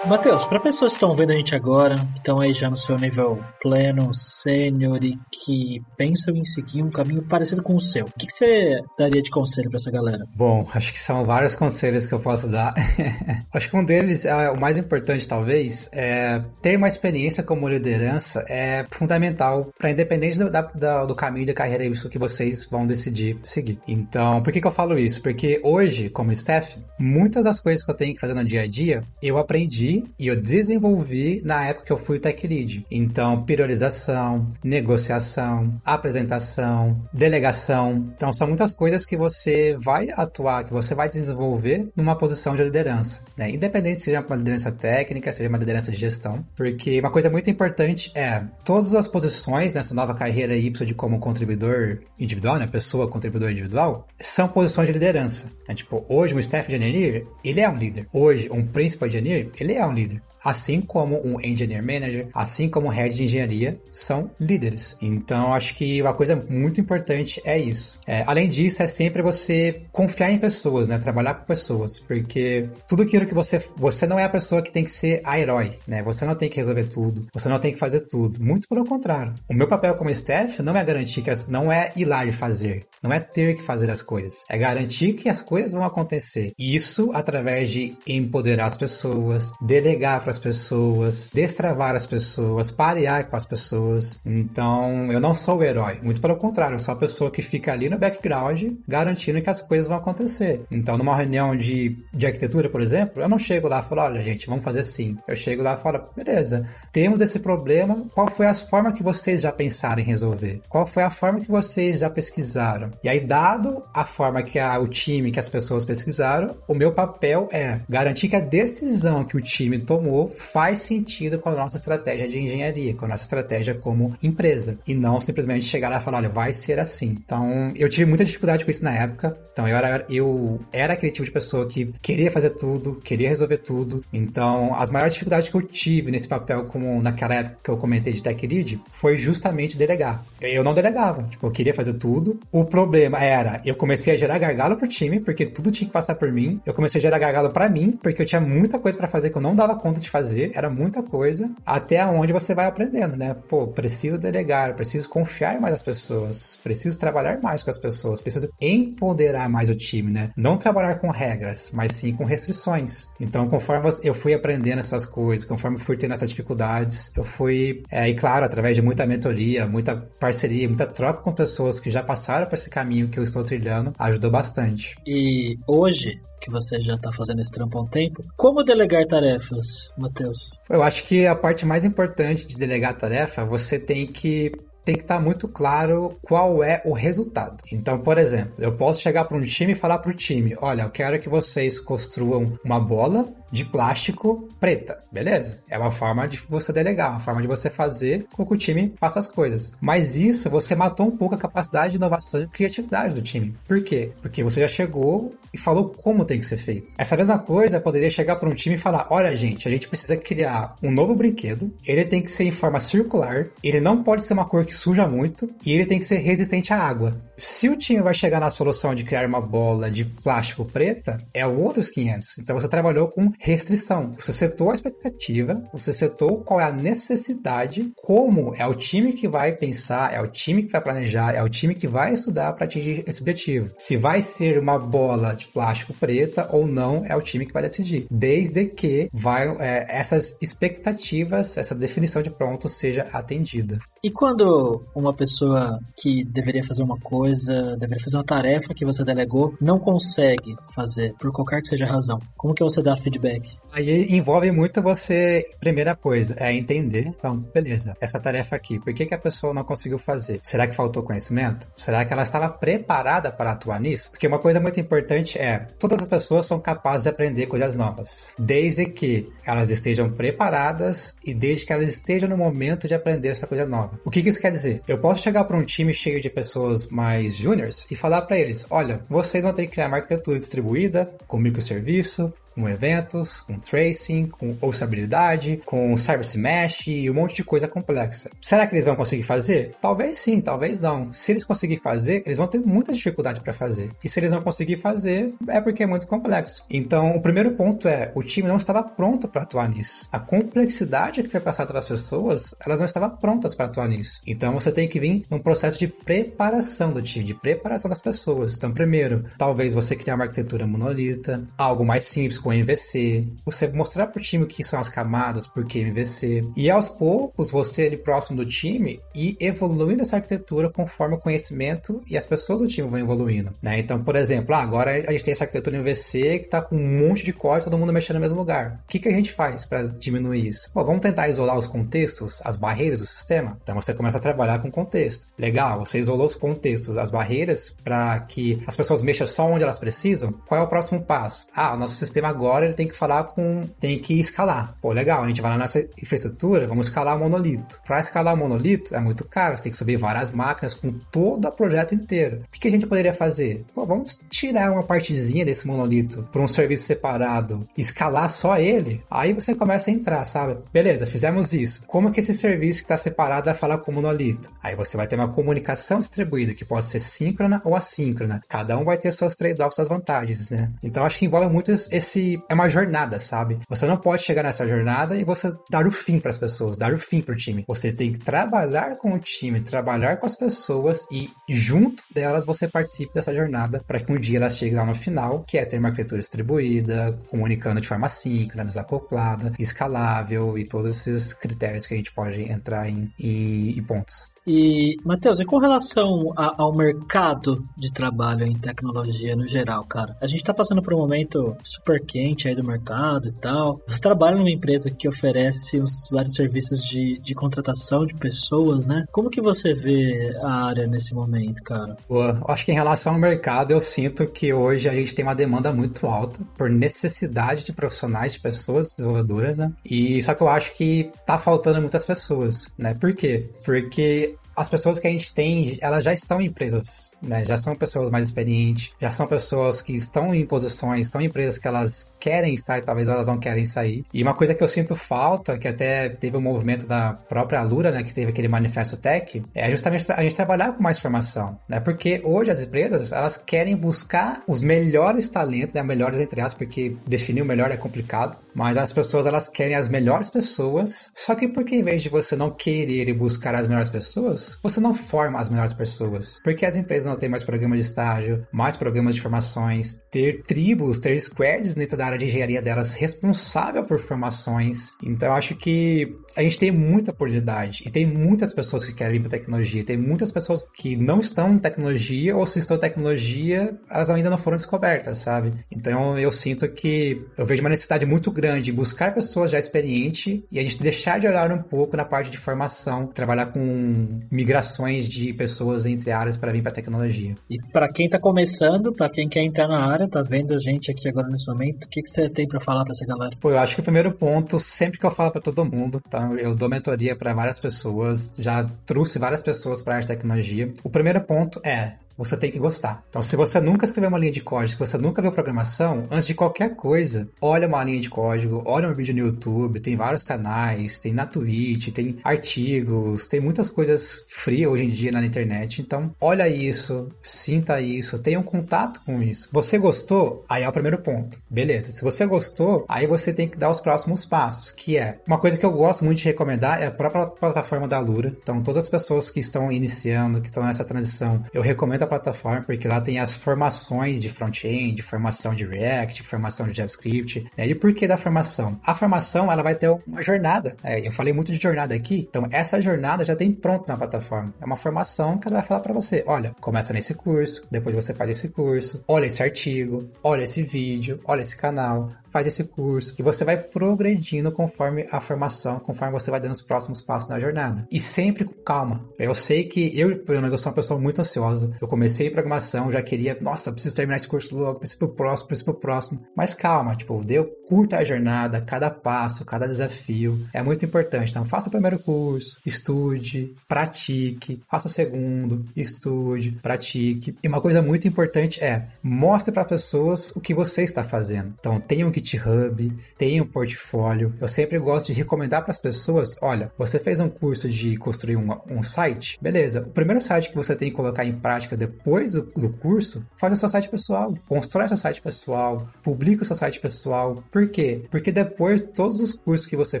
Matheus, 0.08 0.46
para 0.46 0.58
pessoas 0.58 0.92
que 0.92 0.96
estão 0.96 1.14
vendo 1.14 1.32
a 1.32 1.34
gente 1.34 1.54
agora, 1.54 1.94
que 1.94 2.18
estão 2.18 2.40
aí 2.40 2.54
já 2.54 2.70
no 2.70 2.76
seu 2.76 2.96
nível 2.96 3.44
pleno, 3.60 4.08
sênior 4.14 5.04
e 5.04 5.18
que 5.30 5.82
pensam 5.98 6.34
em 6.34 6.44
seguir 6.44 6.82
um 6.82 6.90
caminho 6.90 7.22
parecido 7.22 7.62
com 7.62 7.74
o 7.74 7.80
seu, 7.80 8.06
o 8.06 8.12
que, 8.18 8.26
que 8.26 8.32
você 8.32 8.80
daria 8.98 9.20
de 9.20 9.30
conselho 9.30 9.68
para 9.68 9.76
essa 9.76 9.90
galera? 9.90 10.24
Bom, 10.34 10.66
acho 10.72 10.94
que 10.94 10.98
são 10.98 11.26
vários 11.26 11.54
conselhos 11.54 12.06
que 12.06 12.14
eu 12.14 12.20
posso 12.20 12.48
dar. 12.48 12.72
acho 13.52 13.68
que 13.68 13.76
um 13.76 13.84
deles, 13.84 14.24
é, 14.24 14.50
o 14.50 14.58
mais 14.58 14.78
importante 14.78 15.28
talvez, 15.28 15.90
é 15.92 16.42
ter 16.62 16.76
uma 16.76 16.88
experiência 16.88 17.42
como 17.42 17.68
liderança 17.68 18.42
é 18.48 18.86
fundamental 18.90 19.70
para 19.78 19.90
independente 19.90 20.38
do, 20.38 20.50
da, 20.50 21.04
do 21.04 21.14
caminho 21.14 21.44
de 21.44 21.52
carreira 21.52 21.84
que 22.10 22.18
vocês 22.18 22.64
vão 22.64 22.86
decidir 22.86 23.38
seguir. 23.42 23.78
Então, 23.86 24.42
por 24.42 24.54
que, 24.54 24.60
que 24.60 24.66
eu 24.66 24.72
falo 24.72 24.98
isso? 24.98 25.20
Porque 25.22 25.60
hoje, 25.62 26.08
como 26.08 26.32
staff, 26.32 26.78
muitas 26.98 27.44
das 27.44 27.60
coisas 27.60 27.84
que 27.84 27.90
eu 27.90 27.94
tenho 27.94 28.14
que 28.14 28.20
fazer 28.20 28.32
no 28.32 28.44
dia 28.44 28.62
a 28.62 28.66
dia, 28.66 29.02
eu 29.22 29.36
aprendi 29.36 29.97
e 30.18 30.26
eu 30.26 30.40
desenvolvi 30.40 31.40
na 31.44 31.64
época 31.64 31.86
que 31.86 31.92
eu 31.92 31.98
fui 31.98 32.18
tech 32.18 32.46
lead. 32.46 32.84
Então, 32.90 33.42
priorização, 33.44 34.52
negociação, 34.62 35.80
apresentação, 35.84 37.00
delegação. 37.12 38.10
Então, 38.16 38.32
são 38.32 38.46
muitas 38.46 38.74
coisas 38.74 39.04
que 39.04 39.16
você 39.16 39.76
vai 39.78 40.08
atuar, 40.10 40.64
que 40.64 40.72
você 40.72 40.94
vai 40.94 41.08
desenvolver 41.08 41.88
numa 41.96 42.16
posição 42.16 42.54
de 42.54 42.62
liderança, 42.62 43.24
né? 43.36 43.50
Independente 43.50 44.00
seja 44.00 44.24
uma 44.26 44.36
liderança 44.36 44.70
técnica, 44.72 45.32
seja 45.32 45.48
uma 45.48 45.58
liderança 45.58 45.90
de 45.90 45.96
gestão, 45.96 46.44
porque 46.56 47.00
uma 47.00 47.10
coisa 47.10 47.30
muito 47.30 47.50
importante 47.50 48.10
é 48.14 48.42
todas 48.64 48.94
as 48.94 49.08
posições 49.08 49.74
nessa 49.74 49.94
nova 49.94 50.14
carreira 50.14 50.56
Y 50.56 50.86
de 50.86 50.94
como 50.94 51.18
contribuidor 51.18 51.98
individual, 52.18 52.58
né? 52.58 52.66
Pessoa 52.66 53.08
contribuidor 53.08 53.50
individual, 53.50 54.06
são 54.20 54.48
posições 54.48 54.88
de 54.88 54.92
liderança. 54.92 55.50
Né? 55.68 55.74
Tipo, 55.74 56.04
hoje 56.08 56.34
um 56.34 56.38
staff 56.38 56.72
engineer, 56.72 57.26
ele 57.44 57.60
é 57.60 57.68
um 57.68 57.76
líder. 57.76 58.06
Hoje 58.12 58.48
um 58.52 58.64
principal 58.66 59.08
engineer, 59.08 59.50
ele 59.58 59.74
é 59.74 59.86
líder 59.94 60.22
assim 60.48 60.80
como 60.80 61.20
um 61.22 61.38
engineer 61.40 61.84
manager, 61.84 62.28
assim 62.32 62.70
como 62.70 62.86
um 62.86 62.90
head 62.90 63.14
de 63.14 63.24
engenharia, 63.24 63.78
são 63.90 64.30
líderes. 64.40 64.96
Então, 65.02 65.52
acho 65.52 65.74
que 65.74 66.00
uma 66.00 66.14
coisa 66.14 66.34
muito 66.48 66.80
importante 66.80 67.40
é 67.44 67.58
isso. 67.58 67.98
É, 68.06 68.24
além 68.26 68.48
disso, 68.48 68.82
é 68.82 68.86
sempre 68.86 69.20
você 69.20 69.82
confiar 69.92 70.30
em 70.30 70.38
pessoas, 70.38 70.88
né? 70.88 70.98
Trabalhar 70.98 71.34
com 71.34 71.44
pessoas, 71.44 71.98
porque 71.98 72.68
tudo 72.88 73.02
aquilo 73.02 73.26
que 73.26 73.34
você 73.34 73.62
você 73.76 74.06
não 74.06 74.18
é 74.18 74.24
a 74.24 74.28
pessoa 74.28 74.62
que 74.62 74.72
tem 74.72 74.84
que 74.84 74.90
ser 74.90 75.20
a 75.22 75.38
herói, 75.38 75.78
né? 75.86 76.02
Você 76.02 76.24
não 76.24 76.34
tem 76.34 76.48
que 76.48 76.56
resolver 76.56 76.84
tudo, 76.84 77.26
você 77.32 77.48
não 77.48 77.58
tem 77.58 77.72
que 77.72 77.78
fazer 77.78 78.00
tudo. 78.00 78.42
Muito 78.42 78.66
pelo 78.68 78.86
contrário. 78.86 79.34
O 79.48 79.54
meu 79.54 79.68
papel 79.68 79.94
como 79.96 80.10
staff 80.10 80.62
não 80.62 80.76
é 80.76 80.82
garantir 80.82 81.20
que 81.20 81.30
as, 81.30 81.46
não 81.46 81.70
é 81.70 81.92
ir 81.94 82.06
lá 82.06 82.24
e 82.24 82.32
fazer, 82.32 82.86
não 83.02 83.12
é 83.12 83.20
ter 83.20 83.56
que 83.56 83.62
fazer 83.62 83.90
as 83.90 84.00
coisas, 84.00 84.44
é 84.48 84.56
garantir 84.56 85.12
que 85.12 85.28
as 85.28 85.42
coisas 85.42 85.72
vão 85.72 85.84
acontecer. 85.84 86.52
Isso 86.58 87.10
através 87.12 87.70
de 87.70 87.96
empoderar 88.06 88.66
as 88.66 88.76
pessoas, 88.76 89.52
delegar 89.60 90.22
para 90.22 90.30
as 90.30 90.37
pessoas, 90.38 91.30
destravar 91.32 91.94
as 91.94 92.06
pessoas, 92.06 92.70
parear 92.70 93.28
com 93.28 93.36
as 93.36 93.44
pessoas. 93.44 94.20
Então, 94.24 95.10
eu 95.12 95.20
não 95.20 95.34
sou 95.34 95.58
o 95.58 95.62
herói. 95.62 95.98
Muito 96.02 96.20
pelo 96.20 96.36
contrário, 96.36 96.74
eu 96.76 96.78
sou 96.78 96.94
a 96.94 96.98
pessoa 96.98 97.30
que 97.30 97.42
fica 97.42 97.72
ali 97.72 97.88
no 97.88 97.98
background 97.98 98.62
garantindo 98.86 99.40
que 99.42 99.50
as 99.50 99.60
coisas 99.60 99.88
vão 99.88 99.96
acontecer. 99.96 100.62
Então, 100.70 100.96
numa 100.96 101.16
reunião 101.16 101.56
de, 101.56 101.96
de 102.12 102.26
arquitetura, 102.26 102.68
por 102.68 102.80
exemplo, 102.80 103.22
eu 103.22 103.28
não 103.28 103.38
chego 103.38 103.68
lá 103.68 103.80
e 103.80 103.82
falo, 103.82 104.02
olha, 104.02 104.22
gente, 104.22 104.46
vamos 104.46 104.64
fazer 104.64 104.80
assim. 104.80 105.16
Eu 105.26 105.36
chego 105.36 105.62
lá 105.62 105.74
e 105.74 105.76
falo, 105.76 106.00
beleza, 106.16 106.68
temos 106.92 107.20
esse 107.20 107.38
problema, 107.38 108.04
qual 108.14 108.30
foi 108.30 108.46
a 108.46 108.54
forma 108.54 108.92
que 108.92 109.02
vocês 109.02 109.42
já 109.42 109.52
pensaram 109.52 110.00
em 110.00 110.04
resolver? 110.04 110.60
Qual 110.68 110.86
foi 110.86 111.02
a 111.02 111.10
forma 111.10 111.40
que 111.40 111.50
vocês 111.50 112.00
já 112.00 112.10
pesquisaram? 112.10 112.90
E 113.02 113.08
aí, 113.08 113.20
dado 113.20 113.82
a 113.92 114.04
forma 114.04 114.42
que 114.42 114.58
a, 114.58 114.78
o 114.78 114.88
time, 114.88 115.30
que 115.30 115.40
as 115.40 115.48
pessoas 115.48 115.84
pesquisaram, 115.84 116.56
o 116.66 116.74
meu 116.74 116.92
papel 116.92 117.48
é 117.52 117.80
garantir 117.88 118.28
que 118.28 118.36
a 118.36 118.40
decisão 118.40 119.24
que 119.24 119.36
o 119.36 119.40
time 119.40 119.80
tomou 119.80 120.17
faz 120.26 120.80
sentido 120.80 121.38
com 121.38 121.48
a 121.50 121.54
nossa 121.54 121.76
estratégia 121.76 122.28
de 122.28 122.38
engenharia, 122.38 122.94
com 122.94 123.04
a 123.04 123.08
nossa 123.08 123.24
estratégia 123.24 123.74
como 123.74 124.16
empresa. 124.22 124.78
E 124.86 124.94
não 124.94 125.20
simplesmente 125.20 125.64
chegar 125.64 125.88
lá 125.88 125.98
e 125.98 126.00
falar, 126.00 126.18
olha, 126.18 126.28
vai 126.28 126.52
ser 126.52 126.78
assim. 126.78 127.16
Então, 127.24 127.72
eu 127.76 127.88
tive 127.88 128.06
muita 128.06 128.24
dificuldade 128.24 128.64
com 128.64 128.70
isso 128.70 128.84
na 128.84 128.92
época. 128.92 129.36
Então, 129.52 129.68
eu 129.68 129.76
era, 129.76 130.06
eu 130.08 130.60
era 130.72 130.92
aquele 130.94 131.12
tipo 131.12 131.26
de 131.26 131.32
pessoa 131.32 131.66
que 131.66 131.92
queria 132.00 132.30
fazer 132.30 132.50
tudo, 132.50 132.94
queria 133.04 133.28
resolver 133.28 133.58
tudo. 133.58 134.02
Então, 134.12 134.74
as 134.74 134.88
maiores 134.88 135.14
dificuldades 135.14 135.48
que 135.48 135.56
eu 135.56 135.62
tive 135.62 136.10
nesse 136.10 136.28
papel, 136.28 136.64
como 136.66 137.02
naquela 137.02 137.34
época 137.34 137.58
que 137.64 137.70
eu 137.70 137.76
comentei 137.76 138.12
de 138.12 138.22
tech 138.22 138.46
lead, 138.46 138.80
foi 138.92 139.16
justamente 139.16 139.76
delegar. 139.76 140.24
Eu 140.40 140.62
não 140.62 140.74
delegava. 140.74 141.24
Tipo, 141.24 141.48
eu 141.48 141.50
queria 141.50 141.74
fazer 141.74 141.94
tudo. 141.94 142.38
O 142.52 142.64
problema 142.64 143.18
era, 143.18 143.60
eu 143.64 143.74
comecei 143.74 144.14
a 144.14 144.16
gerar 144.16 144.38
gargalo 144.38 144.76
pro 144.76 144.86
time, 144.86 145.20
porque 145.20 145.44
tudo 145.44 145.70
tinha 145.70 145.86
que 145.86 145.92
passar 145.92 146.14
por 146.14 146.30
mim. 146.30 146.60
Eu 146.64 146.72
comecei 146.72 147.00
a 147.00 147.02
gerar 147.02 147.18
gargalo 147.18 147.50
para 147.50 147.68
mim, 147.68 147.98
porque 148.00 148.22
eu 148.22 148.26
tinha 148.26 148.40
muita 148.40 148.78
coisa 148.78 148.96
para 148.96 149.08
fazer 149.08 149.30
que 149.30 149.36
eu 149.36 149.42
não 149.42 149.48
não 149.48 149.56
dava 149.56 149.74
conta 149.74 149.98
de 149.98 150.07
fazer, 150.10 150.52
era 150.54 150.70
muita 150.70 151.02
coisa, 151.02 151.50
até 151.64 152.04
onde 152.06 152.32
você 152.32 152.54
vai 152.54 152.66
aprendendo, 152.66 153.16
né? 153.16 153.34
Pô, 153.48 153.66
preciso 153.68 154.18
delegar, 154.18 154.74
preciso 154.74 155.08
confiar 155.08 155.60
mais 155.60 155.72
nas 155.72 155.82
pessoas, 155.82 156.58
preciso 156.62 156.98
trabalhar 156.98 157.40
mais 157.42 157.62
com 157.62 157.70
as 157.70 157.78
pessoas, 157.78 158.20
preciso 158.20 158.48
empoderar 158.60 159.48
mais 159.48 159.68
o 159.68 159.74
time, 159.74 160.10
né? 160.10 160.30
Não 160.36 160.56
trabalhar 160.56 160.96
com 160.96 161.10
regras, 161.10 161.70
mas 161.72 161.92
sim 161.92 162.14
com 162.14 162.24
restrições. 162.24 163.08
Então, 163.20 163.48
conforme 163.48 163.88
eu 164.02 164.14
fui 164.14 164.34
aprendendo 164.34 164.78
essas 164.78 165.06
coisas, 165.06 165.44
conforme 165.44 165.78
fui 165.78 165.96
tendo 165.96 166.14
essas 166.14 166.30
dificuldades, 166.30 167.12
eu 167.16 167.24
fui, 167.24 167.82
é, 167.90 168.08
e 168.08 168.14
claro, 168.14 168.44
através 168.44 168.76
de 168.76 168.82
muita 168.82 169.06
mentoria, 169.06 169.66
muita 169.66 169.96
parceria, 169.96 170.68
muita 170.68 170.86
troca 170.86 171.22
com 171.22 171.32
pessoas 171.32 171.80
que 171.80 171.90
já 171.90 172.02
passaram 172.02 172.46
por 172.46 172.54
esse 172.54 172.70
caminho 172.70 173.08
que 173.08 173.18
eu 173.18 173.24
estou 173.24 173.44
trilhando, 173.44 173.92
ajudou 173.98 174.30
bastante. 174.30 174.96
E 175.06 175.58
hoje, 175.66 176.20
que 176.40 176.50
você 176.50 176.80
já 176.80 176.94
está 176.94 177.10
fazendo 177.12 177.40
esse 177.40 177.50
trampo 177.50 177.78
há 177.78 177.82
um 177.82 177.86
tempo. 177.86 178.22
Como 178.36 178.62
delegar 178.62 179.06
tarefas, 179.06 179.92
Matheus? 179.96 180.50
Eu 180.68 180.82
acho 180.82 181.04
que 181.04 181.26
a 181.26 181.34
parte 181.34 181.66
mais 181.66 181.84
importante 181.84 182.46
de 182.46 182.56
delegar 182.56 182.96
tarefa, 182.96 183.44
você 183.44 183.78
tem 183.78 184.06
que 184.06 184.52
tem 184.88 184.96
que 184.96 185.02
estar 185.02 185.16
tá 185.16 185.20
muito 185.20 185.46
claro 185.46 186.18
qual 186.22 186.64
é 186.64 186.80
o 186.82 186.94
resultado. 186.94 187.62
Então, 187.70 187.98
por 187.98 188.16
exemplo, 188.16 188.54
eu 188.58 188.74
posso 188.74 189.02
chegar 189.02 189.26
para 189.26 189.36
um 189.36 189.44
time 189.44 189.72
e 189.72 189.74
falar 189.74 189.98
para 189.98 190.10
o 190.10 190.14
time: 190.14 190.56
olha, 190.62 190.82
eu 190.82 190.90
quero 190.90 191.20
que 191.20 191.28
vocês 191.28 191.78
construam 191.78 192.58
uma 192.64 192.80
bola 192.80 193.26
de 193.50 193.64
plástico 193.64 194.48
preta, 194.60 194.98
beleza? 195.10 195.60
É 195.68 195.78
uma 195.78 195.90
forma 195.90 196.26
de 196.26 196.38
você 196.48 196.72
delegar, 196.72 197.10
uma 197.10 197.20
forma 197.20 197.40
de 197.40 197.48
você 197.48 197.70
fazer 197.70 198.26
com 198.32 198.44
que 198.44 198.54
o 198.54 198.56
time 198.56 198.94
faça 198.98 199.18
as 199.18 199.28
coisas. 199.28 199.72
Mas 199.80 200.16
isso 200.16 200.50
você 200.50 200.74
matou 200.74 201.06
um 201.06 201.16
pouco 201.16 201.34
a 201.34 201.38
capacidade 201.38 201.92
de 201.92 201.96
inovação 201.96 202.42
e 202.42 202.48
criatividade 202.48 203.14
do 203.14 203.22
time. 203.22 203.54
Por 203.66 203.82
quê? 203.82 204.12
Porque 204.20 204.42
você 204.42 204.60
já 204.60 204.68
chegou 204.68 205.34
e 205.52 205.58
falou 205.58 205.90
como 205.90 206.24
tem 206.24 206.40
que 206.40 206.46
ser 206.46 206.58
feito. 206.58 206.88
Essa 206.96 207.16
mesma 207.16 207.38
coisa 207.38 207.80
poderia 207.80 208.10
chegar 208.10 208.36
para 208.36 208.48
um 208.48 208.54
time 208.54 208.76
e 208.76 208.78
falar: 208.78 209.06
olha, 209.10 209.34
gente, 209.34 209.66
a 209.66 209.70
gente 209.70 209.88
precisa 209.88 210.16
criar 210.16 210.74
um 210.82 210.90
novo 210.90 211.14
brinquedo, 211.14 211.72
ele 211.86 212.04
tem 212.04 212.22
que 212.22 212.30
ser 212.30 212.44
em 212.44 212.52
forma 212.52 212.80
circular, 212.80 213.46
ele 213.62 213.80
não 213.80 214.02
pode 214.02 214.24
ser 214.24 214.34
uma 214.34 214.44
cor 214.44 214.64
que 214.64 214.74
suja 214.74 215.06
muito 215.06 215.48
e 215.64 215.72
ele 215.72 215.86
tem 215.86 215.98
que 215.98 216.06
ser 216.06 216.18
resistente 216.18 216.72
à 216.72 216.78
água. 216.78 217.20
Se 217.36 217.68
o 217.68 217.76
time 217.76 218.02
vai 218.02 218.14
chegar 218.14 218.40
na 218.40 218.50
solução 218.50 218.94
de 218.94 219.04
criar 219.04 219.26
uma 219.26 219.40
bola 219.40 219.90
de 219.90 220.04
plástico 220.04 220.64
preta, 220.64 221.18
é 221.32 221.46
outros 221.46 221.88
500. 221.88 222.38
Então 222.38 222.58
você 222.58 222.68
trabalhou 222.68 223.08
com 223.08 223.32
restrição. 223.38 224.12
Você 224.18 224.32
setou 224.32 224.70
a 224.70 224.74
expectativa, 224.74 225.62
você 225.72 225.92
setou 225.92 226.38
qual 226.38 226.60
é 226.60 226.64
a 226.64 226.72
necessidade, 226.72 227.92
como 227.96 228.54
é 228.56 228.66
o 228.66 228.74
time 228.74 229.12
que 229.12 229.28
vai 229.28 229.52
pensar, 229.52 230.12
é 230.12 230.20
o 230.20 230.26
time 230.26 230.64
que 230.64 230.72
vai 230.72 230.80
planejar, 230.80 231.34
é 231.34 231.42
o 231.42 231.48
time 231.48 231.74
que 231.74 231.86
vai 231.86 232.12
estudar 232.12 232.52
para 232.52 232.64
atingir 232.64 233.04
esse 233.06 233.20
objetivo. 233.20 233.72
Se 233.78 233.96
vai 233.96 234.22
ser 234.22 234.58
uma 234.58 234.78
bola 234.78 235.34
de 235.34 235.46
plástico 235.46 235.94
preta 235.94 236.48
ou 236.50 236.66
não, 236.66 237.04
é 237.06 237.14
o 237.16 237.22
time 237.22 237.46
que 237.46 237.52
vai 237.52 237.62
decidir. 237.62 238.06
Desde 238.10 238.66
que 238.66 239.08
vai, 239.12 239.48
é, 239.58 239.86
essas 239.88 240.36
expectativas, 240.42 241.56
essa 241.56 241.74
definição 241.74 242.22
de 242.22 242.30
pronto 242.30 242.68
seja 242.68 243.06
atendida. 243.12 243.78
E 244.02 244.10
quando 244.10 244.80
uma 244.94 245.12
pessoa 245.12 245.80
que 245.96 246.24
deveria 246.24 246.62
fazer 246.62 246.84
uma 246.84 246.98
coisa, 246.98 247.76
deveria 247.76 248.02
fazer 248.02 248.16
uma 248.16 248.24
tarefa 248.24 248.72
que 248.72 248.84
você 248.84 249.04
delegou, 249.04 249.54
não 249.60 249.78
consegue 249.78 250.54
fazer, 250.72 251.14
por 251.18 251.32
qualquer 251.32 251.60
que 251.60 251.68
seja 251.68 251.84
a 251.84 251.90
razão, 251.90 252.18
como 252.36 252.54
que 252.54 252.62
você 252.62 252.80
dá 252.80 252.96
feedback? 252.96 253.58
Aí 253.72 254.06
envolve 254.14 254.52
muito 254.52 254.80
você, 254.80 255.50
primeira 255.58 255.96
coisa, 255.96 256.36
é 256.38 256.52
entender, 256.52 257.08
então, 257.08 257.38
beleza, 257.52 257.96
essa 258.00 258.20
tarefa 258.20 258.54
aqui, 258.54 258.78
por 258.78 258.94
que, 258.94 259.04
que 259.04 259.14
a 259.14 259.18
pessoa 259.18 259.52
não 259.52 259.64
conseguiu 259.64 259.98
fazer? 259.98 260.38
Será 260.44 260.68
que 260.68 260.76
faltou 260.76 261.02
conhecimento? 261.02 261.68
Será 261.76 262.04
que 262.04 262.12
ela 262.12 262.22
estava 262.22 262.48
preparada 262.48 263.32
para 263.32 263.50
atuar 263.50 263.80
nisso? 263.80 264.12
Porque 264.12 264.28
uma 264.28 264.38
coisa 264.38 264.60
muito 264.60 264.78
importante 264.78 265.38
é, 265.38 265.66
todas 265.76 266.00
as 266.00 266.06
pessoas 266.06 266.46
são 266.46 266.60
capazes 266.60 267.02
de 267.02 267.08
aprender 267.08 267.46
coisas 267.46 267.74
novas, 267.74 268.32
desde 268.38 268.86
que 268.86 269.28
elas 269.44 269.70
estejam 269.70 270.08
preparadas 270.08 271.16
e 271.24 271.34
desde 271.34 271.66
que 271.66 271.72
elas 271.72 271.88
estejam 271.88 272.28
no 272.28 272.36
momento 272.36 272.86
de 272.86 272.94
aprender 272.94 273.30
essa 273.30 273.46
coisa 273.46 273.66
nova. 273.66 273.87
O 274.04 274.10
que, 274.10 274.22
que 274.22 274.28
isso 274.28 274.40
quer 274.40 274.50
dizer? 274.50 274.82
Eu 274.86 274.98
posso 274.98 275.22
chegar 275.22 275.44
para 275.44 275.56
um 275.56 275.64
time 275.64 275.92
cheio 275.92 276.20
de 276.20 276.30
pessoas 276.30 276.86
mais 276.88 277.36
juniors 277.36 277.86
e 277.90 277.94
falar 277.94 278.22
para 278.22 278.38
eles: 278.38 278.66
olha, 278.70 279.00
vocês 279.08 279.44
vão 279.44 279.52
ter 279.52 279.66
que 279.66 279.72
criar 279.72 279.88
uma 279.88 279.96
arquitetura 279.96 280.38
distribuída 280.38 281.10
com 281.26 281.38
microserviço, 281.38 282.32
com 282.58 282.68
eventos, 282.68 283.40
com 283.42 283.58
tracing, 283.58 284.26
com 284.26 284.56
observabilidade, 284.60 285.62
com 285.64 285.96
service 285.96 286.36
mesh 286.36 286.88
e 286.88 287.08
um 287.08 287.14
monte 287.14 287.36
de 287.36 287.44
coisa 287.44 287.68
complexa. 287.68 288.30
Será 288.40 288.66
que 288.66 288.74
eles 288.74 288.84
vão 288.84 288.96
conseguir 288.96 289.22
fazer? 289.22 289.76
Talvez 289.80 290.18
sim, 290.18 290.40
talvez 290.40 290.80
não. 290.80 291.12
Se 291.12 291.32
eles 291.32 291.44
conseguirem 291.44 291.80
fazer, 291.80 292.22
eles 292.26 292.38
vão 292.38 292.48
ter 292.48 292.58
muita 292.58 292.92
dificuldade 292.92 293.40
para 293.40 293.52
fazer. 293.52 293.90
E 294.02 294.08
se 294.08 294.18
eles 294.18 294.32
não 294.32 294.42
conseguirem 294.42 294.80
fazer, 294.80 295.32
é 295.48 295.60
porque 295.60 295.84
é 295.84 295.86
muito 295.86 296.06
complexo. 296.06 296.64
Então, 296.68 297.14
o 297.14 297.22
primeiro 297.22 297.52
ponto 297.52 297.86
é, 297.86 298.10
o 298.14 298.22
time 298.22 298.48
não 298.48 298.56
estava 298.56 298.82
pronto 298.82 299.28
para 299.28 299.42
atuar 299.42 299.68
nisso. 299.68 300.08
A 300.10 300.18
complexidade 300.18 301.22
que 301.22 301.28
foi 301.28 301.40
passada 301.40 301.68
para 301.68 301.78
as 301.78 301.88
pessoas, 301.88 302.54
elas 302.66 302.80
não 302.80 302.86
estavam 302.86 303.10
prontas 303.10 303.54
para 303.54 303.66
atuar 303.66 303.88
nisso. 303.88 304.20
Então, 304.26 304.54
você 304.54 304.72
tem 304.72 304.88
que 304.88 304.98
vir 304.98 305.22
num 305.30 305.38
processo 305.38 305.78
de 305.78 305.86
preparação 305.86 306.92
do 306.92 307.02
time, 307.02 307.24
de 307.24 307.34
preparação 307.34 307.88
das 307.88 308.02
pessoas. 308.02 308.56
Então, 308.56 308.72
primeiro, 308.72 309.24
talvez 309.36 309.74
você 309.74 309.94
criar 309.94 310.16
uma 310.16 310.24
arquitetura 310.24 310.66
monolita, 310.66 311.46
algo 311.56 311.84
mais 311.84 312.04
simples, 312.04 312.38
com 312.48 312.52
MVC, 312.54 313.26
você 313.44 313.68
mostrar 313.68 314.06
pro 314.06 314.22
time 314.22 314.44
o 314.44 314.46
que 314.46 314.64
são 314.64 314.80
as 314.80 314.88
camadas, 314.88 315.46
por 315.46 315.66
que 315.66 315.80
MVC, 315.80 316.48
e 316.56 316.70
aos 316.70 316.88
poucos 316.88 317.50
você 317.50 317.82
ali 317.82 317.96
próximo 317.98 318.38
do 318.38 318.46
time 318.46 319.02
e 319.14 319.36
evoluindo 319.38 320.00
essa 320.00 320.16
arquitetura 320.16 320.70
conforme 320.70 321.16
o 321.16 321.18
conhecimento 321.18 322.00
e 322.08 322.16
as 322.16 322.26
pessoas 322.26 322.60
do 322.60 322.66
time 322.66 322.88
vão 322.88 322.98
evoluindo, 322.98 323.52
né? 323.60 323.78
Então, 323.78 324.02
por 324.02 324.16
exemplo, 324.16 324.54
ah, 324.54 324.62
agora 324.62 324.92
a 324.92 325.12
gente 325.12 325.24
tem 325.24 325.32
essa 325.32 325.44
arquitetura 325.44 325.76
MVC 325.76 326.38
que 326.38 326.48
tá 326.48 326.62
com 326.62 326.74
um 326.74 327.06
monte 327.06 327.22
de 327.22 327.34
corte, 327.34 327.64
todo 327.64 327.76
mundo 327.76 327.92
mexendo 327.92 328.14
no 328.14 328.22
mesmo 328.22 328.38
lugar. 328.38 328.80
O 328.84 328.88
que, 328.88 328.98
que 328.98 329.10
a 329.10 329.12
gente 329.12 329.30
faz 329.30 329.66
para 329.66 329.82
diminuir 329.82 330.48
isso? 330.48 330.70
Vamos 330.72 331.02
tentar 331.02 331.28
isolar 331.28 331.58
os 331.58 331.66
contextos, 331.66 332.40
as 332.46 332.56
barreiras 332.56 333.00
do 333.00 333.06
sistema? 333.06 333.58
Então 333.62 333.74
você 333.74 333.92
começa 333.92 334.16
a 334.16 334.22
trabalhar 334.22 334.60
com 334.60 334.70
contexto. 334.70 335.26
Legal, 335.38 335.84
você 335.84 335.98
isolou 335.98 336.24
os 336.24 336.34
contextos, 336.34 336.96
as 336.96 337.10
barreiras 337.10 337.76
para 337.84 338.18
que 338.20 338.62
as 338.66 338.74
pessoas 338.74 339.02
mexam 339.02 339.26
só 339.26 339.46
onde 339.46 339.64
elas 339.64 339.78
precisam. 339.78 340.32
Qual 340.46 340.58
é 340.58 340.64
o 340.64 340.68
próximo 340.68 341.02
passo? 341.02 341.46
Ah, 341.54 341.74
o 341.74 341.76
nosso 341.76 341.96
sistema 341.96 342.37
agora 342.38 342.64
ele 342.66 342.74
tem 342.74 342.86
que 342.86 342.96
falar 342.96 343.24
com. 343.24 343.62
tem 343.80 343.98
que 343.98 344.18
escalar. 344.18 344.76
Pô, 344.80 344.92
legal, 344.92 345.24
a 345.24 345.26
gente 345.26 345.42
vai 345.42 345.50
lá 345.50 345.58
nessa 345.58 345.80
infraestrutura, 346.00 346.68
vamos 346.68 346.86
escalar 346.86 347.16
o 347.16 347.20
monolito. 347.20 347.80
Para 347.84 347.98
escalar 347.98 348.34
o 348.34 348.36
monolito 348.36 348.94
é 348.94 349.00
muito 349.00 349.24
caro, 349.24 349.56
você 349.56 349.64
tem 349.64 349.72
que 349.72 349.78
subir 349.78 349.96
várias 349.96 350.30
máquinas 350.30 350.72
com 350.72 350.92
todo 351.10 351.48
o 351.48 351.52
projeto 351.52 351.94
inteiro. 351.94 352.42
O 352.46 352.50
que, 352.58 352.68
a 352.68 352.70
gente 352.70 352.86
poderia 352.86 353.12
fazer? 353.12 353.64
Pô, 353.74 353.84
vamos 353.84 354.20
tirar 354.30 354.70
uma 354.70 354.84
partezinha 354.84 355.44
desse 355.44 355.66
monolito 355.66 356.28
para 356.30 356.42
um 356.42 356.48
serviço 356.48 356.84
separado, 356.84 357.66
escalar 357.76 358.28
só 358.30 358.56
ele. 358.58 359.02
Aí 359.10 359.32
você 359.32 359.54
começa 359.54 359.90
a 359.90 359.92
entrar, 359.92 360.24
sabe? 360.24 360.58
Beleza, 360.72 361.06
fizemos 361.06 361.52
isso. 361.52 361.84
Como 361.86 362.12
que 362.12 362.20
esse 362.20 362.34
serviço 362.34 362.80
que 362.80 362.84
está 362.84 362.96
separado 362.96 363.46
vai 363.46 363.54
falar 363.54 363.78
com 363.78 363.90
o 363.90 363.94
monolito? 363.94 364.50
Aí 364.62 364.76
você 364.76 364.96
vai 364.96 365.06
ter 365.06 365.16
uma 365.16 365.28
comunicação 365.28 365.98
distribuída 365.98 366.54
que 366.54 366.64
pode 366.64 366.86
ser 366.86 367.00
síncrona 367.00 367.60
ou 367.64 367.74
assíncrona. 367.74 368.42
Cada 368.48 368.76
um 368.78 368.84
vai 368.84 368.96
ter 368.96 369.12
suas 369.12 369.34
trade-offs, 369.34 369.74
suas 369.74 369.88
vantagens, 369.88 370.50
né? 370.50 370.70
Então 370.82 371.04
acho 371.04 371.18
que 371.18 371.24
envolve 371.24 371.52
muito 371.52 371.72
esse 371.72 372.17
é 372.48 372.54
uma 372.54 372.68
jornada, 372.68 373.18
sabe? 373.18 373.58
Você 373.68 373.86
não 373.86 373.96
pode 373.96 374.22
chegar 374.22 374.42
nessa 374.42 374.66
jornada 374.66 375.16
e 375.16 375.24
você 375.24 375.52
dar 375.70 375.86
o 375.86 375.92
fim 375.92 376.18
para 376.18 376.30
as 376.30 376.38
pessoas, 376.38 376.76
dar 376.76 376.92
o 376.92 376.98
fim 376.98 377.20
para 377.20 377.34
o 377.34 377.36
time. 377.36 377.64
Você 377.66 377.92
tem 377.92 378.12
que 378.12 378.18
trabalhar 378.18 378.96
com 378.96 379.14
o 379.14 379.18
time, 379.18 379.60
trabalhar 379.60 380.16
com 380.16 380.26
as 380.26 380.36
pessoas 380.36 381.06
e 381.10 381.30
junto 381.48 382.02
delas 382.12 382.44
você 382.44 382.66
participe 382.68 383.14
dessa 383.14 383.34
jornada 383.34 383.82
para 383.86 384.00
que 384.00 384.12
um 384.12 384.18
dia 384.18 384.38
elas 384.38 384.56
cheguem 384.56 384.76
lá 384.76 384.84
no 384.84 384.94
final, 384.94 385.44
que 385.46 385.58
é 385.58 385.64
ter 385.64 385.78
uma 385.78 385.88
arquitetura 385.88 386.20
distribuída, 386.20 387.18
comunicando 387.28 387.80
de 387.80 387.88
forma 387.88 388.08
síncrona, 388.08 388.64
desacoplada, 388.64 389.52
escalável 389.58 390.58
e 390.58 390.66
todos 390.66 390.96
esses 390.96 391.32
critérios 391.32 391.86
que 391.86 391.94
a 391.94 391.96
gente 391.96 392.12
pode 392.12 392.42
entrar 392.42 392.88
em, 392.88 393.12
em, 393.18 393.78
em 393.78 393.82
pontos. 393.82 394.32
E, 394.48 394.96
Matheus, 395.04 395.40
e 395.40 395.44
com 395.44 395.58
relação 395.58 396.32
a, 396.34 396.54
ao 396.62 396.74
mercado 396.74 397.62
de 397.76 397.92
trabalho 397.92 398.46
em 398.46 398.54
tecnologia 398.54 399.36
no 399.36 399.46
geral, 399.46 399.84
cara? 399.84 400.16
A 400.22 400.26
gente 400.26 400.42
tá 400.42 400.54
passando 400.54 400.80
por 400.80 400.94
um 400.94 400.98
momento 400.98 401.54
super 401.62 402.02
quente 402.02 402.48
aí 402.48 402.54
do 402.54 402.64
mercado 402.64 403.28
e 403.28 403.32
tal. 403.32 403.78
Você 403.86 404.00
trabalha 404.00 404.38
numa 404.38 404.50
empresa 404.50 404.90
que 404.90 405.06
oferece 405.06 405.78
os 405.78 406.08
vários 406.10 406.32
serviços 406.32 406.80
de, 406.80 407.20
de 407.20 407.34
contratação 407.34 408.06
de 408.06 408.14
pessoas, 408.14 408.88
né? 408.88 409.04
Como 409.12 409.28
que 409.28 409.42
você 409.42 409.74
vê 409.74 410.34
a 410.40 410.64
área 410.64 410.86
nesse 410.86 411.14
momento, 411.14 411.62
cara? 411.62 411.96
Boa. 412.08 412.40
Acho 412.48 412.64
que 412.64 412.72
em 412.72 412.76
relação 412.76 413.12
ao 413.12 413.20
mercado, 413.20 413.72
eu 413.72 413.80
sinto 413.80 414.26
que 414.26 414.50
hoje 414.50 414.88
a 414.88 414.94
gente 414.94 415.14
tem 415.14 415.26
uma 415.26 415.34
demanda 415.34 415.70
muito 415.74 416.06
alta 416.06 416.40
por 416.56 416.70
necessidade 416.70 417.64
de 417.64 417.72
profissionais, 417.74 418.32
de 418.32 418.40
pessoas 418.40 418.94
desenvolvedoras, 418.96 419.58
né? 419.58 419.70
E 419.84 420.22
só 420.22 420.32
que 420.32 420.42
eu 420.42 420.48
acho 420.48 420.72
que 420.72 421.10
tá 421.26 421.38
faltando 421.38 421.82
muitas 421.82 422.06
pessoas, 422.06 422.66
né? 422.78 422.94
Por 422.94 423.12
quê? 423.12 423.50
Porque 423.62 424.37
as 424.58 424.68
pessoas 424.68 424.98
que 424.98 425.06
a 425.06 425.10
gente 425.10 425.32
tem, 425.32 425.78
elas 425.80 426.02
já 426.02 426.12
estão 426.12 426.40
em 426.40 426.46
empresas, 426.46 427.12
né? 427.22 427.44
Já 427.44 427.56
são 427.56 427.76
pessoas 427.76 428.10
mais 428.10 428.26
experientes, 428.26 428.92
já 429.00 429.10
são 429.10 429.24
pessoas 429.24 429.80
que 429.80 429.92
estão 429.92 430.34
em 430.34 430.44
posições, 430.44 431.06
estão 431.06 431.20
em 431.20 431.26
empresas 431.26 431.58
que 431.58 431.68
elas 431.68 432.12
querem 432.18 432.54
estar 432.54 432.78
e 432.78 432.82
talvez 432.82 433.06
elas 433.06 433.28
não 433.28 433.38
querem 433.38 433.64
sair. 433.64 434.04
E 434.12 434.20
uma 434.20 434.34
coisa 434.34 434.54
que 434.54 434.62
eu 434.62 434.66
sinto 434.66 434.96
falta, 434.96 435.56
que 435.56 435.68
até 435.68 436.08
teve 436.08 436.36
um 436.36 436.40
movimento 436.40 436.86
da 436.86 437.12
própria 437.12 437.60
Alura, 437.60 437.92
né? 437.92 438.02
Que 438.02 438.12
teve 438.12 438.30
aquele 438.30 438.48
manifesto 438.48 438.96
tech, 438.96 439.42
é 439.54 439.70
justamente 439.70 440.10
a 440.10 440.22
gente 440.22 440.34
trabalhar 440.34 440.72
com 440.72 440.82
mais 440.82 440.98
formação, 440.98 441.56
né? 441.68 441.78
Porque 441.78 442.20
hoje 442.24 442.50
as 442.50 442.60
empresas, 442.60 443.12
elas 443.12 443.38
querem 443.38 443.76
buscar 443.76 444.42
os 444.46 444.60
melhores 444.60 445.28
talentos, 445.28 445.72
né? 445.72 445.84
Melhores 445.84 446.18
entre 446.18 446.40
aspas, 446.40 446.54
porque 446.54 446.96
definir 447.06 447.42
o 447.42 447.46
melhor 447.46 447.70
é 447.70 447.76
complicado, 447.76 448.36
mas 448.54 448.76
as 448.76 448.92
pessoas, 448.92 449.24
elas 449.24 449.48
querem 449.48 449.76
as 449.76 449.88
melhores 449.88 450.30
pessoas, 450.30 451.12
só 451.14 451.36
que 451.36 451.46
porque 451.46 451.76
em 451.76 451.82
vez 451.84 452.02
de 452.02 452.08
você 452.08 452.34
não 452.34 452.50
querer 452.50 453.08
e 453.08 453.12
buscar 453.12 453.54
as 453.54 453.68
melhores 453.68 453.88
pessoas, 453.88 454.47
você 454.62 454.80
não 454.80 454.94
forma 454.94 455.38
as 455.38 455.50
melhores 455.50 455.72
pessoas. 455.72 456.40
Porque 456.42 456.64
as 456.64 456.76
empresas 456.76 457.06
não 457.06 457.16
têm 457.16 457.28
mais 457.28 457.44
programas 457.44 457.78
de 457.78 457.86
estágio, 457.86 458.46
mais 458.52 458.76
programas 458.76 459.14
de 459.14 459.20
formações, 459.20 460.02
ter 460.10 460.42
tribos, 460.42 460.98
ter 460.98 461.18
squads 461.20 461.74
dentro 461.74 461.96
da 461.96 462.06
área 462.06 462.18
de 462.18 462.26
engenharia 462.26 462.62
delas 462.62 462.94
responsável 462.94 463.84
por 463.84 463.98
formações. 463.98 464.92
Então 465.02 465.34
acho 465.34 465.54
que 465.54 466.16
a 466.36 466.42
gente 466.42 466.58
tem 466.58 466.70
muita 466.70 467.10
oportunidade 467.10 467.82
e 467.86 467.90
tem 467.90 468.06
muitas 468.06 468.52
pessoas 468.52 468.84
que 468.84 468.92
querem 468.92 469.18
vir 469.18 469.28
para 469.28 469.38
tecnologia, 469.38 469.84
tem 469.84 469.96
muitas 469.96 470.30
pessoas 470.30 470.64
que 470.74 470.96
não 470.96 471.20
estão 471.20 471.54
em 471.54 471.58
tecnologia 471.58 472.36
ou 472.36 472.46
se 472.46 472.58
estão 472.58 472.76
em 472.76 472.80
tecnologia, 472.80 473.76
elas 473.90 474.10
ainda 474.10 474.30
não 474.30 474.38
foram 474.38 474.56
descobertas, 474.56 475.18
sabe? 475.18 475.52
Então 475.70 476.18
eu 476.18 476.30
sinto 476.30 476.68
que 476.68 477.24
eu 477.36 477.46
vejo 477.46 477.62
uma 477.62 477.70
necessidade 477.70 478.06
muito 478.06 478.30
grande 478.30 478.66
de 478.66 478.72
buscar 478.72 479.14
pessoas 479.14 479.50
já 479.50 479.58
experientes 479.58 480.42
e 480.50 480.58
a 480.58 480.62
gente 480.62 480.80
deixar 480.80 481.18
de 481.18 481.26
olhar 481.26 481.50
um 481.50 481.62
pouco 481.62 481.96
na 481.96 482.04
parte 482.04 482.30
de 482.30 482.38
formação, 482.38 483.06
trabalhar 483.06 483.46
com 483.46 484.20
migrações 484.38 485.08
de 485.08 485.32
pessoas 485.32 485.84
entre 485.84 486.12
áreas 486.12 486.36
para 486.36 486.52
vir 486.52 486.62
para 486.62 486.70
tecnologia. 486.70 487.34
E 487.50 487.58
para 487.72 487.88
quem 487.88 488.06
está 488.06 488.20
começando, 488.20 488.92
para 488.92 489.10
quem 489.10 489.28
quer 489.28 489.42
entrar 489.42 489.66
na 489.66 489.84
área, 489.84 490.06
tá 490.06 490.22
vendo 490.22 490.54
a 490.54 490.58
gente 490.58 490.92
aqui 490.92 491.08
agora 491.08 491.26
nesse 491.26 491.50
momento, 491.50 491.86
o 491.86 491.88
que, 491.88 492.00
que 492.00 492.08
você 492.08 492.28
tem 492.28 492.46
para 492.46 492.60
falar 492.60 492.84
para 492.84 492.92
essa 492.92 493.04
galera? 493.04 493.36
Pô, 493.40 493.50
eu 493.50 493.58
acho 493.58 493.74
que 493.74 493.80
o 493.80 493.84
primeiro 493.84 494.12
ponto, 494.12 494.60
sempre 494.60 494.96
que 494.96 495.04
eu 495.04 495.10
falo 495.10 495.32
para 495.32 495.40
todo 495.40 495.64
mundo, 495.64 496.00
tá? 496.08 496.30
Eu 496.38 496.54
dou 496.54 496.68
mentoria 496.68 497.16
para 497.16 497.34
várias 497.34 497.58
pessoas, 497.58 498.32
já 498.38 498.62
trouxe 498.86 499.18
várias 499.18 499.42
pessoas 499.42 499.82
para 499.82 499.94
a 499.94 499.96
área 499.96 500.06
de 500.06 500.14
tecnologia. 500.14 500.72
O 500.84 500.88
primeiro 500.88 501.20
ponto 501.20 501.60
é 501.66 501.94
você 502.18 502.36
tem 502.36 502.50
que 502.50 502.58
gostar. 502.58 503.04
Então, 503.08 503.22
se 503.22 503.36
você 503.36 503.60
nunca 503.60 503.84
escreveu 503.84 504.08
uma 504.08 504.18
linha 504.18 504.32
de 504.32 504.40
código, 504.40 504.72
se 504.72 504.78
você 504.78 504.98
nunca 504.98 505.22
viu 505.22 505.30
programação, 505.30 506.08
antes 506.10 506.26
de 506.26 506.34
qualquer 506.34 506.74
coisa, 506.74 507.28
olha 507.40 507.68
uma 507.68 507.82
linha 507.84 508.00
de 508.00 508.10
código, 508.10 508.60
olha 508.66 508.88
um 508.88 508.92
vídeo 508.92 509.14
no 509.14 509.20
YouTube, 509.20 509.78
tem 509.78 509.94
vários 509.94 510.24
canais, 510.24 510.98
tem 510.98 511.12
na 511.12 511.24
Twitch, 511.24 511.92
tem 511.92 512.18
artigos, 512.24 513.28
tem 513.28 513.40
muitas 513.40 513.68
coisas 513.68 514.24
free 514.28 514.66
hoje 514.66 514.84
em 514.84 514.90
dia 514.90 515.12
na 515.12 515.24
internet. 515.24 515.80
Então, 515.80 516.12
olha 516.20 516.48
isso, 516.48 517.08
sinta 517.22 517.80
isso, 517.80 518.18
tenha 518.18 518.40
um 518.40 518.42
contato 518.42 519.00
com 519.06 519.22
isso. 519.22 519.48
Você 519.52 519.78
gostou? 519.78 520.44
Aí 520.48 520.64
é 520.64 520.68
o 520.68 520.72
primeiro 520.72 520.98
ponto. 520.98 521.38
Beleza. 521.48 521.92
Se 521.92 522.02
você 522.02 522.26
gostou, 522.26 522.84
aí 522.88 523.06
você 523.06 523.32
tem 523.32 523.48
que 523.48 523.56
dar 523.56 523.70
os 523.70 523.80
próximos 523.80 524.24
passos, 524.24 524.72
que 524.72 524.98
é 524.98 525.20
uma 525.26 525.38
coisa 525.38 525.56
que 525.56 525.64
eu 525.64 525.70
gosto 525.70 526.04
muito 526.04 526.18
de 526.18 526.24
recomendar 526.24 526.82
é 526.82 526.86
a 526.86 526.90
própria 526.90 527.26
plataforma 527.26 527.86
da 527.86 528.00
Lura. 528.00 528.34
Então, 528.42 528.62
todas 528.62 528.84
as 528.84 528.90
pessoas 528.90 529.30
que 529.30 529.38
estão 529.38 529.70
iniciando, 529.70 530.40
que 530.40 530.48
estão 530.48 530.64
nessa 530.64 530.84
transição, 530.84 531.44
eu 531.52 531.62
recomendo 531.62 532.02
a 532.02 532.07
plataforma, 532.08 532.62
porque 532.62 532.88
lá 532.88 533.00
tem 533.00 533.18
as 533.18 533.34
formações 533.34 534.20
de 534.20 534.28
front-end, 534.28 535.02
formação 535.02 535.54
de 535.54 535.64
React, 535.64 536.22
formação 536.22 536.66
de 536.66 536.76
JavaScript. 536.76 537.46
Né? 537.56 537.66
E 537.66 537.74
por 537.74 537.92
que 537.94 538.06
da 538.06 538.16
formação? 538.16 538.78
A 538.84 538.94
formação, 538.94 539.50
ela 539.50 539.62
vai 539.62 539.74
ter 539.74 539.88
uma 540.06 540.22
jornada. 540.22 540.76
É, 540.82 541.06
eu 541.06 541.12
falei 541.12 541.32
muito 541.32 541.52
de 541.52 541.58
jornada 541.58 541.94
aqui, 541.94 542.26
então 542.28 542.46
essa 542.50 542.80
jornada 542.80 543.24
já 543.24 543.36
tem 543.36 543.52
pronto 543.52 543.88
na 543.88 543.96
plataforma. 543.96 544.52
É 544.60 544.64
uma 544.64 544.76
formação 544.76 545.38
que 545.38 545.48
ela 545.48 545.58
vai 545.58 545.66
falar 545.66 545.80
para 545.80 545.92
você, 545.92 546.24
olha, 546.26 546.52
começa 546.60 546.92
nesse 546.92 547.14
curso, 547.14 547.66
depois 547.70 547.94
você 547.94 548.14
faz 548.14 548.30
esse 548.30 548.48
curso, 548.48 549.04
olha 549.06 549.26
esse 549.26 549.42
artigo, 549.42 550.08
olha 550.22 550.42
esse 550.42 550.62
vídeo, 550.62 551.20
olha 551.24 551.40
esse 551.40 551.56
canal, 551.56 552.08
faz 552.30 552.46
esse 552.46 552.64
curso 552.64 553.14
e 553.18 553.22
você 553.22 553.44
vai 553.44 553.56
progredindo 553.56 554.52
conforme 554.52 555.06
a 555.10 555.20
formação, 555.20 555.78
conforme 555.80 556.12
você 556.12 556.30
vai 556.30 556.40
dando 556.40 556.52
os 556.52 556.62
próximos 556.62 557.00
passos 557.00 557.28
na 557.28 557.38
jornada. 557.38 557.86
E 557.90 558.00
sempre 558.00 558.44
com 558.44 558.54
calma. 558.62 559.04
Eu 559.18 559.34
sei 559.34 559.64
que 559.64 559.98
eu, 559.98 560.18
pelo 560.18 560.38
menos, 560.38 560.52
eu 560.52 560.58
sou 560.58 560.70
uma 560.70 560.76
pessoa 560.76 561.00
muito 561.00 561.20
ansiosa. 561.20 561.74
Eu 561.80 561.88
comecei 561.98 562.30
programação, 562.30 562.92
já 562.92 563.02
queria, 563.02 563.36
nossa, 563.40 563.72
preciso 563.72 563.92
terminar 563.92 564.16
esse 564.16 564.28
curso 564.28 564.56
logo, 564.56 564.78
preciso 564.78 565.00
pro 565.00 565.08
próximo, 565.08 565.48
preciso 565.48 565.64
pro 565.64 565.74
próximo. 565.74 566.24
Mas 566.36 566.54
calma, 566.54 566.94
tipo, 566.94 567.24
deu 567.24 567.44
curta 567.68 567.98
a 567.98 568.04
jornada, 568.04 568.60
cada 568.60 568.88
passo, 568.88 569.44
cada 569.44 569.66
desafio. 569.66 570.46
É 570.54 570.62
muito 570.62 570.84
importante. 570.84 571.30
Então, 571.30 571.44
faça 571.44 571.68
o 571.68 571.70
primeiro 571.70 571.98
curso, 571.98 572.58
estude, 572.64 573.52
pratique, 573.66 574.60
faça 574.70 574.86
o 574.86 574.90
segundo, 574.90 575.64
estude, 575.76 576.52
pratique. 576.62 577.36
E 577.42 577.48
uma 577.48 577.60
coisa 577.60 577.82
muito 577.82 578.06
importante 578.06 578.62
é 578.62 578.86
mostre 579.02 579.52
para 579.52 579.64
pessoas 579.64 580.30
o 580.36 580.40
que 580.40 580.54
você 580.54 580.84
está 580.84 581.02
fazendo. 581.02 581.54
Então, 581.58 581.80
tenha 581.80 582.06
um 582.06 582.14
GitHub, 582.14 582.92
tenha 583.18 583.42
um 583.42 583.46
portfólio. 583.46 584.32
Eu 584.40 584.48
sempre 584.48 584.78
gosto 584.78 585.06
de 585.06 585.12
recomendar 585.14 585.62
para 585.62 585.72
as 585.72 585.80
pessoas: 585.80 586.36
olha, 586.40 586.70
você 586.78 586.98
fez 586.98 587.18
um 587.18 587.28
curso 587.28 587.68
de 587.68 587.96
construir 587.96 588.36
um, 588.36 588.48
um 588.70 588.82
site? 588.84 589.36
Beleza. 589.42 589.80
O 589.80 589.90
primeiro 589.90 590.20
site 590.20 590.48
que 590.48 590.56
você 590.56 590.76
tem 590.76 590.90
que 590.90 590.96
colocar 590.96 591.24
em 591.24 591.32
prática 591.32 591.76
depois 591.76 591.87
do, 592.32 592.42
do 592.56 592.68
curso, 592.70 593.24
faz 593.36 593.52
o 593.52 593.56
seu 593.56 593.68
site 593.68 593.88
pessoal. 593.88 594.34
Constrói 594.46 594.86
o 594.86 594.88
seu 594.88 594.96
site 594.96 595.20
pessoal, 595.20 595.88
publica 596.02 596.42
o 596.42 596.46
seu 596.46 596.56
site 596.56 596.80
pessoal. 596.80 597.42
Por 597.50 597.68
quê? 597.68 598.02
Porque 598.10 598.30
depois, 598.30 598.82
todos 598.94 599.20
os 599.20 599.32
cursos 599.34 599.66
que 599.66 599.76
você 599.76 600.00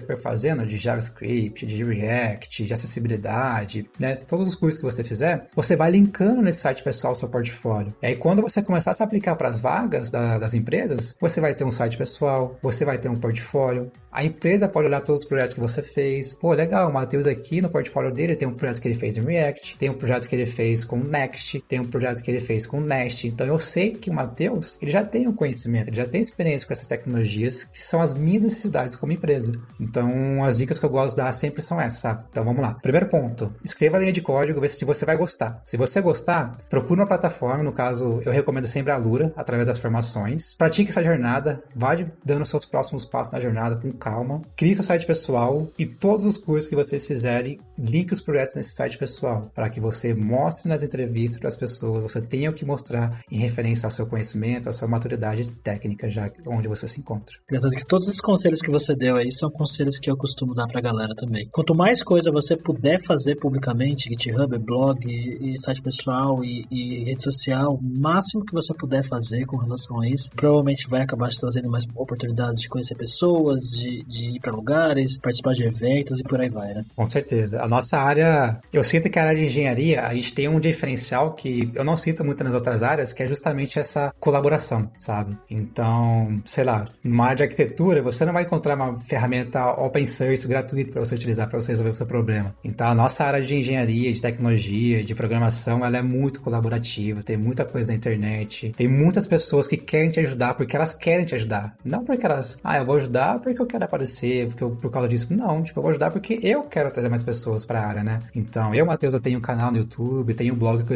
for 0.00 0.16
fazendo 0.16 0.66
de 0.66 0.78
JavaScript, 0.78 1.66
de 1.66 1.82
React, 1.82 2.64
de 2.64 2.74
acessibilidade, 2.74 3.88
né? 3.98 4.14
Todos 4.14 4.48
os 4.48 4.54
cursos 4.54 4.78
que 4.78 4.84
você 4.84 5.04
fizer, 5.04 5.44
você 5.54 5.76
vai 5.76 5.90
linkando 5.90 6.42
nesse 6.42 6.60
site 6.60 6.82
pessoal 6.82 7.12
o 7.12 7.16
seu 7.16 7.28
portfólio. 7.28 7.94
E 8.02 8.06
aí, 8.06 8.16
quando 8.16 8.42
você 8.42 8.62
começar 8.62 8.90
a 8.90 8.94
se 8.94 9.02
aplicar 9.02 9.36
para 9.36 9.48
as 9.48 9.58
vagas 9.58 10.10
da, 10.10 10.38
das 10.38 10.54
empresas, 10.54 11.16
você 11.20 11.40
vai 11.40 11.54
ter 11.54 11.64
um 11.64 11.72
site 11.72 11.96
pessoal, 11.96 12.56
você 12.62 12.84
vai 12.84 12.98
ter 12.98 13.08
um 13.08 13.16
portfólio, 13.16 13.90
a 14.10 14.24
empresa 14.24 14.68
pode 14.68 14.86
olhar 14.86 15.00
todos 15.00 15.22
os 15.22 15.28
projetos 15.28 15.54
que 15.54 15.60
você 15.60 15.82
fez. 15.82 16.34
Pô, 16.34 16.52
legal, 16.52 16.88
o 16.90 16.92
Matheus 16.92 17.26
aqui 17.26 17.60
no 17.60 17.68
portfólio 17.68 18.12
dele 18.12 18.34
tem 18.34 18.48
um 18.48 18.54
projeto 18.54 18.80
que 18.80 18.88
ele 18.88 18.98
fez 18.98 19.16
em 19.16 19.20
React, 19.20 19.76
tem 19.78 19.90
um 19.90 19.94
projeto 19.94 20.28
que 20.28 20.34
ele 20.34 20.46
fez 20.46 20.84
com 20.84 20.98
Next, 20.98 21.60
tem 21.68 21.77
um 21.80 21.86
projeto 21.86 22.22
que 22.22 22.30
ele 22.30 22.40
fez 22.40 22.66
com 22.66 22.80
Nest. 22.80 23.26
Então 23.26 23.46
eu 23.46 23.58
sei 23.58 23.92
que 23.92 24.10
o 24.10 24.12
Matheus, 24.14 24.78
ele 24.80 24.90
já 24.90 25.04
tem 25.04 25.28
um 25.28 25.32
conhecimento, 25.32 25.88
ele 25.88 25.96
já 25.96 26.06
tem 26.06 26.20
experiência 26.20 26.66
com 26.66 26.72
essas 26.72 26.86
tecnologias 26.86 27.64
que 27.64 27.80
são 27.80 28.00
as 28.00 28.14
minhas 28.14 28.42
necessidades 28.42 28.96
como 28.96 29.12
empresa. 29.12 29.52
Então 29.80 30.44
as 30.44 30.58
dicas 30.58 30.78
que 30.78 30.84
eu 30.84 30.90
gosto 30.90 31.10
de 31.10 31.16
dar 31.16 31.32
sempre 31.32 31.62
são 31.62 31.80
essas, 31.80 32.00
sabe? 32.00 32.24
Então 32.30 32.44
vamos 32.44 32.60
lá. 32.60 32.74
Primeiro 32.74 33.08
ponto, 33.08 33.52
escreva 33.64 33.96
a 33.96 34.00
linha 34.00 34.12
de 34.12 34.22
código, 34.22 34.60
vê 34.60 34.68
se 34.68 34.84
você 34.84 35.04
vai 35.04 35.16
gostar. 35.16 35.60
Se 35.64 35.76
você 35.76 36.00
gostar, 36.00 36.56
procure 36.68 37.00
uma 37.00 37.06
plataforma, 37.06 37.62
no 37.62 37.72
caso 37.72 38.20
eu 38.24 38.32
recomendo 38.32 38.66
sempre 38.66 38.92
a 38.92 38.96
Lura, 38.96 39.32
através 39.36 39.66
das 39.66 39.78
formações. 39.78 40.54
Pratique 40.54 40.90
essa 40.90 41.02
jornada, 41.02 41.62
vá 41.74 41.96
dando 42.24 42.44
seus 42.44 42.64
próximos 42.64 43.04
passos 43.04 43.32
na 43.32 43.40
jornada 43.40 43.76
com 43.76 43.90
calma, 43.90 44.42
crie 44.56 44.74
seu 44.74 44.84
site 44.84 45.06
pessoal 45.06 45.68
e 45.78 45.86
todos 45.86 46.24
os 46.24 46.36
cursos 46.36 46.68
que 46.68 46.76
vocês 46.76 47.06
fizerem, 47.06 47.58
linke 47.78 48.12
os 48.12 48.20
projetos 48.20 48.54
nesse 48.54 48.74
site 48.74 48.98
pessoal, 48.98 49.50
para 49.54 49.70
que 49.70 49.80
você 49.80 50.14
mostre 50.14 50.68
nas 50.68 50.82
entrevistas 50.82 51.38
para 51.38 51.48
as 51.48 51.56
pessoas, 51.58 52.02
você 52.02 52.20
tenha 52.20 52.50
o 52.50 52.54
que 52.54 52.64
mostrar 52.64 53.22
em 53.30 53.38
referência 53.38 53.86
ao 53.86 53.90
seu 53.90 54.06
conhecimento, 54.06 54.68
à 54.68 54.72
sua 54.72 54.88
maturidade 54.88 55.50
técnica, 55.62 56.08
já 56.08 56.30
onde 56.46 56.68
você 56.68 56.88
se 56.88 57.00
encontra. 57.00 57.36
Que 57.48 57.84
todos 57.86 58.08
os 58.08 58.20
conselhos 58.20 58.60
que 58.60 58.70
você 58.70 58.94
deu 58.94 59.16
aí 59.16 59.30
são 59.32 59.50
conselhos 59.50 59.98
que 59.98 60.10
eu 60.10 60.16
costumo 60.16 60.54
dar 60.54 60.66
para 60.66 60.78
a 60.78 60.82
galera 60.82 61.14
também. 61.14 61.48
Quanto 61.52 61.74
mais 61.74 62.02
coisa 62.02 62.30
você 62.30 62.56
puder 62.56 62.98
fazer 63.04 63.36
publicamente, 63.36 64.08
GitHub, 64.08 64.58
blog, 64.58 64.98
e 65.06 65.58
site 65.58 65.82
pessoal 65.82 66.42
e, 66.44 66.64
e 66.70 67.04
rede 67.04 67.22
social, 67.22 67.74
o 67.74 68.00
máximo 68.00 68.44
que 68.44 68.54
você 68.54 68.72
puder 68.72 69.02
fazer 69.02 69.44
com 69.44 69.56
relação 69.56 70.00
a 70.00 70.08
isso, 70.08 70.30
provavelmente 70.34 70.88
vai 70.88 71.02
acabar 71.02 71.28
te 71.28 71.40
trazendo 71.40 71.70
mais 71.70 71.84
oportunidades 71.94 72.60
de 72.60 72.68
conhecer 72.68 72.94
pessoas, 72.94 73.60
de 73.62 73.98
de, 74.06 74.36
ir 74.36 74.40
para 74.40 74.52
lugares, 74.52 75.18
participar 75.18 75.52
de 75.52 75.64
eventos 75.64 76.20
e 76.20 76.22
por 76.22 76.40
aí 76.40 76.48
vai, 76.48 76.74
né? 76.74 76.84
Com 76.94 77.08
certeza. 77.08 77.62
A 77.62 77.68
nossa 77.68 77.98
área, 77.98 78.58
eu 78.72 78.84
sinto 78.84 79.08
que 79.08 79.18
a 79.18 79.24
área 79.24 79.40
de 79.40 79.46
engenharia, 79.46 80.02
a 80.02 80.14
gente 80.14 80.34
tem 80.34 80.48
um 80.48 80.60
diferencial 80.60 81.34
que 81.34 81.47
eu 81.74 81.84
não 81.84 81.96
sinto 81.96 82.24
muito 82.24 82.42
nas 82.44 82.54
outras 82.54 82.82
áreas, 82.82 83.12
que 83.12 83.22
é 83.22 83.26
justamente 83.26 83.78
essa 83.78 84.12
colaboração, 84.18 84.90
sabe? 84.98 85.36
Então, 85.50 86.36
sei 86.44 86.64
lá, 86.64 86.86
numa 87.02 87.24
área 87.24 87.36
de 87.36 87.42
arquitetura, 87.44 88.02
você 88.02 88.24
não 88.24 88.32
vai 88.32 88.42
encontrar 88.42 88.74
uma 88.74 88.98
ferramenta 89.00 89.66
open 89.66 90.06
source 90.06 90.46
gratuita 90.46 90.92
para 90.92 91.04
você 91.04 91.14
utilizar 91.14 91.48
para 91.48 91.60
você 91.60 91.72
resolver 91.72 91.90
o 91.90 91.94
seu 91.94 92.06
problema. 92.06 92.54
Então, 92.64 92.88
a 92.88 92.94
nossa 92.94 93.24
área 93.24 93.40
de 93.40 93.54
engenharia, 93.54 94.12
de 94.12 94.20
tecnologia, 94.20 95.02
de 95.02 95.14
programação, 95.14 95.84
ela 95.84 95.98
é 95.98 96.02
muito 96.02 96.40
colaborativa, 96.40 97.22
tem 97.22 97.36
muita 97.36 97.64
coisa 97.64 97.88
na 97.88 97.94
internet, 97.94 98.72
tem 98.76 98.88
muitas 98.88 99.26
pessoas 99.26 99.66
que 99.66 99.76
querem 99.76 100.10
te 100.10 100.20
ajudar 100.20 100.54
porque 100.54 100.76
elas 100.76 100.94
querem 100.94 101.24
te 101.24 101.34
ajudar, 101.34 101.76
não 101.84 102.04
porque 102.04 102.24
elas, 102.24 102.58
ah, 102.62 102.78
eu 102.78 102.86
vou 102.86 102.96
ajudar 102.96 103.38
porque 103.40 103.60
eu 103.60 103.66
quero 103.66 103.84
aparecer, 103.84 104.48
porque 104.48 104.64
eu, 104.64 104.70
por 104.70 104.90
causa 104.90 105.08
disso. 105.08 105.28
Não, 105.30 105.62
tipo, 105.62 105.78
eu 105.78 105.82
vou 105.82 105.90
ajudar 105.90 106.10
porque 106.10 106.38
eu 106.42 106.62
quero 106.62 106.90
trazer 106.90 107.08
mais 107.08 107.22
pessoas 107.22 107.64
para 107.64 107.80
a 107.80 107.86
área, 107.86 108.04
né? 108.04 108.20
Então, 108.34 108.74
eu, 108.74 108.86
Matheus, 108.86 109.14
eu 109.14 109.20
tenho 109.20 109.38
um 109.38 109.42
canal 109.42 109.70
no 109.70 109.78
YouTube, 109.78 110.34
tenho 110.34 110.54
um 110.54 110.56
blog 110.56 110.84
que 110.84 110.90
eu 110.90 110.94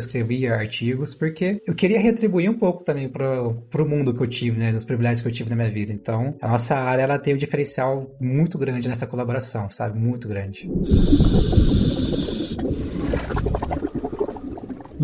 artigos, 0.49 1.15
porque 1.15 1.61
eu 1.67 1.75
queria 1.75 2.01
retribuir 2.01 2.51
um 2.51 2.59
pouco 2.59 2.85
também 2.85 3.09
pro, 3.09 3.55
pro 3.71 3.89
mundo 3.89 4.15
que 4.15 4.23
eu 4.23 4.27
tive, 4.27 4.59
né? 4.59 4.73
Dos 4.73 4.85
privilégios 4.85 5.23
que 5.23 5.29
eu 5.29 5.33
tive 5.33 5.51
na 5.51 5.57
minha 5.57 5.71
vida. 5.71 5.93
Então, 5.93 6.37
a 6.41 6.49
nossa 6.49 6.75
área, 6.75 7.03
ela 7.03 7.19
tem 7.19 7.35
um 7.35 7.39
diferencial 7.39 8.15
muito 8.21 8.59
grande 8.59 8.89
nessa 8.89 9.07
colaboração, 9.07 9.71
sabe? 9.71 9.99
Muito 9.99 10.29
grande. 10.29 10.69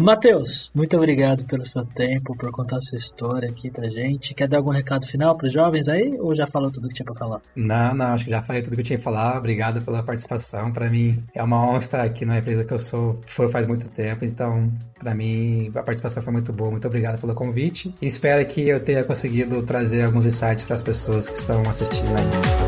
Matheus, 0.01 0.71
muito 0.73 0.97
obrigado 0.97 1.45
pelo 1.45 1.67
seu 1.67 1.85
tempo, 1.85 2.37
por 2.37 2.53
contar 2.53 2.81
sua 2.81 2.97
história 2.97 3.51
aqui 3.51 3.69
pra 3.69 3.89
gente. 3.89 4.33
Quer 4.33 4.47
dar 4.47 4.59
algum 4.59 4.71
recado 4.71 5.05
final 5.05 5.37
pros 5.37 5.53
jovens 5.53 5.89
aí 5.89 6.17
ou 6.21 6.33
já 6.37 6.47
falou 6.47 6.71
tudo 6.71 6.87
que 6.87 6.95
tinha 6.95 7.05
pra 7.05 7.17
falar? 7.17 7.41
Não, 7.57 7.95
não, 7.97 8.07
acho 8.15 8.25
que 8.25 8.31
já 8.31 8.41
falei 8.41 8.63
tudo 8.63 8.77
que 8.77 8.83
eu 8.83 8.85
tinha 8.85 8.97
que 8.97 9.03
falar. 9.03 9.37
Obrigado 9.37 9.83
pela 9.83 10.01
participação. 10.01 10.73
Para 10.73 10.89
mim 10.89 11.21
é 11.35 11.43
uma 11.43 11.61
honra 11.67 11.79
estar 11.79 12.05
aqui 12.05 12.25
na 12.25 12.39
empresa 12.39 12.65
que 12.65 12.73
eu 12.73 12.79
sou, 12.79 13.21
foi 13.27 13.49
faz 13.49 13.67
muito 13.67 13.89
tempo, 13.89 14.25
então 14.25 14.73
para 15.01 15.17
mim 15.17 15.73
a 15.75 15.83
participação 15.83 16.23
foi 16.23 16.33
muito 16.33 16.53
boa. 16.53 16.71
Muito 16.71 16.87
obrigado 16.87 17.21
pelo 17.21 17.35
convite 17.35 17.93
e 18.01 18.07
espero 18.07 18.47
que 18.47 18.69
eu 18.69 18.79
tenha 18.79 19.03
conseguido 19.03 19.61
trazer 19.65 20.05
alguns 20.05 20.27
insights 20.27 20.63
para 20.63 20.77
as 20.77 20.83
pessoas 20.85 21.29
que 21.29 21.37
estão 21.37 21.61
assistindo 21.63 22.11
aí. 22.11 22.68